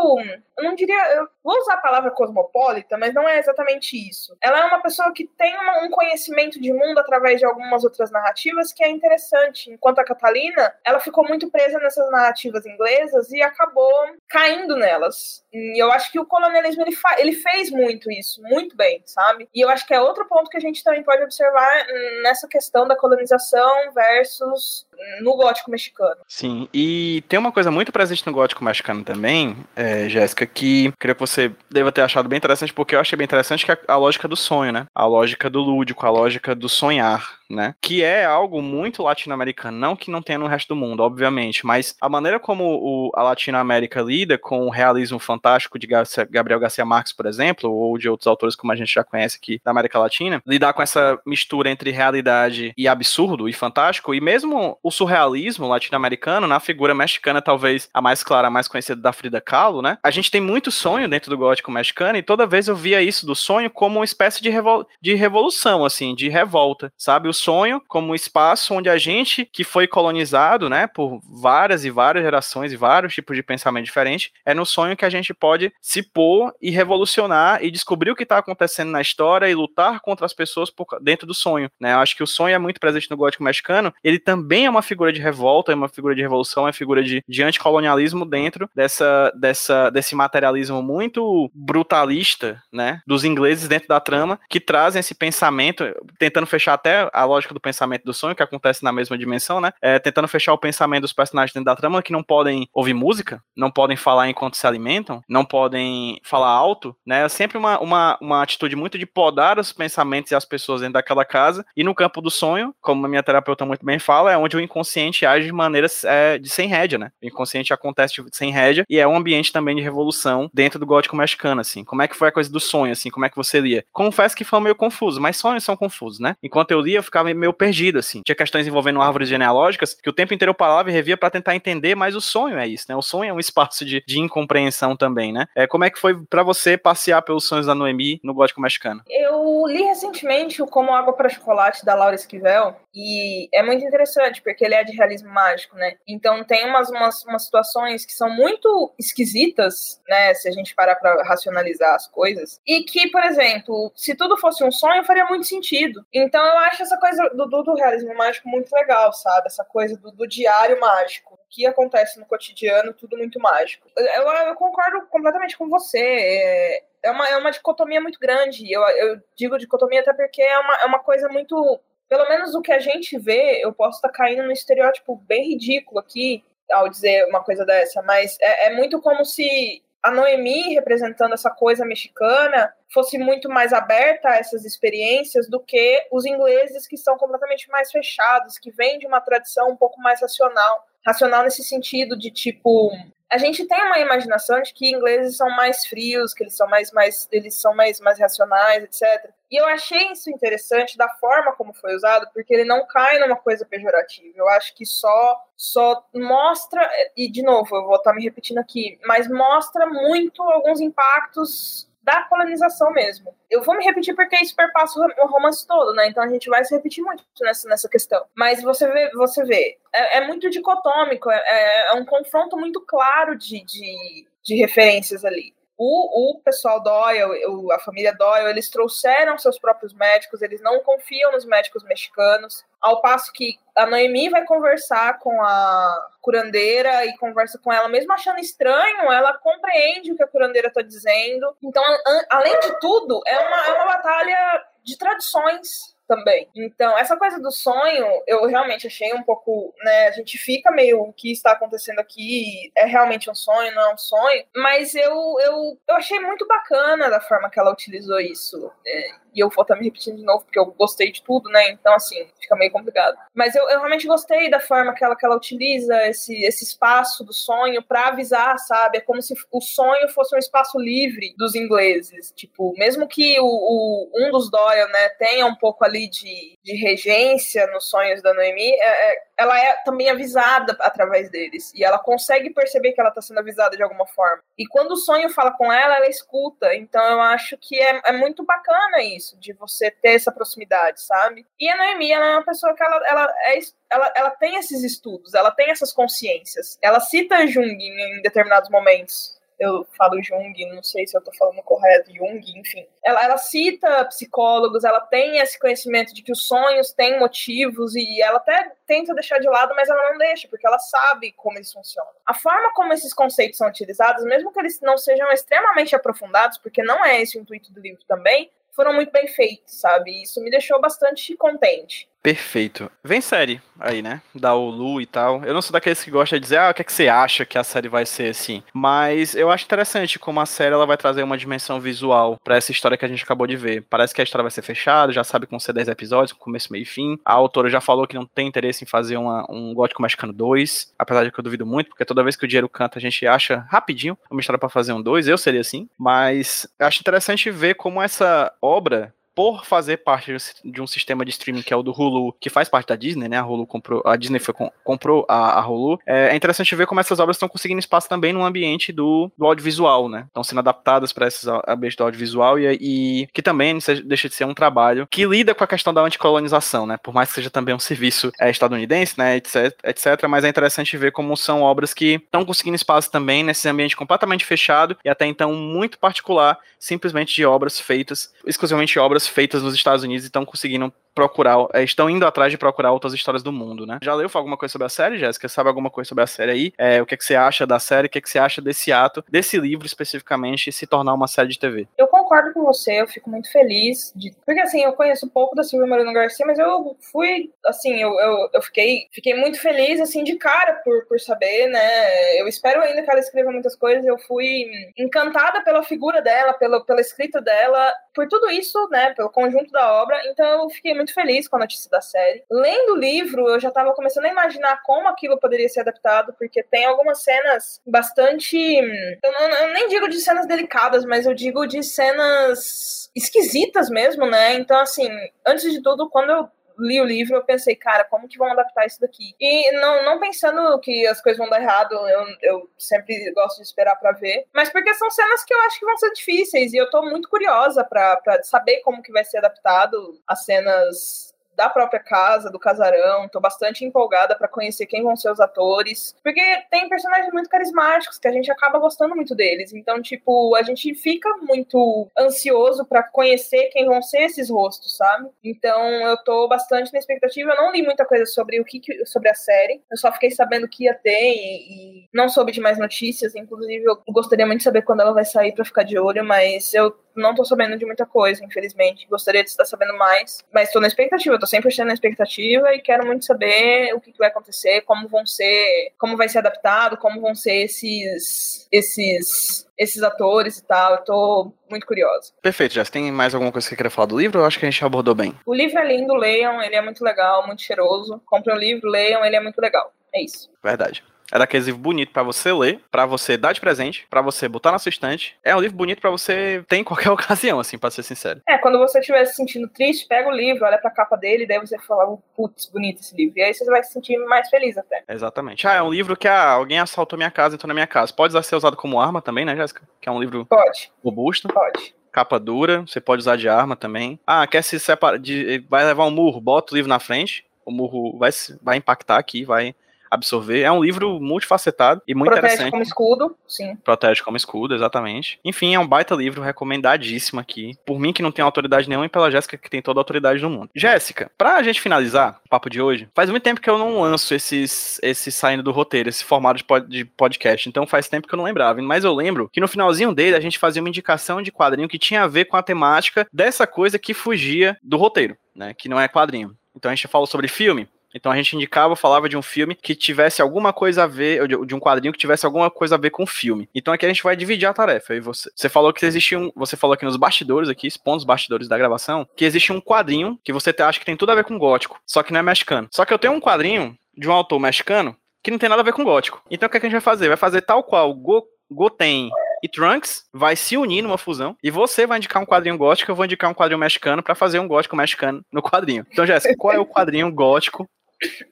Eu 0.57 0.63
não 0.63 0.73
diria. 0.73 0.99
Eu 1.13 1.27
vou 1.43 1.55
usar 1.59 1.75
a 1.75 1.81
palavra 1.81 2.09
cosmopolita, 2.09 2.97
mas 2.97 3.13
não 3.13 3.29
é 3.29 3.37
exatamente 3.37 3.95
isso. 3.95 4.35
Ela 4.41 4.61
é 4.61 4.65
uma 4.65 4.81
pessoa 4.81 5.13
que 5.13 5.27
tem 5.37 5.55
uma, 5.55 5.85
um 5.85 5.91
conhecimento 5.91 6.59
de 6.59 6.73
mundo 6.73 6.97
através 6.97 7.39
de 7.39 7.45
algumas 7.45 7.83
outras 7.83 8.09
narrativas 8.09 8.73
que 8.73 8.83
é 8.83 8.89
interessante. 8.89 9.71
Enquanto 9.71 9.99
a 9.99 10.03
Catalina, 10.03 10.73
ela 10.83 10.99
ficou 10.99 11.23
muito 11.27 11.51
presa 11.51 11.77
nessas 11.77 12.09
narrativas 12.09 12.65
inglesas 12.65 13.31
e 13.31 13.43
acabou 13.43 13.91
caindo 14.27 14.75
nelas. 14.75 15.45
E 15.53 15.81
eu 15.81 15.91
acho 15.91 16.11
que 16.11 16.19
o 16.19 16.25
colonialismo 16.25 16.81
ele, 16.81 16.97
ele 17.19 17.33
fez 17.33 17.69
muito 17.69 18.11
isso, 18.11 18.41
muito 18.41 18.75
bem, 18.75 19.03
sabe? 19.05 19.47
E 19.53 19.63
eu 19.63 19.69
acho 19.69 19.85
que 19.85 19.93
é 19.93 20.01
outro 20.01 20.27
ponto 20.27 20.49
que 20.49 20.57
a 20.57 20.61
gente 20.61 20.83
também 20.83 21.03
pode 21.03 21.23
observar 21.23 21.85
nessa 22.23 22.47
questão 22.47 22.87
da 22.87 22.95
colonização 22.95 23.93
versus 23.93 24.87
no 25.21 25.35
gótico 25.35 25.71
mexicano. 25.71 26.17
Sim, 26.27 26.67
e 26.73 27.23
tem 27.27 27.39
uma 27.39 27.51
coisa 27.51 27.71
muito 27.71 27.91
presente 27.91 28.25
no 28.25 28.33
gótico 28.33 28.63
mexicano 28.63 29.03
também, 29.03 29.55
é, 29.75 30.07
Jéssica, 30.09 30.45
que 30.45 30.91
creio 30.99 31.15
que 31.15 31.21
você 31.21 31.51
deva 31.69 31.91
ter 31.91 32.01
achado 32.01 32.29
bem 32.29 32.37
interessante, 32.37 32.73
porque 32.73 32.95
eu 32.95 32.99
achei 32.99 33.17
bem 33.17 33.25
interessante 33.25 33.65
que 33.65 33.71
é 33.71 33.77
a 33.87 33.95
lógica 33.95 34.27
do 34.27 34.35
sonho, 34.35 34.71
né? 34.71 34.85
A 34.95 35.05
lógica 35.05 35.49
do 35.49 35.59
lúdico, 35.59 36.05
a 36.05 36.09
lógica 36.09 36.55
do 36.55 36.69
sonhar 36.69 37.40
né? 37.55 37.75
Que 37.81 38.03
é 38.03 38.25
algo 38.25 38.61
muito 38.61 39.03
latino-americano, 39.03 39.77
não 39.77 39.95
que 39.95 40.11
não 40.11 40.21
tenha 40.21 40.39
no 40.39 40.47
resto 40.47 40.69
do 40.69 40.75
mundo, 40.75 41.01
obviamente, 41.01 41.65
mas 41.65 41.95
a 41.99 42.09
maneira 42.09 42.39
como 42.39 42.63
o, 42.63 43.11
a 43.15 43.23
Latinoamérica 43.23 44.01
lida 44.01 44.37
com 44.37 44.65
o 44.65 44.69
realismo 44.69 45.19
fantástico 45.19 45.77
de 45.77 45.87
Gabriel 46.29 46.59
Garcia 46.59 46.85
Marques, 46.85 47.13
por 47.13 47.25
exemplo, 47.25 47.71
ou 47.71 47.97
de 47.97 48.09
outros 48.09 48.27
autores 48.27 48.55
como 48.55 48.71
a 48.71 48.75
gente 48.75 48.93
já 48.93 49.03
conhece 49.03 49.37
aqui 49.37 49.61
da 49.63 49.71
América 49.71 49.99
Latina, 49.99 50.41
lidar 50.45 50.73
com 50.73 50.81
essa 50.81 51.19
mistura 51.25 51.69
entre 51.69 51.91
realidade 51.91 52.73
e 52.77 52.87
absurdo 52.87 53.47
e 53.47 53.53
fantástico, 53.53 54.13
e 54.13 54.21
mesmo 54.21 54.77
o 54.81 54.91
surrealismo 54.91 55.67
latino-americano, 55.67 56.47
na 56.47 56.59
figura 56.59 56.93
mexicana, 56.93 57.41
talvez 57.41 57.89
a 57.93 58.01
mais 58.01 58.23
clara, 58.23 58.47
a 58.47 58.51
mais 58.51 58.67
conhecida 58.67 59.01
da 59.01 59.13
Frida 59.13 59.41
Kahlo, 59.41 59.81
né? 59.81 59.97
A 60.03 60.11
gente 60.11 60.31
tem 60.31 60.41
muito 60.41 60.71
sonho 60.71 61.07
dentro 61.07 61.29
do 61.29 61.37
gótico 61.37 61.71
mexicano, 61.71 62.17
e 62.17 62.23
toda 62.23 62.47
vez 62.47 62.67
eu 62.67 62.75
via 62.75 63.01
isso 63.01 63.25
do 63.25 63.35
sonho 63.35 63.69
como 63.69 63.99
uma 63.99 64.05
espécie 64.05 64.41
de, 64.41 64.49
revol 64.49 64.87
de 65.01 65.13
revolução, 65.13 65.85
assim, 65.85 66.15
de 66.15 66.29
revolta, 66.29 66.91
sabe? 66.97 67.27
O 67.27 67.33
sonho 67.41 67.81
como 67.87 68.11
um 68.11 68.15
espaço 68.15 68.73
onde 68.73 68.89
a 68.89 68.97
gente 68.97 69.45
que 69.51 69.63
foi 69.63 69.87
colonizado, 69.87 70.69
né, 70.69 70.87
por 70.87 71.19
várias 71.23 71.83
e 71.83 71.89
várias 71.89 72.23
gerações 72.23 72.71
e 72.71 72.77
vários 72.77 73.13
tipos 73.13 73.35
de 73.35 73.43
pensamento 73.43 73.85
diferentes, 73.85 74.31
é 74.45 74.53
no 74.53 74.65
sonho 74.65 74.95
que 74.95 75.05
a 75.05 75.09
gente 75.09 75.33
pode 75.33 75.73
se 75.81 76.03
pôr 76.03 76.53
e 76.61 76.69
revolucionar 76.69 77.63
e 77.63 77.71
descobrir 77.71 78.11
o 78.11 78.15
que 78.15 78.23
está 78.23 78.37
acontecendo 78.37 78.91
na 78.91 79.01
história 79.01 79.49
e 79.49 79.55
lutar 79.55 79.99
contra 80.01 80.25
as 80.25 80.33
pessoas 80.33 80.69
por, 80.69 80.85
dentro 81.01 81.25
do 81.25 81.33
sonho, 81.33 81.69
né? 81.79 81.93
Eu 81.93 81.99
acho 81.99 82.15
que 82.15 82.23
o 82.23 82.27
sonho 82.27 82.55
é 82.55 82.59
muito 82.59 82.79
presente 82.79 83.09
no 83.09 83.17
gótico 83.17 83.43
mexicano. 83.43 83.93
Ele 84.03 84.19
também 84.19 84.65
é 84.65 84.69
uma 84.69 84.81
figura 84.81 85.11
de 85.11 85.19
revolta, 85.19 85.71
é 85.71 85.75
uma 85.75 85.89
figura 85.89 86.15
de 86.15 86.21
revolução, 86.21 86.63
é 86.63 86.67
uma 86.67 86.73
figura 86.73 87.03
de, 87.03 87.23
de 87.27 87.43
anticolonialismo 87.43 88.25
dentro 88.25 88.69
dessa, 88.75 89.31
dessa, 89.35 89.89
desse 89.89 90.15
materialismo 90.15 90.81
muito 90.81 91.49
brutalista, 91.53 92.61
né, 92.71 93.01
dos 93.07 93.23
ingleses 93.23 93.67
dentro 93.67 93.87
da 93.87 93.99
trama 93.99 94.39
que 94.49 94.59
trazem 94.59 94.99
esse 94.99 95.15
pensamento, 95.15 95.83
tentando 96.19 96.47
fechar 96.47 96.73
até 96.73 97.09
a 97.13 97.25
lógica 97.31 97.53
do 97.53 97.59
pensamento 97.59 98.03
do 98.03 98.13
sonho, 98.13 98.35
que 98.35 98.43
acontece 98.43 98.83
na 98.83 98.91
mesma 98.91 99.17
dimensão, 99.17 99.61
né? 99.61 99.71
É, 99.81 99.99
tentando 99.99 100.27
fechar 100.27 100.53
o 100.53 100.57
pensamento 100.57 101.01
dos 101.01 101.13
personagens 101.13 101.53
dentro 101.53 101.65
da 101.65 101.75
trama, 101.75 102.01
que 102.01 102.11
não 102.11 102.23
podem 102.23 102.67
ouvir 102.73 102.93
música, 102.93 103.41
não 103.55 103.71
podem 103.71 103.97
falar 103.97 104.29
enquanto 104.29 104.57
se 104.57 104.67
alimentam, 104.67 105.23
não 105.27 105.45
podem 105.45 106.19
falar 106.23 106.49
alto, 106.49 106.95
né? 107.05 107.25
É 107.25 107.29
sempre 107.29 107.57
uma, 107.57 107.79
uma, 107.79 108.17
uma 108.21 108.43
atitude 108.43 108.75
muito 108.75 108.97
de 108.97 109.05
podar 109.05 109.59
os 109.59 109.71
pensamentos 109.71 110.31
e 110.31 110.35
as 110.35 110.45
pessoas 110.45 110.81
dentro 110.81 110.93
daquela 110.93 111.23
casa. 111.23 111.65
E 111.75 111.83
no 111.83 111.95
campo 111.95 112.21
do 112.21 112.29
sonho, 112.29 112.73
como 112.81 113.05
a 113.05 113.09
minha 113.09 113.23
terapeuta 113.23 113.65
muito 113.65 113.85
bem 113.85 113.99
fala, 113.99 114.31
é 114.31 114.37
onde 114.37 114.57
o 114.57 114.59
inconsciente 114.59 115.25
age 115.25 115.45
de 115.45 115.53
maneira 115.53 115.87
é, 116.05 116.37
de 116.37 116.49
sem 116.49 116.67
rédea, 116.67 116.97
né? 116.97 117.11
O 117.21 117.27
inconsciente 117.27 117.73
acontece 117.73 118.23
sem 118.31 118.51
rédea 118.51 118.85
e 118.89 118.99
é 118.99 119.07
um 119.07 119.15
ambiente 119.15 119.51
também 119.51 119.75
de 119.75 119.81
revolução 119.81 120.49
dentro 120.53 120.79
do 120.79 120.85
gótico 120.85 121.15
mexicano, 121.15 121.61
assim. 121.61 121.83
Como 121.83 122.01
é 122.01 122.07
que 122.07 122.15
foi 122.15 122.29
a 122.29 122.31
coisa 122.31 122.51
do 122.51 122.59
sonho, 122.59 122.91
assim? 122.91 123.09
Como 123.09 123.25
é 123.25 123.29
que 123.29 123.35
você 123.35 123.59
lia? 123.59 123.85
Confesso 123.91 124.35
que 124.35 124.43
foi 124.43 124.59
meio 124.59 124.75
confuso, 124.75 125.21
mas 125.21 125.37
sonhos 125.37 125.63
são 125.63 125.75
confusos, 125.75 126.19
né? 126.19 126.35
Enquanto 126.41 126.71
eu 126.71 126.81
lia, 126.81 126.97
eu 126.97 127.03
ficava 127.03 127.20
ficava 127.21 127.33
meio 127.33 127.53
perdido, 127.53 127.99
assim. 127.99 128.21
Tinha 128.25 128.35
questões 128.35 128.67
envolvendo 128.67 129.01
árvores 129.01 129.29
genealógicas 129.29 129.93
que 129.93 130.09
o 130.09 130.13
tempo 130.13 130.33
inteiro 130.33 130.51
eu 130.51 130.55
parava 130.55 130.89
e 130.89 130.93
revia 130.93 131.15
para 131.15 131.29
tentar 131.29 131.55
entender, 131.55 131.95
mas 131.95 132.15
o 132.15 132.21
sonho 132.21 132.57
é 132.57 132.67
isso, 132.67 132.85
né? 132.89 132.95
O 132.95 133.01
sonho 133.01 133.29
é 133.29 133.33
um 133.33 133.39
espaço 133.39 133.85
de, 133.85 134.03
de 134.05 134.19
incompreensão 134.19 134.95
também, 134.95 135.31
né? 135.31 135.45
É, 135.55 135.67
como 135.67 135.83
é 135.83 135.89
que 135.89 135.99
foi 135.99 136.19
para 136.25 136.43
você 136.43 136.77
passear 136.77 137.21
pelos 137.21 137.45
sonhos 137.45 137.65
da 137.65 137.75
Noemi 137.75 138.19
no 138.23 138.33
gótico 138.33 138.61
mexicano? 138.61 139.01
Eu 139.07 139.65
li 139.67 139.83
recentemente 139.83 140.61
o 140.61 140.67
Como 140.67 140.93
Água 140.93 141.13
para 141.13 141.29
Chocolate 141.29 141.85
da 141.85 141.95
Laura 141.95 142.15
Esquivel 142.15 142.75
e 142.93 143.47
é 143.53 143.63
muito 143.63 143.85
interessante 143.85 144.41
porque 144.41 144.65
ele 144.65 144.75
é 144.75 144.83
de 144.83 144.95
realismo 144.95 145.29
mágico, 145.29 145.75
né? 145.75 145.95
Então 146.07 146.43
tem 146.43 146.67
umas, 146.67 146.89
umas, 146.89 147.23
umas 147.25 147.45
situações 147.45 148.05
que 148.05 148.13
são 148.13 148.29
muito 148.29 148.93
esquisitas, 148.99 150.01
né? 150.07 150.33
Se 150.33 150.47
a 150.49 150.51
gente 150.51 150.75
parar 150.75 150.95
para 150.95 151.23
racionalizar 151.23 151.95
as 151.95 152.07
coisas 152.07 152.59
e 152.67 152.83
que, 152.83 153.09
por 153.09 153.23
exemplo, 153.23 153.91
se 153.95 154.15
tudo 154.15 154.37
fosse 154.37 154.63
um 154.63 154.71
sonho 154.71 155.03
faria 155.03 155.25
muito 155.25 155.45
sentido. 155.45 156.05
Então 156.13 156.43
eu 156.43 156.57
acho 156.59 156.81
essa 156.81 156.97
coisa 157.01 157.29
do, 157.29 157.45
do, 157.47 157.63
do 157.63 157.73
realismo 157.73 158.15
mágico 158.15 158.47
muito 158.47 158.71
legal, 158.71 159.11
sabe? 159.11 159.47
Essa 159.47 159.65
coisa 159.65 159.97
do, 159.97 160.11
do 160.11 160.27
diário 160.27 160.79
mágico. 160.79 161.33
O 161.33 161.39
que 161.49 161.65
acontece 161.65 162.19
no 162.19 162.25
cotidiano, 162.25 162.93
tudo 162.93 163.17
muito 163.17 163.39
mágico. 163.39 163.89
Eu, 163.97 164.23
eu 164.23 164.55
concordo 164.55 165.05
completamente 165.07 165.57
com 165.57 165.67
você. 165.67 165.99
É, 165.99 166.83
é 167.03 167.11
uma, 167.11 167.27
é 167.27 167.37
uma 167.37 167.51
dicotomia 167.51 167.99
muito 167.99 168.19
grande. 168.19 168.71
Eu, 168.71 168.81
eu 168.81 169.19
digo 169.35 169.57
dicotomia 169.57 170.01
até 170.01 170.13
porque 170.13 170.41
é 170.41 170.59
uma, 170.59 170.75
é 170.75 170.85
uma 170.85 170.99
coisa 170.99 171.27
muito. 171.27 171.79
Pelo 172.07 172.29
menos 172.29 172.53
o 172.53 172.61
que 172.61 172.71
a 172.71 172.79
gente 172.79 173.17
vê, 173.17 173.63
eu 173.63 173.73
posso 173.73 173.97
estar 173.97 174.09
caindo 174.09 174.43
num 174.43 174.51
estereótipo 174.51 175.15
bem 175.15 175.49
ridículo 175.49 175.99
aqui 175.99 176.43
ao 176.71 176.89
dizer 176.89 177.27
uma 177.27 177.43
coisa 177.43 177.65
dessa, 177.65 178.01
mas 178.01 178.37
é, 178.39 178.67
é 178.67 178.75
muito 178.75 179.01
como 179.01 179.25
se 179.25 179.83
a 180.03 180.09
Noemi, 180.09 180.73
representando 180.73 181.33
essa 181.33 181.51
coisa 181.51 181.85
mexicana, 181.85 182.73
fosse 182.91 183.17
muito 183.17 183.47
mais 183.47 183.71
aberta 183.71 184.29
a 184.29 184.37
essas 184.37 184.65
experiências 184.65 185.47
do 185.47 185.59
que 185.59 186.07
os 186.11 186.25
ingleses, 186.25 186.87
que 186.87 186.97
são 186.97 187.17
completamente 187.17 187.69
mais 187.69 187.91
fechados, 187.91 188.57
que 188.57 188.71
vêm 188.71 188.97
de 188.97 189.05
uma 189.05 189.21
tradição 189.21 189.69
um 189.69 189.75
pouco 189.75 190.01
mais 190.01 190.21
racional. 190.21 190.87
Racional 191.05 191.43
nesse 191.43 191.63
sentido 191.63 192.17
de 192.17 192.31
tipo. 192.31 192.91
A 193.31 193.37
gente 193.37 193.65
tem 193.65 193.81
uma 193.85 193.99
imaginação 193.99 194.61
de 194.61 194.73
que 194.73 194.93
ingleses 194.93 195.37
são 195.37 195.49
mais 195.51 195.85
frios, 195.85 196.33
que 196.33 196.43
eles 196.43 196.55
são 196.55 196.67
mais, 196.67 196.91
mais 196.91 197.29
eles 197.31 197.55
são 197.55 197.73
mais, 197.73 197.99
mais 198.01 198.19
racionais, 198.19 198.83
etc. 198.83 199.31
E 199.49 199.55
eu 199.55 199.65
achei 199.67 200.11
isso 200.11 200.29
interessante 200.29 200.97
da 200.97 201.07
forma 201.15 201.53
como 201.53 201.73
foi 201.73 201.95
usado, 201.95 202.27
porque 202.33 202.53
ele 202.53 202.65
não 202.65 202.85
cai 202.85 203.19
numa 203.19 203.37
coisa 203.37 203.65
pejorativa. 203.65 204.33
Eu 204.35 204.49
acho 204.49 204.75
que 204.75 204.85
só 204.85 205.41
só 205.55 206.03
mostra 206.13 206.89
e 207.15 207.31
de 207.31 207.41
novo 207.41 207.75
eu 207.75 207.85
vou 207.85 207.95
estar 207.95 208.13
me 208.13 208.23
repetindo 208.23 208.57
aqui, 208.57 208.99
mas 209.05 209.29
mostra 209.29 209.85
muito 209.85 210.41
alguns 210.41 210.81
impactos 210.81 211.90
da 212.01 212.23
colonização 212.23 212.91
mesmo. 212.91 213.33
Eu 213.49 213.61
vou 213.63 213.77
me 213.77 213.83
repetir 213.83 214.15
porque 214.15 214.35
isso 214.37 214.55
perpassa 214.55 214.99
o 214.99 215.27
romance 215.27 215.65
todo, 215.67 215.93
né? 215.93 216.07
Então 216.07 216.23
a 216.23 216.29
gente 216.29 216.49
vai 216.49 216.63
se 216.65 216.73
repetir 216.73 217.03
muito 217.03 217.23
nessa, 217.41 217.69
nessa 217.69 217.87
questão. 217.87 218.25
Mas 218.35 218.61
você 218.61 218.87
vê, 218.91 219.11
você 219.11 219.43
vê, 219.43 219.77
é, 219.93 220.17
é 220.17 220.27
muito 220.27 220.49
dicotômico, 220.49 221.29
é, 221.29 221.87
é, 221.89 221.93
um 221.93 222.05
confronto 222.05 222.57
muito 222.57 222.81
claro 222.81 223.37
de, 223.37 223.63
de, 223.63 224.27
de 224.43 224.55
referências 224.55 225.23
ali. 225.23 225.53
O, 225.83 226.33
o 226.33 226.39
pessoal 226.41 226.79
Doyle, 226.79 227.43
o, 227.47 227.71
a 227.71 227.79
família 227.79 228.13
Doyle, 228.13 228.51
eles 228.51 228.69
trouxeram 228.69 229.35
seus 229.39 229.57
próprios 229.57 229.95
médicos, 229.95 230.43
eles 230.43 230.61
não 230.61 230.79
confiam 230.81 231.31
nos 231.31 231.43
médicos 231.43 231.83
mexicanos, 231.83 232.63
ao 232.79 233.01
passo 233.01 233.33
que 233.33 233.59
a 233.75 233.87
Noemi 233.87 234.29
vai 234.29 234.45
conversar 234.45 235.17
com 235.17 235.41
a 235.41 236.09
curandeira 236.21 237.03
e 237.07 237.17
conversa 237.17 237.57
com 237.57 237.73
ela, 237.73 237.89
mesmo 237.89 238.13
achando 238.13 238.39
estranho, 238.39 239.11
ela 239.11 239.33
compreende 239.39 240.11
o 240.11 240.15
que 240.15 240.21
a 240.21 240.27
curandeira 240.27 240.67
está 240.67 240.83
dizendo. 240.83 241.51
Então, 241.63 241.83
a, 241.83 242.25
além 242.37 242.59
de 242.59 242.79
tudo, 242.79 243.19
é 243.25 243.39
uma, 243.39 243.65
é 243.65 243.73
uma 243.73 243.85
batalha 243.85 244.63
de 244.83 244.95
tradições 244.99 245.95
também. 246.11 246.49
Então, 246.53 246.97
essa 246.97 247.15
coisa 247.15 247.39
do 247.39 247.49
sonho, 247.49 248.05
eu 248.27 248.45
realmente 248.45 248.85
achei 248.85 249.13
um 249.13 249.23
pouco, 249.23 249.73
né, 249.81 250.09
a 250.09 250.11
gente 250.11 250.37
fica 250.37 250.69
meio 250.69 251.01
o 251.03 251.13
que 251.13 251.31
está 251.31 251.53
acontecendo 251.53 251.99
aqui, 251.99 252.69
é 252.75 252.83
realmente 252.83 253.29
um 253.29 253.35
sonho, 253.35 253.73
não 253.73 253.91
é 253.91 253.93
um 253.93 253.97
sonho, 253.97 254.43
mas 254.53 254.93
eu, 254.93 255.13
eu, 255.39 255.79
eu 255.87 255.95
achei 255.95 256.19
muito 256.19 256.45
bacana 256.45 257.09
da 257.09 257.21
forma 257.21 257.49
que 257.49 257.57
ela 257.57 257.71
utilizou 257.71 258.19
isso. 258.19 258.69
É, 258.85 259.21
e 259.33 259.39
eu 259.39 259.49
vou 259.49 259.61
estar 259.61 259.75
me 259.75 259.85
repetindo 259.85 260.17
de 260.17 260.23
novo, 260.23 260.43
porque 260.43 260.59
eu 260.59 260.65
gostei 260.65 261.11
de 261.11 261.21
tudo, 261.23 261.49
né? 261.49 261.71
Então, 261.71 261.93
assim, 261.93 262.27
fica 262.39 262.55
meio 262.55 262.71
complicado. 262.71 263.17
Mas 263.33 263.55
eu, 263.55 263.63
eu 263.69 263.79
realmente 263.79 264.05
gostei 264.05 264.49
da 264.49 264.59
forma 264.59 264.93
que 264.93 265.03
ela, 265.03 265.15
que 265.15 265.25
ela 265.25 265.37
utiliza 265.37 266.05
esse, 266.07 266.43
esse 266.43 266.65
espaço 266.65 267.23
do 267.23 267.33
sonho 267.33 267.81
para 267.81 268.07
avisar, 268.07 268.57
sabe? 268.59 268.97
É 268.97 269.01
como 269.01 269.21
se 269.21 269.33
o 269.51 269.61
sonho 269.61 270.09
fosse 270.09 270.35
um 270.35 270.39
espaço 270.39 270.77
livre 270.77 271.33
dos 271.37 271.55
ingleses. 271.55 272.33
Tipo, 272.35 272.73
mesmo 272.77 273.07
que 273.07 273.39
o, 273.39 273.45
o 273.45 274.09
um 274.15 274.31
dos 274.31 274.51
Doyle, 274.51 274.91
né, 274.91 275.09
tenha 275.17 275.45
um 275.45 275.55
pouco 275.55 275.85
ali 275.85 276.00
de, 276.09 276.57
de 276.63 276.75
regência 276.75 277.65
nos 277.67 277.89
sonhos 277.89 278.21
da 278.21 278.33
Noemi, 278.33 278.71
é, 278.71 279.11
é, 279.11 279.23
ela 279.37 279.57
é 279.57 279.73
também 279.83 280.09
avisada 280.09 280.75
através 280.81 281.29
deles. 281.29 281.71
E 281.73 281.83
ela 281.83 281.99
consegue 281.99 282.49
perceber 282.51 282.91
que 282.91 282.99
ela 282.99 283.09
está 283.09 283.21
sendo 283.21 283.39
avisada 283.39 283.77
de 283.77 283.83
alguma 283.83 284.05
forma. 284.07 284.43
E 284.57 284.67
quando 284.67 284.91
o 284.91 284.97
sonho 284.97 285.29
fala 285.29 285.51
com 285.51 285.71
ela, 285.71 285.95
ela 285.95 286.07
escuta. 286.07 286.75
Então 286.75 287.03
eu 287.03 287.21
acho 287.21 287.57
que 287.57 287.79
é, 287.79 288.01
é 288.05 288.11
muito 288.11 288.43
bacana 288.43 289.01
isso 289.01 289.21
isso, 289.21 289.37
de 289.39 289.53
você 289.53 289.91
ter 289.91 290.15
essa 290.15 290.31
proximidade, 290.31 291.01
sabe? 291.01 291.45
E 291.59 291.69
a 291.69 291.77
Noemi, 291.77 292.11
ela 292.11 292.25
é 292.25 292.31
uma 292.31 292.45
pessoa 292.45 292.75
que 292.75 292.83
ela, 292.83 293.07
ela, 293.07 293.33
é, 293.45 293.59
ela, 293.89 294.13
ela 294.15 294.29
tem 294.31 294.55
esses 294.55 294.83
estudos, 294.83 295.33
ela 295.33 295.51
tem 295.51 295.69
essas 295.69 295.93
consciências. 295.93 296.77
Ela 296.81 296.99
cita 296.99 297.47
Jung 297.47 297.71
em, 297.71 298.17
em 298.17 298.21
determinados 298.21 298.69
momentos 298.69 299.39
eu 299.61 299.85
falo 299.95 300.21
Jung, 300.23 300.53
não 300.73 300.81
sei 300.81 301.05
se 301.05 301.15
eu 301.15 301.21
tô 301.21 301.31
falando 301.33 301.61
correto, 301.61 302.11
Jung, 302.11 302.41
enfim. 302.57 302.83
Ela, 303.05 303.23
ela 303.23 303.37
cita 303.37 304.05
psicólogos, 304.05 304.83
ela 304.83 304.99
tem 305.01 305.37
esse 305.37 305.59
conhecimento 305.59 306.15
de 306.15 306.23
que 306.23 306.31
os 306.31 306.47
sonhos 306.47 306.91
têm 306.91 307.19
motivos 307.19 307.95
e 307.95 308.21
ela 308.23 308.37
até 308.37 308.71
tenta 308.87 309.13
deixar 309.13 309.37
de 309.37 309.47
lado, 309.47 309.75
mas 309.75 309.87
ela 309.87 310.11
não 310.11 310.17
deixa, 310.17 310.47
porque 310.47 310.65
ela 310.65 310.79
sabe 310.79 311.31
como 311.33 311.59
eles 311.59 311.71
funcionam. 311.71 312.11
A 312.25 312.33
forma 312.33 312.73
como 312.73 312.91
esses 312.91 313.13
conceitos 313.13 313.59
são 313.59 313.67
utilizados, 313.67 314.23
mesmo 314.25 314.51
que 314.51 314.59
eles 314.59 314.81
não 314.81 314.97
sejam 314.97 315.31
extremamente 315.31 315.95
aprofundados, 315.95 316.57
porque 316.57 316.81
não 316.81 317.05
é 317.05 317.21
esse 317.21 317.37
o 317.37 317.41
intuito 317.41 317.71
do 317.71 317.79
livro 317.79 318.03
também, 318.07 318.49
foram 318.71 318.93
muito 318.93 319.11
bem 319.11 319.27
feitos, 319.27 319.79
sabe? 319.79 320.23
Isso 320.23 320.41
me 320.41 320.49
deixou 320.49 320.81
bastante 320.81 321.35
contente. 321.37 322.09
Perfeito. 322.21 322.89
Vem 323.03 323.19
série 323.19 323.59
aí, 323.79 324.01
né? 324.01 324.21
Da 324.33 324.53
Hulu 324.53 325.01
e 325.01 325.05
tal. 325.07 325.43
Eu 325.43 325.53
não 325.53 325.61
sou 325.61 325.73
daqueles 325.73 326.03
que 326.03 326.11
gosta 326.11 326.35
de 326.35 326.43
dizer, 326.43 326.57
ah, 326.57 326.69
o 326.69 326.73
que, 326.73 326.81
é 326.81 326.85
que 326.85 326.93
você 326.93 327.07
acha 327.07 327.45
que 327.45 327.57
a 327.57 327.63
série 327.63 327.87
vai 327.89 328.05
ser 328.05 328.29
assim. 328.29 328.61
Mas 328.73 329.33
eu 329.33 329.49
acho 329.49 329.65
interessante 329.65 330.19
como 330.19 330.39
a 330.39 330.45
série 330.45 330.73
ela 330.73 330.85
vai 330.85 330.97
trazer 330.97 331.23
uma 331.23 331.37
dimensão 331.37 331.79
visual 331.79 332.39
para 332.43 332.55
essa 332.55 332.71
história 332.71 332.95
que 332.95 333.03
a 333.03 333.07
gente 333.07 333.23
acabou 333.23 333.47
de 333.47 333.55
ver. 333.55 333.83
Parece 333.89 334.13
que 334.13 334.21
a 334.21 334.23
história 334.23 334.43
vai 334.43 334.51
ser 334.51 334.61
fechada, 334.61 335.11
já 335.11 335.23
sabe 335.23 335.47
vão 335.49 335.59
ser 335.59 335.73
10 335.73 335.87
episódios, 335.87 336.31
começo, 336.33 336.71
meio 336.71 336.83
e 336.83 336.85
fim. 336.85 337.17
A 337.25 337.33
autora 337.33 337.69
já 337.69 337.81
falou 337.81 338.07
que 338.07 338.15
não 338.15 338.25
tem 338.25 338.47
interesse 338.47 338.83
em 338.83 338.87
fazer 338.87 339.17
uma, 339.17 339.45
um 339.49 339.73
Gótico 339.73 340.01
Mexicano 340.01 340.31
2, 340.31 340.93
apesar 340.99 341.23
de 341.23 341.31
que 341.31 341.39
eu 341.39 341.43
duvido 341.43 341.65
muito, 341.65 341.89
porque 341.89 342.05
toda 342.05 342.23
vez 342.23 342.35
que 342.35 342.45
o 342.45 342.47
dinheiro 342.47 342.69
canta 342.69 342.99
a 342.99 343.01
gente 343.01 343.25
acha 343.25 343.65
rapidinho 343.69 344.17
uma 344.29 344.39
história 344.39 344.59
para 344.59 344.69
fazer 344.69 344.93
um 344.93 345.01
2, 345.01 345.27
eu 345.27 345.37
seria 345.37 345.61
assim. 345.61 345.89
Mas 345.97 346.67
acho 346.79 346.99
interessante 346.99 347.49
ver 347.49 347.75
como 347.75 348.01
essa 348.01 348.53
obra 348.61 349.13
por 349.41 349.65
fazer 349.65 349.97
parte 349.97 350.37
de 350.63 350.79
um 350.79 350.85
sistema 350.85 351.25
de 351.25 351.31
streaming 351.31 351.63
que 351.63 351.73
é 351.73 351.75
o 351.75 351.81
do 351.81 351.91
Hulu, 351.91 352.31
que 352.39 352.47
faz 352.47 352.69
parte 352.69 352.89
da 352.89 352.95
Disney, 352.95 353.27
né? 353.27 353.39
A 353.39 353.43
Hulu 353.43 353.65
comprou, 353.65 354.03
a 354.05 354.15
Disney 354.15 354.37
foi, 354.37 354.53
comprou 354.83 355.25
a, 355.27 355.59
a 355.59 355.67
Hulu. 355.67 355.99
É, 356.05 356.27
é, 356.27 356.35
interessante 356.35 356.75
ver 356.75 356.85
como 356.85 357.01
essas 357.01 357.19
obras 357.19 357.37
estão 357.37 357.49
conseguindo 357.49 357.79
espaço 357.79 358.07
também 358.07 358.31
no 358.31 358.45
ambiente 358.45 358.91
do, 358.91 359.31
do 359.35 359.47
audiovisual, 359.47 360.07
né? 360.07 360.25
Estão 360.27 360.43
sendo 360.43 360.59
adaptadas 360.59 361.11
para 361.11 361.25
esses 361.25 361.47
ambientes 361.67 361.95
do 361.95 362.03
audiovisual 362.03 362.59
e, 362.59 362.77
e, 362.79 363.27
que 363.33 363.41
também 363.41 363.79
deixa 364.05 364.29
de 364.29 364.35
ser 364.35 364.45
um 364.45 364.53
trabalho 364.53 365.07
que 365.09 365.25
lida 365.25 365.55
com 365.55 365.63
a 365.63 365.67
questão 365.67 365.91
da 365.91 366.01
anticolonização, 366.01 366.85
né? 366.85 366.97
Por 366.97 367.11
mais 367.11 367.29
que 367.29 367.33
seja 367.33 367.49
também 367.49 367.73
um 367.73 367.79
serviço 367.79 368.31
é, 368.39 368.51
estadunidense, 368.51 369.17
né? 369.17 369.37
Etc, 369.37 369.75
etc. 369.85 370.27
Mas 370.29 370.43
é 370.43 370.49
interessante 370.49 370.95
ver 370.97 371.11
como 371.11 371.35
são 371.35 371.63
obras 371.63 371.95
que 371.95 372.21
estão 372.23 372.45
conseguindo 372.45 372.75
espaço 372.75 373.09
também 373.09 373.43
nesse 373.43 373.67
ambiente 373.67 373.95
completamente 373.95 374.45
fechado 374.45 374.95
e 375.03 375.09
até 375.09 375.25
então 375.25 375.51
muito 375.55 375.97
particular, 375.97 376.59
simplesmente 376.77 377.33
de 377.33 377.43
obras 377.43 377.79
feitas, 377.79 378.31
exclusivamente 378.45 378.99
obras 378.99 379.30
feitas 379.31 379.63
nos 379.63 379.73
Estados 379.73 380.03
Unidos 380.03 380.25
e 380.25 380.27
estão 380.27 380.45
conseguindo 380.45 380.93
procurar, 381.13 381.57
é, 381.73 381.83
estão 381.83 382.09
indo 382.09 382.25
atrás 382.25 382.51
de 382.51 382.57
procurar 382.57 382.91
outras 382.91 383.13
histórias 383.13 383.43
do 383.43 383.51
mundo, 383.51 383.85
né? 383.85 383.99
Já 384.01 384.13
leu 384.13 384.29
alguma 384.33 384.57
coisa 384.57 384.71
sobre 384.71 384.85
a 384.85 384.89
série, 384.89 385.17
Jéssica? 385.17 385.47
Sabe 385.49 385.69
alguma 385.69 385.89
coisa 385.89 386.07
sobre 386.07 386.23
a 386.23 386.27
série 386.27 386.51
aí? 386.51 386.73
É, 386.77 387.01
o 387.01 387.05
que, 387.05 387.13
é 387.13 387.17
que 387.17 387.25
você 387.25 387.35
acha 387.35 387.67
da 387.67 387.79
série? 387.79 388.07
O 388.07 388.09
que, 388.09 388.17
é 388.17 388.21
que 388.21 388.29
você 388.29 388.39
acha 388.39 388.61
desse 388.61 388.91
ato, 388.91 389.23
desse 389.29 389.57
livro 389.57 389.85
especificamente, 389.85 390.71
se 390.71 390.87
tornar 390.87 391.13
uma 391.13 391.27
série 391.27 391.49
de 391.49 391.59
TV? 391.59 391.87
Eu 391.97 392.07
concordo 392.07 392.53
com 392.53 392.63
você, 392.63 393.01
eu 393.01 393.07
fico 393.07 393.29
muito 393.29 393.51
feliz. 393.51 394.11
De... 394.15 394.33
Porque 394.45 394.61
assim, 394.61 394.83
eu 394.83 394.93
conheço 394.93 395.29
pouco 395.29 395.55
da 395.55 395.63
Silvia 395.63 395.87
Moreno 395.87 396.13
Garcia, 396.13 396.45
mas 396.45 396.57
eu 396.57 396.95
fui, 397.11 397.51
assim, 397.65 398.01
eu, 398.01 398.11
eu, 398.19 398.49
eu 398.53 398.61
fiquei, 398.61 399.07
fiquei 399.11 399.33
muito 399.35 399.59
feliz, 399.59 399.99
assim, 399.99 400.23
de 400.23 400.35
cara 400.37 400.75
por, 400.83 401.05
por 401.07 401.19
saber, 401.19 401.67
né? 401.67 402.39
Eu 402.39 402.47
espero 402.47 402.81
ainda 402.81 403.03
que 403.03 403.11
ela 403.11 403.19
escreva 403.19 403.51
muitas 403.51 403.75
coisas. 403.75 404.05
Eu 404.05 404.17
fui 404.19 404.65
encantada 404.97 405.61
pela 405.63 405.83
figura 405.83 406.21
dela, 406.21 406.53
pela, 406.53 406.83
pela 406.85 407.01
escrita 407.01 407.41
dela, 407.41 407.91
por 408.13 408.27
tudo 408.27 408.49
isso, 408.49 408.87
né? 408.89 409.13
Pelo 409.13 409.29
conjunto 409.29 409.71
da 409.71 410.01
obra. 410.01 410.21
Então 410.27 410.63
eu 410.63 410.69
fiquei 410.69 410.93
muito 410.93 411.13
feliz 411.13 411.47
com 411.47 411.55
a 411.55 411.59
notícia 411.59 411.89
da 411.89 412.01
série. 412.01 412.43
Lendo 412.49 412.93
o 412.93 412.97
livro, 412.97 413.47
eu 413.49 413.59
já 413.59 413.69
estava 413.69 413.93
começando 413.93 414.25
a 414.25 414.31
imaginar 414.31 414.81
como 414.83 415.07
aquilo 415.07 415.39
poderia 415.39 415.69
ser 415.69 415.81
adaptado, 415.81 416.33
porque 416.37 416.63
tem 416.63 416.85
algumas 416.85 417.23
cenas 417.23 417.81
bastante. 417.85 418.57
Eu, 418.57 419.31
não, 419.31 419.49
eu 419.49 419.73
nem 419.73 419.87
digo 419.87 420.09
de 420.09 420.19
cenas 420.19 420.47
delicadas, 420.47 421.05
mas 421.05 421.25
eu 421.25 421.33
digo 421.33 421.65
de 421.65 421.83
cenas 421.83 423.09
esquisitas 423.15 423.89
mesmo, 423.89 424.25
né? 424.25 424.53
Então, 424.53 424.79
assim, 424.79 425.09
antes 425.45 425.71
de 425.71 425.81
tudo, 425.81 426.09
quando 426.09 426.29
eu 426.31 426.49
li 426.81 426.99
o 426.99 427.05
livro, 427.05 427.35
eu 427.35 427.43
pensei, 427.43 427.75
cara, 427.75 428.03
como 428.03 428.27
que 428.27 428.37
vão 428.37 428.51
adaptar 428.51 428.85
isso 428.85 428.99
daqui? 428.99 429.35
E 429.39 429.71
não, 429.73 430.03
não 430.05 430.19
pensando 430.19 430.79
que 430.79 431.05
as 431.07 431.21
coisas 431.21 431.37
vão 431.37 431.49
dar 431.49 431.61
errado, 431.61 431.93
eu, 431.93 432.25
eu 432.41 432.69
sempre 432.77 433.31
gosto 433.33 433.57
de 433.57 433.63
esperar 433.63 433.95
pra 433.95 434.11
ver, 434.11 434.45
mas 434.53 434.69
porque 434.69 434.93
são 434.93 435.09
cenas 435.09 435.43
que 435.43 435.53
eu 435.53 435.61
acho 435.61 435.79
que 435.79 435.85
vão 435.85 435.97
ser 435.97 436.11
difíceis 436.11 436.73
e 436.73 436.77
eu 436.77 436.89
tô 436.89 437.01
muito 437.03 437.29
curiosa 437.29 437.83
pra 437.83 438.19
saber 438.43 438.81
como 438.81 439.01
que 439.01 439.11
vai 439.11 439.23
ser 439.23 439.37
adaptado 439.37 440.19
as 440.27 440.45
cenas 440.45 441.30
da 441.55 441.69
própria 441.69 441.99
casa, 441.99 442.49
do 442.49 442.59
casarão. 442.59 443.27
Tô 443.29 443.39
bastante 443.39 443.85
empolgada 443.85 444.35
pra 444.35 444.47
conhecer 444.47 444.85
quem 444.85 445.03
vão 445.03 445.15
ser 445.15 445.31
os 445.31 445.39
atores, 445.39 446.15
porque 446.23 446.41
tem 446.69 446.89
personagens 446.89 447.31
muito 447.33 447.49
carismáticos 447.49 448.17
que 448.17 448.27
a 448.27 448.31
gente 448.31 448.51
acaba 448.51 448.79
gostando 448.79 449.15
muito 449.15 449.35
deles. 449.35 449.73
Então, 449.73 450.01
tipo, 450.01 450.55
a 450.55 450.63
gente 450.63 450.93
fica 450.95 451.29
muito 451.41 452.09
ansioso 452.17 452.85
pra 452.85 453.03
conhecer 453.03 453.69
quem 453.71 453.85
vão 453.85 454.01
ser 454.01 454.23
esses 454.23 454.49
rostos, 454.49 454.95
sabe? 454.97 455.29
Então, 455.43 455.79
eu 456.01 456.17
tô 456.23 456.47
bastante 456.47 456.91
na 456.93 456.99
expectativa. 456.99 457.51
Eu 457.51 457.57
não 457.57 457.71
li 457.71 457.81
muita 457.81 458.05
coisa 458.05 458.25
sobre 458.25 458.59
o 458.59 458.65
que 458.65 458.81
sobre 459.05 459.29
a 459.29 459.35
série. 459.35 459.81
Eu 459.91 459.97
só 459.97 460.11
fiquei 460.11 460.31
sabendo 460.31 460.67
que 460.67 460.85
ia 460.85 460.93
ter 460.93 461.33
e, 461.33 462.03
e 462.03 462.09
não 462.13 462.29
soube 462.29 462.51
de 462.51 462.61
mais 462.61 462.77
notícias. 462.77 463.35
Inclusive, 463.35 463.83
eu 463.83 464.01
gostaria 464.09 464.45
muito 464.45 464.59
de 464.59 464.63
saber 464.63 464.81
quando 464.83 465.01
ela 465.01 465.13
vai 465.13 465.25
sair 465.25 465.53
pra 465.53 465.65
ficar 465.65 465.83
de 465.83 465.97
olho, 465.97 466.23
mas 466.23 466.73
eu 466.73 466.95
não 467.15 467.35
tô 467.35 467.43
sabendo 467.43 467.77
de 467.77 467.85
muita 467.85 468.05
coisa, 468.05 468.43
infelizmente. 468.43 469.07
Gostaria 469.07 469.43
de 469.43 469.49
estar 469.49 469.65
sabendo 469.65 469.97
mais, 469.97 470.43
mas 470.53 470.71
tô 470.71 470.79
na 470.79 470.87
expectativa, 470.87 471.37
tô 471.41 471.47
100% 471.47 471.83
na 471.83 471.93
expectativa 471.93 472.73
e 472.73 472.79
quero 472.79 473.05
muito 473.05 473.25
saber 473.25 473.93
o 473.93 473.99
que, 473.99 474.11
que 474.11 474.17
vai 474.17 474.29
acontecer, 474.29 474.81
como 474.81 475.07
vão 475.07 475.25
ser, 475.25 475.91
como 475.97 476.15
vai 476.15 476.29
ser 476.29 476.39
adaptado, 476.39 476.97
como 476.97 477.19
vão 477.19 477.35
ser 477.35 477.63
esses 477.63 478.67
esses 478.71 479.67
esses 479.77 480.03
atores 480.03 480.59
e 480.59 480.65
tal. 480.65 480.93
Eu 480.93 481.03
tô 481.03 481.53
muito 481.69 481.85
curiosa. 481.85 482.31
Perfeito, 482.41 482.73
Jess. 482.73 482.89
Tem 482.89 483.11
mais 483.11 483.33
alguma 483.33 483.51
coisa 483.51 483.65
que 483.65 483.69
você 483.69 483.75
queira 483.75 483.89
falar 483.89 484.07
do 484.07 484.19
livro? 484.19 484.39
Eu 484.39 484.45
acho 484.45 484.59
que 484.59 484.65
a 484.65 484.69
gente 484.69 484.85
abordou 484.85 485.15
bem. 485.15 485.33
O 485.45 485.53
livro 485.53 485.79
é 485.79 485.85
lindo, 485.85 486.13
leiam, 486.15 486.61
ele 486.61 486.75
é 486.75 486.81
muito 486.81 487.03
legal, 487.03 487.45
muito 487.47 487.61
cheiroso. 487.61 488.21
Comprem 488.25 488.55
um 488.55 488.59
livro, 488.59 488.89
leiam, 488.89 489.25
ele 489.25 489.35
é 489.35 489.41
muito 489.41 489.59
legal. 489.59 489.91
É 490.13 490.23
isso. 490.23 490.49
Verdade. 490.63 491.03
É 491.31 491.39
daqueles 491.39 491.65
livros 491.65 491.81
bonitos 491.81 492.11
pra 492.13 492.23
você 492.23 492.51
ler, 492.51 492.81
pra 492.91 493.05
você 493.05 493.37
dar 493.37 493.53
de 493.53 493.61
presente, 493.61 494.05
pra 494.09 494.21
você 494.21 494.47
botar 494.49 494.71
na 494.71 494.79
sua 494.79 494.89
estante. 494.89 495.37
É 495.43 495.55
um 495.55 495.59
livro 495.61 495.77
bonito 495.77 496.01
pra 496.01 496.09
você 496.09 496.63
ter 496.67 496.77
em 496.77 496.83
qualquer 496.83 497.09
ocasião, 497.11 497.59
assim, 497.59 497.77
pra 497.77 497.89
ser 497.89 498.03
sincero. 498.03 498.41
É, 498.47 498.57
quando 498.57 498.77
você 498.77 498.99
estiver 498.99 499.23
se 499.25 499.35
sentindo 499.35 499.67
triste, 499.69 500.07
pega 500.07 500.27
o 500.27 500.31
livro, 500.31 500.65
olha 500.65 500.77
pra 500.77 500.91
capa 500.91 501.15
dele, 501.15 501.47
daí 501.47 501.59
você 501.59 501.79
fala, 501.79 502.17
putz, 502.35 502.65
bonito 502.65 502.99
esse 502.99 503.15
livro. 503.15 503.37
E 503.37 503.41
aí 503.43 503.53
você 503.53 503.63
vai 503.65 503.81
se 503.83 503.93
sentir 503.93 504.17
mais 504.25 504.49
feliz 504.49 504.77
até. 504.77 505.03
Exatamente. 505.07 505.65
Ah, 505.67 505.73
é 505.75 505.81
um 505.81 505.89
livro 505.91 506.17
que 506.17 506.27
ah, 506.27 506.49
alguém 506.51 506.79
assaltou 506.79 507.17
minha 507.17 507.31
casa, 507.31 507.55
entrou 507.55 507.67
na 507.67 507.73
minha 507.73 507.87
casa. 507.87 508.11
Pode 508.13 508.33
ser 508.45 508.55
usado 508.55 508.75
como 508.75 508.99
arma 508.99 509.21
também, 509.21 509.45
né, 509.45 509.55
Jéssica? 509.55 509.87
Que 510.01 510.09
é 510.09 510.11
um 510.11 510.19
livro 510.19 510.45
Pode, 510.45 510.91
robusto. 511.03 511.47
pode. 511.47 511.95
capa 512.11 512.37
dura, 512.39 512.81
você 512.81 512.99
pode 512.99 513.21
usar 513.21 513.37
de 513.37 513.47
arma 513.47 513.75
também. 513.75 514.19
Ah, 514.27 514.45
quer 514.45 514.61
se 514.63 514.77
separar, 514.79 515.17
de, 515.17 515.63
vai 515.69 515.85
levar 515.85 516.05
um 516.05 516.11
murro, 516.11 516.41
bota 516.41 516.73
o 516.73 516.75
livro 516.75 516.89
na 516.89 516.99
frente, 516.99 517.45
o 517.65 517.71
murro 517.71 518.17
vai, 518.17 518.31
vai 518.61 518.77
impactar 518.77 519.17
aqui, 519.17 519.45
vai 519.45 519.73
absorver. 520.11 520.61
É 520.61 520.71
um 520.71 520.83
livro 520.83 521.19
multifacetado 521.19 522.01
e 522.07 522.13
muito 522.13 522.31
Protege 522.31 522.53
interessante. 522.53 522.71
como 522.71 522.83
escudo, 522.83 523.35
sim. 523.47 523.75
Protege 523.77 524.21
como 524.21 524.37
escudo, 524.37 524.75
exatamente. 524.75 525.39
Enfim, 525.43 525.73
é 525.73 525.79
um 525.79 525.87
baita 525.87 526.13
livro, 526.13 526.41
recomendadíssimo 526.41 527.39
aqui. 527.39 527.75
Por 527.85 527.99
mim, 527.99 528.11
que 528.13 528.21
não 528.21 528.31
tenho 528.31 528.45
autoridade 528.45 528.89
nenhuma, 528.89 529.05
e 529.05 529.09
pela 529.09 529.31
Jéssica, 529.31 529.57
que 529.57 529.69
tem 529.69 529.81
toda 529.81 529.99
a 529.99 530.01
autoridade 530.01 530.41
do 530.41 530.49
mundo. 530.49 530.69
Jéssica, 530.75 531.31
pra 531.37 531.63
gente 531.63 531.79
finalizar 531.81 532.39
o 532.45 532.49
papo 532.49 532.69
de 532.69 532.81
hoje, 532.81 533.07
faz 533.15 533.29
muito 533.29 533.43
tempo 533.43 533.61
que 533.61 533.69
eu 533.69 533.77
não 533.77 534.01
lanço 534.01 534.33
esses, 534.35 534.99
esses 535.01 535.33
saindo 535.33 535.63
do 535.63 535.71
roteiro, 535.71 536.09
esse 536.09 536.23
formato 536.23 536.57
de, 536.57 536.63
pod- 536.63 536.87
de 536.87 537.05
podcast. 537.05 537.67
Então 537.69 537.87
faz 537.87 538.07
tempo 538.07 538.27
que 538.27 538.33
eu 538.33 538.37
não 538.37 538.43
lembrava. 538.43 538.81
Mas 538.81 539.03
eu 539.03 539.13
lembro 539.13 539.49
que 539.51 539.61
no 539.61 539.67
finalzinho 539.67 540.13
dele 540.13 540.35
a 540.35 540.39
gente 540.39 540.59
fazia 540.59 540.81
uma 540.81 540.89
indicação 540.89 541.41
de 541.41 541.51
quadrinho 541.51 541.87
que 541.87 541.97
tinha 541.99 542.23
a 542.23 542.27
ver 542.27 542.45
com 542.45 542.57
a 542.57 542.63
temática 542.63 543.25
dessa 543.31 543.65
coisa 543.65 543.97
que 543.97 544.13
fugia 544.13 544.77
do 544.83 544.97
roteiro, 544.97 545.37
né? 545.55 545.73
Que 545.73 545.87
não 545.87 545.99
é 545.99 546.07
quadrinho. 546.07 546.55
Então 546.75 546.91
a 546.91 546.95
gente 546.95 547.07
falou 547.07 547.27
sobre 547.27 547.47
filme. 547.47 547.87
Então 548.13 548.31
a 548.31 548.35
gente 548.35 548.55
indicava, 548.55 548.95
falava 548.95 549.29
de 549.29 549.37
um 549.37 549.41
filme 549.41 549.75
que 549.75 549.95
tivesse 549.95 550.41
alguma 550.41 550.73
coisa 550.73 551.03
a 551.03 551.07
ver, 551.07 551.47
de- 551.47 551.75
um 551.75 551.79
quadrinho 551.79 552.11
que 552.13 552.19
tivesse 552.19 552.45
alguma 552.45 552.69
coisa 552.69 552.95
a 552.95 552.97
ver 552.97 553.09
com 553.09 553.23
o 553.23 553.27
filme. 553.27 553.69
Então 553.73 553.93
aqui 553.93 554.05
a 554.05 554.09
gente 554.09 554.23
vai 554.23 554.35
dividir 554.35 554.65
a 554.67 554.73
tarefa. 554.73 555.15
E 555.15 555.19
você. 555.19 555.49
Você 555.55 555.69
falou 555.69 555.93
que 555.93 556.05
existe 556.05 556.35
um. 556.35 556.51
Você 556.55 556.75
falou 556.75 556.93
aqui 556.93 557.05
nos 557.05 557.17
bastidores, 557.17 557.69
aqui, 557.69 557.87
expondo 557.87 558.17
os 558.17 558.23
bastidores 558.25 558.67
da 558.67 558.77
gravação, 558.77 559.27
que 559.35 559.45
existe 559.45 559.71
um 559.71 559.79
quadrinho 559.81 560.39
que 560.43 560.51
você 560.53 560.73
acha 560.79 560.99
que 560.99 561.05
tem 561.05 561.15
tudo 561.17 561.31
a 561.31 561.35
ver 561.35 561.43
com 561.43 561.57
gótico, 561.57 561.99
só 562.05 562.21
que 562.23 562.33
não 562.33 562.39
é 562.39 562.43
mexicano. 562.43 562.87
Só 562.91 563.05
que 563.05 563.13
eu 563.13 563.19
tenho 563.19 563.33
um 563.33 563.39
quadrinho 563.39 563.97
de 564.17 564.27
um 564.27 564.33
autor 564.33 564.59
mexicano 564.59 565.15
que 565.43 565.49
não 565.51 565.57
tem 565.57 565.69
nada 565.69 565.81
a 565.81 565.85
ver 565.85 565.93
com 565.93 566.03
gótico. 566.03 566.41
Então 566.51 566.67
o 566.67 566.69
que, 566.69 566.77
é 566.77 566.79
que 566.79 566.85
a 566.85 566.89
gente 566.89 566.99
vai 566.99 567.01
fazer? 567.01 567.27
Vai 567.27 567.37
fazer 567.37 567.61
tal 567.61 567.83
qual 567.83 568.13
Go, 568.13 568.43
Goten 568.69 569.29
e 569.63 569.67
Trunks 569.69 570.23
vai 570.33 570.55
se 570.55 570.75
unir 570.77 571.01
numa 571.01 571.17
fusão 571.17 571.55
e 571.63 571.69
você 571.69 572.05
vai 572.07 572.17
indicar 572.17 572.41
um 572.41 572.45
quadrinho 572.45 572.77
gótico, 572.77 573.11
eu 573.11 573.15
vou 573.15 573.25
indicar 573.25 573.49
um 573.49 573.53
quadrinho 573.53 573.79
mexicano 573.79 574.23
pra 574.23 574.33
fazer 574.35 574.59
um 574.59 574.67
gótico 574.67 574.95
mexicano 574.95 575.43
no 575.51 575.61
quadrinho. 575.61 576.05
Então, 576.11 576.25
Jéssica, 576.25 576.55
qual 576.57 576.73
é 576.73 576.79
o 576.79 576.85
quadrinho 576.85 577.31
gótico 577.31 577.87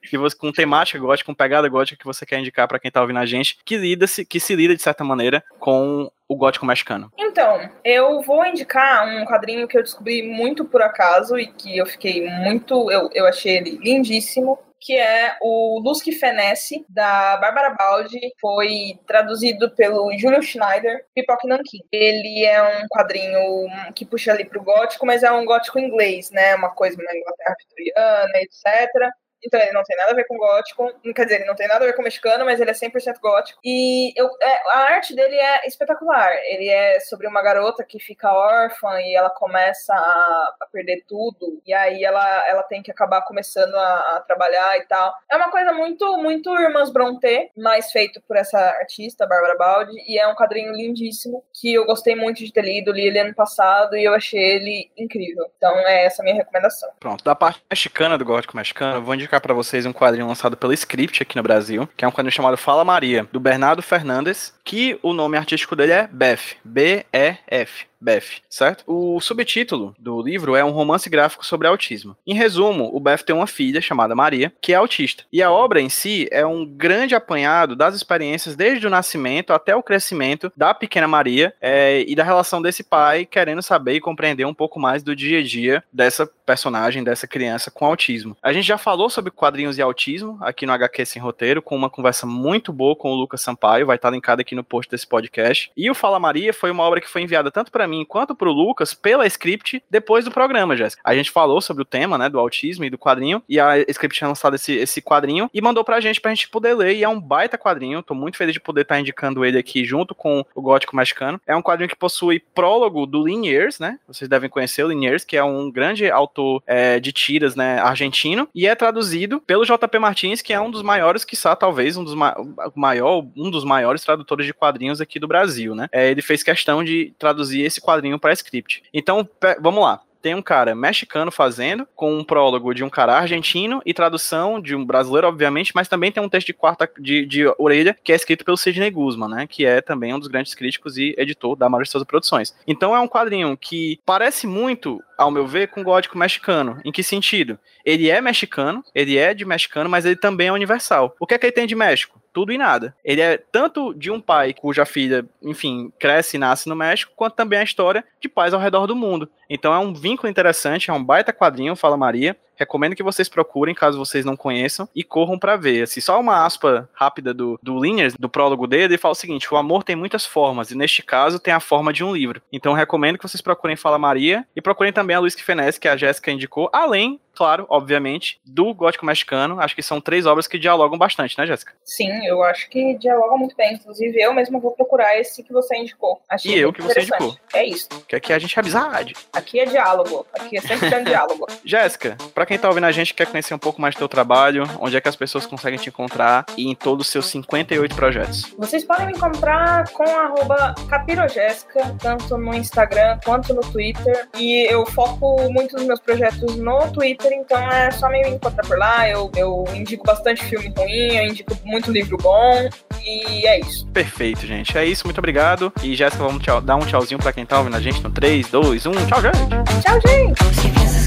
que 0.09 0.17
você 0.17 0.35
com 0.35 0.51
temática 0.51 0.99
gótica, 0.99 1.25
com 1.25 1.35
pegada 1.35 1.67
gótica 1.69 1.97
que 1.99 2.05
você 2.05 2.25
quer 2.25 2.39
indicar 2.39 2.67
pra 2.67 2.79
quem 2.79 2.91
tá 2.91 3.01
ouvindo 3.01 3.19
a 3.19 3.25
gente, 3.25 3.57
que 3.63 3.77
lida 3.77 4.07
se 4.07 4.25
que 4.25 4.39
se 4.39 4.55
lida 4.55 4.75
de 4.75 4.81
certa 4.81 5.03
maneira 5.03 5.43
com 5.59 6.11
o 6.29 6.35
gótico 6.35 6.65
mexicano? 6.65 7.11
Então, 7.17 7.69
eu 7.83 8.21
vou 8.21 8.45
indicar 8.45 9.07
um 9.07 9.25
quadrinho 9.25 9.67
que 9.67 9.77
eu 9.77 9.83
descobri 9.83 10.21
muito 10.21 10.63
por 10.63 10.81
acaso 10.81 11.39
e 11.39 11.47
que 11.47 11.75
eu 11.75 11.87
fiquei 11.87 12.29
muito. 12.29 12.91
Eu, 12.91 13.09
eu 13.13 13.25
achei 13.25 13.57
ele 13.57 13.77
lindíssimo. 13.81 14.59
Que 14.81 14.97
é 14.97 15.35
o 15.41 15.77
Luz 15.83 16.01
que 16.01 16.13
Fenece, 16.13 16.85
da 16.87 17.35
Bárbara 17.35 17.75
Baldi. 17.77 18.17
Foi 18.39 18.97
traduzido 19.05 19.69
pelo 19.75 20.17
Júlio 20.17 20.41
Schneider, 20.41 21.03
Pipoca 21.13 21.45
e 21.45 21.49
Nankin. 21.49 21.79
Ele 21.91 22.45
é 22.45 22.63
um 22.63 22.87
quadrinho 22.87 23.67
que 23.93 24.05
puxa 24.05 24.31
ali 24.31 24.45
pro 24.45 24.63
gótico, 24.63 25.05
mas 25.05 25.21
é 25.21 25.29
um 25.33 25.43
gótico 25.43 25.79
inglês, 25.79 26.31
né? 26.31 26.55
Uma 26.55 26.69
coisa 26.69 26.95
na 26.95 27.13
Inglaterra 27.13 27.55
vitoriana, 27.59 28.37
etc. 28.37 29.11
Então 29.45 29.59
ele 29.59 29.71
não 29.71 29.83
tem 29.83 29.97
nada 29.97 30.11
a 30.11 30.15
ver 30.15 30.25
com 30.25 30.37
gótico. 30.37 30.91
Quer 31.15 31.23
dizer, 31.23 31.35
ele 31.37 31.45
não 31.45 31.55
tem 31.55 31.67
nada 31.67 31.83
a 31.83 31.87
ver 31.87 31.93
com 31.93 32.01
mexicano, 32.01 32.45
mas 32.45 32.59
ele 32.59 32.71
é 32.71 32.73
100% 32.73 33.19
gótico. 33.21 33.59
E 33.63 34.13
eu, 34.19 34.27
é, 34.41 34.69
a 34.71 34.77
arte 34.93 35.15
dele 35.15 35.35
é 35.35 35.67
espetacular. 35.67 36.31
Ele 36.45 36.67
é 36.67 36.99
sobre 36.99 37.27
uma 37.27 37.41
garota 37.41 37.83
que 37.83 37.99
fica 37.99 38.33
órfã 38.33 38.99
e 39.01 39.15
ela 39.15 39.29
começa 39.29 39.93
a, 39.93 40.55
a 40.61 40.65
perder 40.71 41.03
tudo. 41.07 41.61
E 41.65 41.73
aí 41.73 42.03
ela, 42.03 42.47
ela 42.47 42.63
tem 42.63 42.81
que 42.81 42.91
acabar 42.91 43.21
começando 43.21 43.75
a, 43.75 44.17
a 44.17 44.23
trabalhar 44.27 44.77
e 44.77 44.85
tal. 44.85 45.13
É 45.31 45.37
uma 45.37 45.51
coisa 45.51 45.73
muito, 45.73 46.17
muito 46.17 46.57
Irmãs 46.57 46.91
Brontë, 46.91 47.51
mas 47.57 47.91
feito 47.91 48.21
por 48.27 48.35
essa 48.35 48.57
artista, 48.57 49.25
Bárbara 49.25 49.57
Baldi. 49.57 49.97
E 50.07 50.19
é 50.19 50.27
um 50.27 50.35
quadrinho 50.35 50.73
lindíssimo 50.73 51.43
que 51.53 51.73
eu 51.73 51.85
gostei 51.85 52.15
muito 52.15 52.37
de 52.37 52.51
ter 52.51 52.63
lido. 52.63 52.91
Li 52.91 53.07
ele 53.07 53.19
ano 53.19 53.33
passado 53.33 53.95
e 53.95 54.03
eu 54.03 54.13
achei 54.13 54.39
ele 54.39 54.91
incrível. 54.97 55.49
Então 55.57 55.77
é 55.79 56.05
essa 56.05 56.23
minha 56.23 56.35
recomendação. 56.35 56.89
Pronto, 56.99 57.23
da 57.23 57.35
parte 57.35 57.61
mexicana 57.69 58.17
do 58.17 58.25
gótico 58.25 58.55
mexicano, 58.55 59.03
vou 59.03 59.15
indicar 59.15 59.28
pra 59.37 59.53
vocês 59.53 59.85
um 59.85 59.91
quadrinho 59.91 60.25
lançado 60.27 60.55
pela 60.55 60.73
Script 60.73 61.21
aqui 61.21 61.35
no 61.35 61.43
Brasil, 61.43 61.89
que 61.97 62.05
é 62.05 62.07
um 62.07 62.11
quadrinho 62.11 62.31
chamado 62.31 62.55
Fala 62.55 62.85
Maria, 62.85 63.27
do 63.33 63.39
Bernardo 63.41 63.81
Fernandes, 63.81 64.53
que 64.63 64.97
o 65.03 65.11
nome 65.11 65.37
artístico 65.37 65.75
dele 65.75 65.91
é 65.91 66.07
Beth, 66.07 66.55
B-E-F. 66.63 67.88
Beth, 68.01 68.41
certo? 68.49 68.83
O 68.87 69.19
subtítulo 69.19 69.95
do 69.99 70.21
livro 70.21 70.55
é 70.55 70.63
um 70.63 70.71
romance 70.71 71.09
gráfico 71.09 71.45
sobre 71.45 71.67
autismo. 71.67 72.15
Em 72.25 72.33
resumo, 72.33 72.89
o 72.93 72.99
Beth 72.99 73.23
tem 73.25 73.35
uma 73.35 73.47
filha 73.47 73.81
chamada 73.81 74.15
Maria, 74.15 74.51
que 74.61 74.73
é 74.73 74.75
autista. 74.75 75.23
E 75.31 75.41
a 75.43 75.51
obra 75.51 75.81
em 75.81 75.89
si 75.89 76.27
é 76.31 76.45
um 76.45 76.65
grande 76.65 77.15
apanhado 77.15 77.75
das 77.75 77.95
experiências 77.95 78.55
desde 78.55 78.87
o 78.87 78.89
nascimento 78.89 79.51
até 79.51 79.75
o 79.75 79.83
crescimento 79.83 80.51
da 80.55 80.73
pequena 80.73 81.07
Maria 81.07 81.53
é, 81.61 82.03
e 82.07 82.15
da 82.15 82.23
relação 82.23 82.61
desse 82.61 82.83
pai 82.83 83.25
querendo 83.25 83.61
saber 83.61 83.93
e 83.93 84.01
compreender 84.01 84.45
um 84.45 84.53
pouco 84.53 84.79
mais 84.79 85.03
do 85.03 85.15
dia 85.15 85.39
a 85.39 85.43
dia 85.43 85.83
dessa 85.91 86.25
personagem, 86.45 87.03
dessa 87.03 87.27
criança 87.27 87.69
com 87.69 87.85
autismo. 87.85 88.35
A 88.41 88.51
gente 88.53 88.65
já 88.65 88.77
falou 88.77 89.09
sobre 89.09 89.31
quadrinhos 89.31 89.77
e 89.77 89.81
autismo 89.81 90.37
aqui 90.41 90.65
no 90.65 90.73
HQ 90.73 91.05
Sem 91.05 91.21
Roteiro, 91.21 91.61
com 91.61 91.75
uma 91.75 91.89
conversa 91.89 92.25
muito 92.25 92.73
boa 92.73 92.95
com 92.95 93.11
o 93.11 93.15
Lucas 93.15 93.41
Sampaio, 93.41 93.85
vai 93.85 93.97
estar 93.97 94.09
linkado 94.09 94.41
aqui 94.41 94.55
no 94.55 94.63
post 94.63 94.89
desse 94.89 95.05
podcast. 95.05 95.71
E 95.75 95.89
o 95.89 95.95
Fala 95.95 96.19
Maria 96.19 96.53
foi 96.53 96.71
uma 96.71 96.83
obra 96.83 97.01
que 97.01 97.09
foi 97.09 97.21
enviada 97.21 97.51
tanto 97.51 97.71
para 97.71 97.87
mim 97.89 98.05
quanto 98.05 98.35
pro 98.35 98.51
Lucas 98.51 98.93
pela 98.93 99.25
script 99.27 99.83
depois 99.89 100.25
do 100.25 100.31
programa, 100.31 100.75
Jéssica. 100.75 101.01
A 101.03 101.15
gente 101.15 101.31
falou 101.31 101.59
sobre 101.61 101.81
o 101.81 101.85
tema, 101.85 102.17
né, 102.17 102.29
do 102.29 102.39
autismo 102.39 102.85
e 102.85 102.89
do 102.89 102.97
quadrinho, 102.97 103.41
e 103.49 103.59
a 103.59 103.79
script 103.89 104.17
tinha 104.17 104.27
lançado 104.27 104.55
esse, 104.55 104.73
esse 104.73 105.01
quadrinho 105.01 105.49
e 105.53 105.61
mandou 105.61 105.83
pra 105.83 105.99
gente 105.99 106.21
pra 106.21 106.33
gente 106.33 106.49
poder 106.49 106.73
ler, 106.73 106.95
e 106.95 107.03
é 107.03 107.09
um 107.09 107.19
baita 107.19 107.57
quadrinho, 107.57 108.03
tô 108.03 108.13
muito 108.13 108.37
feliz 108.37 108.53
de 108.53 108.59
poder 108.59 108.81
estar 108.81 108.99
indicando 108.99 109.43
ele 109.43 109.57
aqui 109.57 109.83
junto 109.83 110.13
com 110.13 110.45
o 110.53 110.61
Gótico 110.61 110.95
Mexicano. 110.95 111.41
É 111.47 111.55
um 111.55 111.61
quadrinho 111.61 111.89
que 111.89 111.95
possui 111.95 112.41
prólogo 112.53 113.05
do 113.05 113.25
Liniers, 113.25 113.79
né, 113.79 113.97
vocês 114.07 114.29
devem 114.29 114.49
conhecer 114.49 114.83
o 114.83 114.89
Liniers, 114.89 115.23
que 115.23 115.35
é 115.35 115.43
um 115.43 115.71
grande 115.71 116.09
autor 116.09 116.61
é, 116.67 116.99
de 116.99 117.11
tiras, 117.11 117.55
né, 117.55 117.79
argentino, 117.79 118.47
e 118.53 118.67
é 118.67 118.75
traduzido 118.75 119.39
pelo 119.41 119.65
JP 119.65 119.99
Martins, 119.99 120.41
que 120.41 120.53
é 120.53 120.59
um 120.59 120.71
dos 120.71 120.81
maiores, 120.81 121.25
quiçá, 121.25 121.55
talvez, 121.55 121.97
um 121.97 122.03
dos 122.03 122.15
ma 122.15 122.35
maior, 122.75 123.25
um 123.35 123.49
dos 123.49 123.63
maiores 123.63 124.03
tradutores 124.03 124.45
de 124.45 124.53
quadrinhos 124.53 125.01
aqui 125.01 125.19
do 125.19 125.27
Brasil, 125.27 125.75
né. 125.75 125.87
É, 125.91 126.09
ele 126.09 126.21
fez 126.21 126.43
questão 126.43 126.83
de 126.83 127.13
traduzir 127.17 127.61
esse 127.61 127.78
quadrinho 127.81 128.19
para 128.19 128.33
script. 128.33 128.83
Então, 128.93 129.27
vamos 129.61 129.83
lá 129.83 130.01
tem 130.21 130.35
um 130.35 130.41
cara 130.41 130.75
mexicano 130.75 131.31
fazendo, 131.31 131.87
com 131.95 132.17
um 132.17 132.23
prólogo 132.23 132.73
de 132.73 132.83
um 132.83 132.89
cara 132.89 133.17
argentino 133.17 133.81
e 133.85 133.93
tradução 133.93 134.61
de 134.61 134.75
um 134.75 134.85
brasileiro, 134.85 135.27
obviamente, 135.27 135.71
mas 135.73 135.87
também 135.87 136.11
tem 136.11 136.21
um 136.21 136.29
texto 136.29 136.47
de 136.47 136.53
quarta 136.53 136.89
de, 136.99 137.25
de 137.25 137.45
orelha 137.57 137.97
que 138.03 138.11
é 138.11 138.15
escrito 138.15 138.43
pelo 138.43 138.57
Sidney 138.57 138.91
Guzman, 138.91 139.29
né? 139.29 139.47
Que 139.47 139.65
é 139.65 139.81
também 139.81 140.13
um 140.13 140.19
dos 140.19 140.27
grandes 140.27 140.53
críticos 140.53 140.97
e 140.97 141.15
editor 141.17 141.55
da 141.55 141.69
Majestosa 141.69 142.05
Produções. 142.05 142.53
Então 142.67 142.95
é 142.95 142.99
um 142.99 143.07
quadrinho 143.07 143.55
que 143.57 143.99
parece 144.05 144.45
muito 144.45 145.01
ao 145.19 145.29
meu 145.29 145.45
ver, 145.45 145.67
com 145.67 145.83
gótico 145.83 146.17
mexicano. 146.17 146.79
Em 146.85 146.91
que 146.93 147.03
sentido? 147.03 147.59
Ele 147.83 148.09
é 148.09 148.21
mexicano, 148.21 148.81
ele 148.95 149.17
é 149.17 149.33
de 149.33 149.43
mexicano, 149.43 149.89
mas 149.89 150.05
ele 150.05 150.15
também 150.15 150.47
é 150.47 150.53
universal. 150.53 151.13
O 151.19 151.27
que 151.27 151.33
é 151.33 151.37
que 151.37 151.45
ele 151.45 151.51
tem 151.51 151.67
de 151.67 151.75
México? 151.75 152.21
Tudo 152.31 152.53
e 152.53 152.57
nada. 152.57 152.95
Ele 153.03 153.19
é 153.19 153.37
tanto 153.37 153.93
de 153.93 154.09
um 154.09 154.21
pai 154.21 154.53
cuja 154.53 154.85
filha, 154.85 155.25
enfim, 155.43 155.91
cresce 155.99 156.37
e 156.37 156.39
nasce 156.39 156.69
no 156.69 156.75
México, 156.75 157.11
quanto 157.17 157.35
também 157.35 157.59
a 157.59 157.63
história 157.63 158.03
de 158.21 158.29
pais 158.29 158.53
ao 158.53 158.61
redor 158.61 158.87
do 158.87 158.95
mundo. 158.95 159.29
Então 159.49 159.73
é 159.73 159.79
um 159.79 159.93
vínculo 159.93 160.29
interessante, 160.29 160.89
é 160.89 160.93
um 160.93 161.03
baita 161.03 161.33
quadrinho, 161.33 161.75
Fala 161.75 161.97
Maria. 161.97 162.37
Recomendo 162.59 162.95
que 162.95 163.03
vocês 163.03 163.29
procurem, 163.29 163.73
caso 163.73 163.97
vocês 163.97 164.25
não 164.25 164.35
conheçam, 164.35 164.87
e 164.93 165.03
corram 165.03 165.39
pra 165.39 165.55
ver. 165.55 165.83
Assim, 165.83 166.01
só 166.01 166.19
uma 166.19 166.45
aspa 166.45 166.89
rápida 166.93 167.33
do, 167.33 167.57
do 167.63 167.79
Liners, 167.79 168.15
do 168.19 168.27
prólogo 168.29 168.67
dele, 168.67 168.83
ele 168.83 168.97
fala 168.97 169.13
o 169.13 169.15
seguinte: 169.15 169.51
o 169.53 169.57
amor 169.57 169.83
tem 169.83 169.95
muitas 169.95 170.25
formas, 170.25 170.71
e 170.71 170.75
neste 170.75 171.01
caso 171.01 171.39
tem 171.39 171.53
a 171.53 171.59
forma 171.59 171.93
de 171.93 172.03
um 172.03 172.13
livro. 172.13 172.41
Então 172.51 172.73
recomendo 172.73 173.17
que 173.17 173.27
vocês 173.27 173.41
procurem 173.41 173.75
Fala 173.75 173.97
Maria 173.97 174.45
e 174.55 174.61
procurem 174.61 174.91
também 174.91 175.15
a 175.15 175.19
Luiz 175.19 175.35
Fenesse, 175.39 175.79
que 175.79 175.87
a 175.87 175.95
Jéssica 175.95 176.31
indicou, 176.31 176.69
além, 176.73 177.19
claro, 177.35 177.65
obviamente, 177.69 178.39
do 178.45 178.73
Gótico 178.73 179.05
Mexicano. 179.05 179.59
Acho 179.59 179.75
que 179.75 179.83
são 179.83 180.01
três 180.01 180.25
obras 180.25 180.47
que 180.47 180.57
dialogam 180.57 180.97
bastante, 180.97 181.37
né, 181.37 181.45
Jéssica? 181.45 181.73
Sim, 181.83 182.25
eu 182.25 182.43
acho 182.43 182.69
que 182.69 182.97
dialoga 182.97 183.37
muito 183.37 183.55
bem. 183.55 183.73
Inclusive, 183.75 184.19
eu 184.19 184.33
mesmo 184.33 184.59
vou 184.59 184.71
procurar 184.71 185.17
esse 185.19 185.43
que 185.43 185.53
você 185.53 185.75
indicou. 185.77 186.21
Achei 186.29 186.55
E 186.55 186.59
eu 186.59 186.73
que 186.73 186.81
você 186.81 187.01
indicou. 187.01 187.35
É 187.53 187.63
isso. 187.63 187.87
Que 188.07 188.15
aqui 188.15 188.33
a 188.33 188.39
gente 188.39 188.57
é 188.57 188.59
amizade. 188.61 189.15
Aqui 189.33 189.59
é 189.59 189.65
diálogo. 189.65 190.25
Aqui 190.33 190.57
é 190.57 190.61
sempre 190.61 190.89
diálogo. 191.03 191.47
Jéssica, 191.63 192.17
pra 192.33 192.45
quem 192.45 192.57
tá 192.57 192.67
ouvindo 192.67 192.85
a 192.85 192.91
gente, 192.91 193.13
quer 193.13 193.27
conhecer 193.27 193.53
um 193.53 193.59
pouco 193.59 193.81
mais 193.81 193.95
do 193.95 193.99
teu 193.99 194.07
trabalho, 194.07 194.63
onde 194.79 194.95
é 194.97 195.01
que 195.01 195.09
as 195.09 195.15
pessoas 195.15 195.45
conseguem 195.45 195.79
te 195.79 195.89
encontrar 195.89 196.45
e 196.57 196.69
em 196.69 196.75
todos 196.75 197.07
os 197.07 197.11
seus 197.11 197.25
58 197.27 197.95
projetos. 197.95 198.53
Vocês 198.57 198.83
podem 198.83 199.07
me 199.07 199.13
encontrar 199.13 199.89
com 199.91 200.03
arroba 200.03 200.75
capirojéssica, 200.89 201.95
tanto 201.99 202.37
no 202.37 202.53
Instagram 202.53 203.19
quanto 203.23 203.53
no 203.53 203.61
Twitter. 203.61 204.27
E 204.37 204.71
eu 204.71 204.85
foco 204.85 205.49
muito 205.51 205.75
nos 205.75 205.85
meus 205.85 205.99
projetos 205.99 206.55
no 206.55 206.91
Twitter, 206.91 207.28
então 207.35 207.57
é 207.71 207.91
só 207.91 208.09
me 208.09 208.21
encontrar 208.27 208.65
por 208.65 208.77
lá. 208.77 209.07
Eu, 209.09 209.31
eu 209.35 209.65
indico 209.73 210.03
bastante 210.05 210.43
filme 210.45 210.73
ruim, 210.77 211.15
eu 211.17 211.25
indico 211.27 211.57
muito 211.65 211.91
livro 211.91 212.17
bom. 212.17 212.69
E 213.03 213.47
é 213.47 213.59
isso. 213.59 213.85
Perfeito, 213.87 214.45
gente. 214.45 214.77
É 214.77 214.85
isso, 214.85 215.05
muito 215.05 215.17
obrigado. 215.19 215.71
E 215.83 215.95
Jéssica, 215.95 216.23
vamos 216.23 216.43
tchau- 216.43 216.61
dar 216.61 216.75
um 216.75 216.79
tchauzinho 216.85 217.19
pra 217.19 217.31
quem 217.33 217.45
tá 217.45 217.57
ouvindo 217.59 217.75
a 217.77 217.79
gente 217.81 218.01
no 218.03 218.09
3, 218.09 218.47
2, 218.49 218.85
1. 218.85 218.91
Tchau, 219.07 219.21
gente! 219.21 219.81
Tchau, 219.83 219.99
gente! 220.05 220.98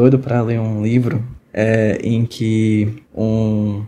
Doido 0.00 0.18
pra 0.18 0.40
ler 0.40 0.58
um 0.58 0.82
livro 0.82 1.22
é, 1.52 1.98
em 2.02 2.24
que 2.24 3.02
um 3.14 3.84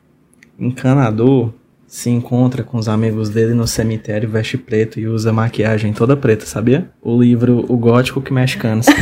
encanador 0.59 1.51
se 1.87 2.11
encontra 2.11 2.63
com 2.63 2.77
os 2.77 2.87
amigos 2.87 3.31
dele 3.31 3.55
no 3.55 3.67
cemitério, 3.67 4.29
veste 4.29 4.59
preto 4.59 5.01
e 5.01 5.07
usa 5.07 5.33
maquiagem 5.33 5.95
toda 5.95 6.15
preta, 6.15 6.45
sabia? 6.45 6.91
O 7.01 7.19
livro 7.19 7.65
O 7.67 7.79
Gótico 7.79 8.21
que 8.21 8.31
Mexe 8.31 8.59
Canos. 8.59 8.85